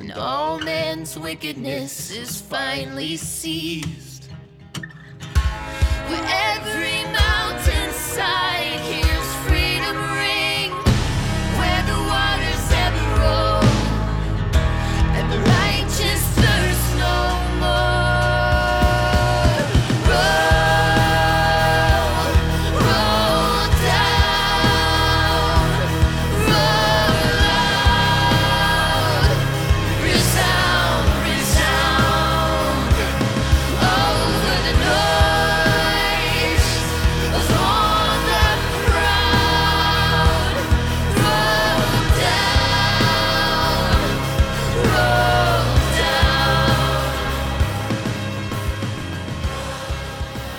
And 0.03 0.11
all 0.15 0.59
man's 0.59 1.17
wickedness 1.17 2.11
is 2.11 2.41
finally 2.41 3.15
seized. 3.15 4.25
Where 4.75 6.25
every 6.29 7.05
mountainside 7.05 8.81
hears 8.81 9.35
freedom 9.47 9.95
ring. 10.19 10.71
Where 11.57 11.83
the 11.87 11.99
waters 12.11 12.71
ever 12.83 13.21
roll. 13.21 13.62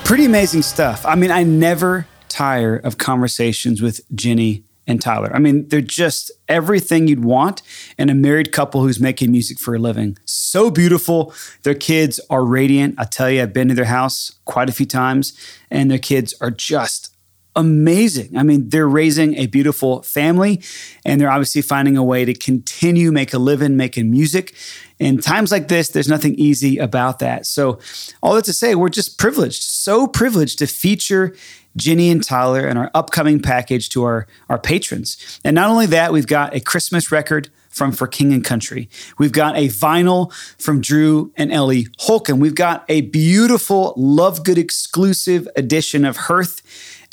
Pretty 0.05 0.27
amazing 0.27 0.61
stuff. 0.61 1.07
I 1.07 1.15
mean, 1.15 1.31
I 1.31 1.45
never 1.45 2.07
tire 2.29 2.77
of 2.77 2.99
conversations 2.99 3.81
with 3.81 4.03
Jenny 4.15 4.63
and 4.87 5.01
Tyler. 5.01 5.31
I 5.35 5.39
mean, 5.39 5.67
they're 5.69 5.81
just 5.81 6.31
everything 6.47 7.09
you'd 7.09 7.25
want 7.25 7.63
in 7.97 8.11
a 8.11 8.15
married 8.15 8.53
couple 8.53 8.83
who's 8.83 9.01
making 9.01 9.33
music 9.33 9.59
for 9.59 9.75
a 9.75 9.79
living. 9.79 10.19
So 10.27 10.71
beautiful. 10.71 11.33
Their 11.63 11.75
kids 11.75 12.21
are 12.29 12.45
radiant. 12.45 12.97
I 12.99 13.05
tell 13.05 13.31
you, 13.31 13.41
I've 13.41 13.55
been 13.55 13.69
to 13.69 13.75
their 13.75 13.87
house 13.87 14.39
quite 14.45 14.69
a 14.69 14.73
few 14.73 14.85
times, 14.85 15.33
and 15.71 15.91
their 15.91 15.99
kids 15.99 16.35
are 16.39 16.51
just 16.51 17.14
amazing. 17.57 18.37
I 18.37 18.43
mean, 18.43 18.69
they're 18.69 18.89
raising 18.89 19.37
a 19.37 19.47
beautiful 19.47 20.03
family 20.03 20.63
and 21.05 21.21
they're 21.21 21.31
obviously 21.31 21.63
finding 21.63 21.97
a 21.97 22.03
way 22.03 22.25
to 22.25 22.35
continue 22.35 23.13
make 23.13 23.33
a 23.33 23.39
living 23.39 23.77
making 23.77 24.11
music. 24.11 24.55
In 24.99 25.19
times 25.19 25.51
like 25.51 25.69
this, 25.69 25.89
there's 25.89 26.09
nothing 26.09 26.35
easy 26.35 26.79
about 26.79 27.19
that. 27.19 27.47
So, 27.47 27.79
all 28.23 28.35
that 28.35 28.45
to 28.45 28.53
say, 28.53 28.75
we're 28.75 28.89
just 28.89 29.19
privileged, 29.19 29.63
so 29.63 30.07
privileged 30.07 30.59
to 30.61 30.67
feature 30.67 31.35
Jenny 31.77 32.11
and 32.11 32.23
Tyler 32.23 32.69
in 32.69 32.77
our 32.77 32.91
upcoming 32.95 33.41
package 33.41 33.89
to 33.91 34.05
our, 34.05 34.27
our 34.49 34.59
patrons. 34.59 35.41
And 35.45 35.55
not 35.55 35.69
only 35.69 35.87
that, 35.87 36.13
we've 36.13 36.27
got 36.27 36.55
a 36.55 36.61
Christmas 36.61 37.11
record 37.11 37.51
from 37.69 37.91
For 37.91 38.07
King 38.07 38.33
and 38.33 38.45
Country. 38.45 38.89
We've 39.19 39.33
got 39.33 39.57
a 39.57 39.69
vinyl 39.69 40.33
from 40.63 40.81
Drew 40.81 41.33
and 41.37 41.53
Ellie 41.53 41.89
Holcomb. 41.99 42.39
We've 42.39 42.55
got 42.55 42.85
a 42.89 43.01
beautiful 43.03 43.95
Love 43.97 44.45
Good 44.45 44.59
exclusive 44.59 45.49
edition 45.57 46.05
of 46.05 46.17
Hearth 46.17 46.63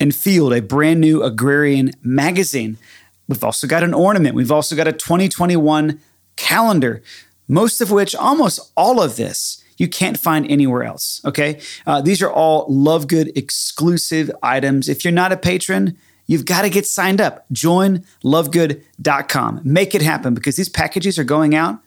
and 0.02 0.16
Field, 0.16 0.52
a 0.52 0.62
brand 0.62 1.00
new 1.00 1.22
agrarian 1.22 1.92
magazine. 2.02 2.78
We've 3.28 3.44
also 3.44 3.68
got 3.68 3.84
an 3.84 3.94
ornament. 3.94 4.36
We've 4.36 4.52
also 4.52 4.76
got 4.76 4.88
a 4.88 4.92
2021 4.92 6.02
calendar, 6.36 7.04
most 7.48 7.82
of 7.82 7.92
which, 7.92 8.16
almost 8.16 8.72
all 8.76 9.00
of 9.00 9.16
this, 9.16 9.64
you 9.78 9.88
can't 9.88 10.20
find 10.20 10.50
anywhere 10.50 10.84
else. 10.84 11.22
Okay. 11.24 11.62
Uh, 11.86 12.02
these 12.02 12.22
are 12.22 12.32
all 12.32 12.66
Love 12.68 13.08
Good 13.08 13.32
exclusive 13.38 14.32
items. 14.42 14.90
If 14.90 15.06
you're 15.06 15.12
not 15.14 15.32
a 15.32 15.38
patron, 15.38 15.98
you've 16.26 16.46
got 16.46 16.64
to 16.64 16.70
get 16.70 16.88
signed 16.88 17.22
up. 17.22 17.46
Join 17.52 18.04
lovegood.com. 18.24 19.62
Make 19.64 19.94
it 19.94 20.02
happen 20.02 20.34
because 20.34 20.56
these 20.56 20.70
packages 20.70 21.20
are 21.20 21.24
going 21.24 21.54
out, 21.54 21.80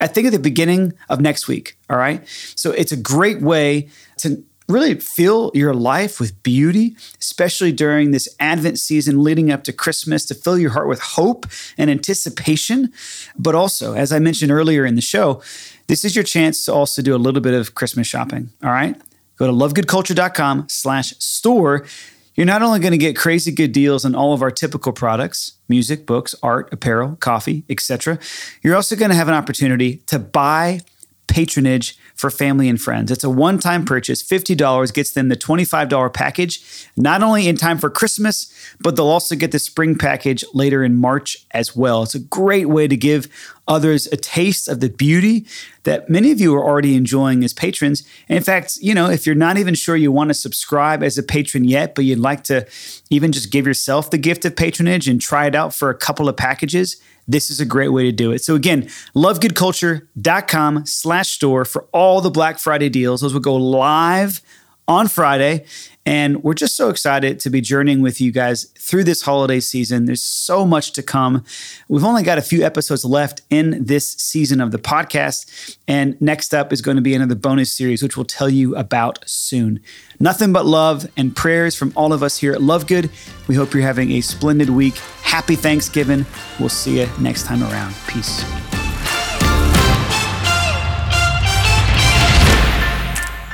I 0.00 0.06
think, 0.06 0.28
at 0.28 0.32
the 0.32 0.38
beginning 0.38 0.92
of 1.08 1.20
next 1.20 1.48
week. 1.48 1.76
All 1.90 1.96
right. 1.96 2.26
So 2.54 2.70
it's 2.70 2.92
a 2.92 2.96
great 2.96 3.42
way 3.42 3.88
to 4.18 4.44
really 4.68 4.94
fill 4.96 5.50
your 5.54 5.74
life 5.74 6.18
with 6.18 6.42
beauty, 6.42 6.96
especially 7.20 7.72
during 7.72 8.10
this 8.10 8.28
Advent 8.40 8.78
season 8.78 9.22
leading 9.22 9.50
up 9.50 9.64
to 9.64 9.72
Christmas, 9.72 10.24
to 10.26 10.34
fill 10.34 10.58
your 10.58 10.70
heart 10.70 10.88
with 10.88 11.00
hope 11.00 11.46
and 11.78 11.90
anticipation. 11.90 12.92
But 13.38 13.54
also, 13.54 13.94
as 13.94 14.12
I 14.12 14.18
mentioned 14.18 14.50
earlier 14.50 14.84
in 14.84 14.94
the 14.94 15.00
show, 15.00 15.42
this 15.86 16.04
is 16.04 16.16
your 16.16 16.24
chance 16.24 16.64
to 16.64 16.72
also 16.72 17.02
do 17.02 17.14
a 17.14 17.18
little 17.18 17.40
bit 17.40 17.54
of 17.54 17.74
Christmas 17.74 18.06
shopping. 18.06 18.50
All 18.62 18.70
right. 18.70 19.00
Go 19.36 19.46
to 19.46 19.52
lovegoodculture.com 19.52 20.66
slash 20.68 21.14
store. 21.18 21.86
You're 22.34 22.46
not 22.46 22.62
only 22.62 22.80
going 22.80 22.92
to 22.92 22.98
get 22.98 23.16
crazy 23.16 23.52
good 23.52 23.72
deals 23.72 24.04
on 24.04 24.14
all 24.14 24.32
of 24.32 24.42
our 24.42 24.50
typical 24.50 24.92
products, 24.92 25.52
music, 25.68 26.06
books, 26.06 26.34
art, 26.42 26.68
apparel, 26.72 27.16
coffee, 27.16 27.64
etc. 27.68 28.18
You're 28.62 28.76
also 28.76 28.96
going 28.96 29.10
to 29.10 29.16
have 29.16 29.28
an 29.28 29.34
opportunity 29.34 29.98
to 30.06 30.18
buy 30.18 30.80
patronage 31.28 31.98
for 32.16 32.30
family 32.30 32.68
and 32.68 32.80
friends. 32.80 33.10
It's 33.10 33.22
a 33.22 33.30
one 33.30 33.58
time 33.58 33.84
purchase. 33.84 34.22
$50 34.22 34.92
gets 34.92 35.12
them 35.12 35.28
the 35.28 35.36
$25 35.36 36.12
package, 36.12 36.88
not 36.96 37.22
only 37.22 37.46
in 37.46 37.56
time 37.56 37.78
for 37.78 37.90
Christmas, 37.90 38.52
but 38.80 38.96
they'll 38.96 39.06
also 39.06 39.36
get 39.36 39.52
the 39.52 39.58
spring 39.58 39.96
package 39.96 40.44
later 40.52 40.82
in 40.82 40.96
March 40.96 41.36
as 41.52 41.76
well. 41.76 42.02
It's 42.02 42.14
a 42.14 42.20
great 42.20 42.68
way 42.68 42.88
to 42.88 42.96
give 42.96 43.28
others 43.68 44.06
a 44.06 44.16
taste 44.16 44.68
of 44.68 44.80
the 44.80 44.88
beauty 44.88 45.46
that 45.82 46.08
many 46.08 46.32
of 46.32 46.40
you 46.40 46.54
are 46.54 46.64
already 46.64 46.96
enjoying 46.96 47.44
as 47.44 47.52
patrons. 47.52 48.02
In 48.28 48.42
fact, 48.42 48.76
you 48.80 48.94
know, 48.94 49.10
if 49.10 49.26
you're 49.26 49.34
not 49.34 49.58
even 49.58 49.74
sure 49.74 49.96
you 49.96 50.10
want 50.10 50.30
to 50.30 50.34
subscribe 50.34 51.02
as 51.02 51.18
a 51.18 51.22
patron 51.22 51.64
yet, 51.64 51.94
but 51.94 52.04
you'd 52.04 52.18
like 52.18 52.44
to 52.44 52.66
even 53.10 53.32
just 53.32 53.52
give 53.52 53.66
yourself 53.66 54.10
the 54.10 54.18
gift 54.18 54.44
of 54.44 54.56
patronage 54.56 55.08
and 55.08 55.20
try 55.20 55.46
it 55.46 55.54
out 55.54 55.74
for 55.74 55.90
a 55.90 55.94
couple 55.94 56.28
of 56.28 56.36
packages, 56.36 56.96
this 57.28 57.50
is 57.50 57.60
a 57.60 57.66
great 57.66 57.88
way 57.88 58.04
to 58.04 58.12
do 58.12 58.32
it. 58.32 58.42
So 58.42 58.54
again, 58.54 58.82
lovegoodculture.com 59.14 60.86
slash 60.86 61.28
store 61.30 61.64
for 61.64 61.86
all 61.92 62.20
the 62.20 62.30
Black 62.30 62.58
Friday 62.58 62.88
deals. 62.88 63.20
Those 63.20 63.32
will 63.34 63.40
go 63.40 63.56
live 63.56 64.40
on 64.88 65.08
Friday. 65.08 65.64
And 66.06 66.44
we're 66.44 66.54
just 66.54 66.76
so 66.76 66.88
excited 66.88 67.40
to 67.40 67.50
be 67.50 67.60
journeying 67.60 68.00
with 68.00 68.20
you 68.20 68.30
guys 68.30 68.66
through 68.78 69.02
this 69.02 69.22
holiday 69.22 69.58
season. 69.58 70.04
There's 70.04 70.22
so 70.22 70.64
much 70.64 70.92
to 70.92 71.02
come. 71.02 71.44
We've 71.88 72.04
only 72.04 72.22
got 72.22 72.38
a 72.38 72.42
few 72.42 72.64
episodes 72.64 73.04
left 73.04 73.42
in 73.50 73.84
this 73.84 74.12
season 74.12 74.60
of 74.60 74.70
the 74.70 74.78
podcast. 74.78 75.76
And 75.88 76.20
next 76.22 76.54
up 76.54 76.72
is 76.72 76.80
going 76.80 76.96
to 76.96 77.02
be 77.02 77.14
another 77.14 77.34
bonus 77.34 77.72
series, 77.72 78.04
which 78.04 78.16
we'll 78.16 78.24
tell 78.24 78.48
you 78.48 78.76
about 78.76 79.18
soon. 79.28 79.80
Nothing 80.20 80.52
but 80.52 80.64
love 80.64 81.10
and 81.16 81.34
prayers 81.34 81.74
from 81.74 81.92
all 81.96 82.12
of 82.12 82.22
us 82.22 82.38
here 82.38 82.52
at 82.52 82.62
Love 82.62 82.86
Good. 82.86 83.10
We 83.48 83.56
hope 83.56 83.74
you're 83.74 83.82
having 83.82 84.12
a 84.12 84.20
splendid 84.20 84.70
week. 84.70 84.96
Happy 85.22 85.56
Thanksgiving. 85.56 86.24
We'll 86.60 86.68
see 86.68 87.00
you 87.00 87.08
next 87.18 87.46
time 87.46 87.64
around. 87.64 87.96
Peace. 88.06 88.75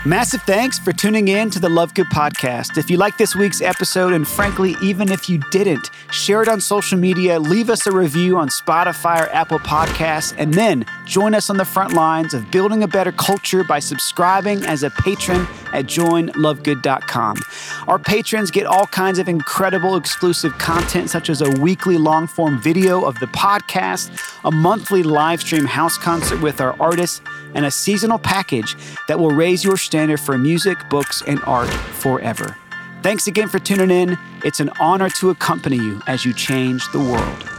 Massive 0.04 0.42
thanks 0.42 0.80
for 0.80 0.92
tuning 0.92 1.28
in 1.28 1.48
to 1.50 1.60
the 1.60 1.68
Love 1.68 1.94
Good 1.94 2.08
podcast. 2.08 2.76
If 2.76 2.90
you 2.90 2.96
like 2.96 3.16
this 3.18 3.36
week's 3.36 3.60
episode, 3.60 4.12
and 4.12 4.26
frankly, 4.26 4.74
even 4.82 5.12
if 5.12 5.30
you 5.30 5.38
didn't, 5.52 5.90
share 6.10 6.42
it 6.42 6.48
on 6.48 6.60
social 6.60 6.98
media, 6.98 7.38
leave 7.38 7.70
us 7.70 7.86
a 7.86 7.92
review 7.92 8.36
on 8.36 8.48
Spotify 8.48 9.24
or 9.24 9.28
Apple 9.28 9.60
Podcasts, 9.60 10.34
and 10.36 10.52
then 10.52 10.84
join 11.06 11.36
us 11.36 11.50
on 11.50 11.56
the 11.56 11.64
front 11.64 11.92
lines 11.92 12.34
of 12.34 12.50
building 12.50 12.82
a 12.82 12.88
better 12.88 13.12
culture 13.12 13.62
by 13.62 13.78
subscribing 13.78 14.64
as 14.64 14.82
a 14.82 14.90
patron 14.90 15.46
at 15.72 15.86
joinlovegood.com. 15.86 17.36
Our 17.86 18.00
patrons 18.00 18.50
get 18.50 18.66
all 18.66 18.88
kinds 18.88 19.20
of 19.20 19.28
incredible 19.28 19.94
exclusive 19.94 20.58
content, 20.58 21.10
such 21.10 21.30
as 21.30 21.42
a 21.42 21.50
weekly 21.60 21.96
long 21.96 22.26
form 22.26 22.60
video 22.60 23.04
of 23.04 23.20
the 23.20 23.26
podcast, 23.26 24.10
a 24.44 24.50
monthly 24.50 25.04
live 25.04 25.42
stream 25.42 25.64
house 25.64 25.96
concert 25.96 26.42
with 26.42 26.60
our 26.60 26.74
artists, 26.80 27.20
and 27.54 27.66
a 27.66 27.70
seasonal 27.70 28.18
package 28.18 28.76
that 29.08 29.18
will 29.18 29.30
raise 29.30 29.64
your 29.64 29.76
standard 29.76 30.20
for 30.20 30.36
music, 30.38 30.78
books, 30.88 31.22
and 31.26 31.40
art 31.44 31.70
forever. 31.70 32.56
Thanks 33.02 33.26
again 33.26 33.48
for 33.48 33.58
tuning 33.58 33.90
in. 33.90 34.18
It's 34.44 34.60
an 34.60 34.70
honor 34.80 35.10
to 35.10 35.30
accompany 35.30 35.76
you 35.76 36.00
as 36.06 36.24
you 36.24 36.32
change 36.32 36.90
the 36.92 37.00
world. 37.00 37.51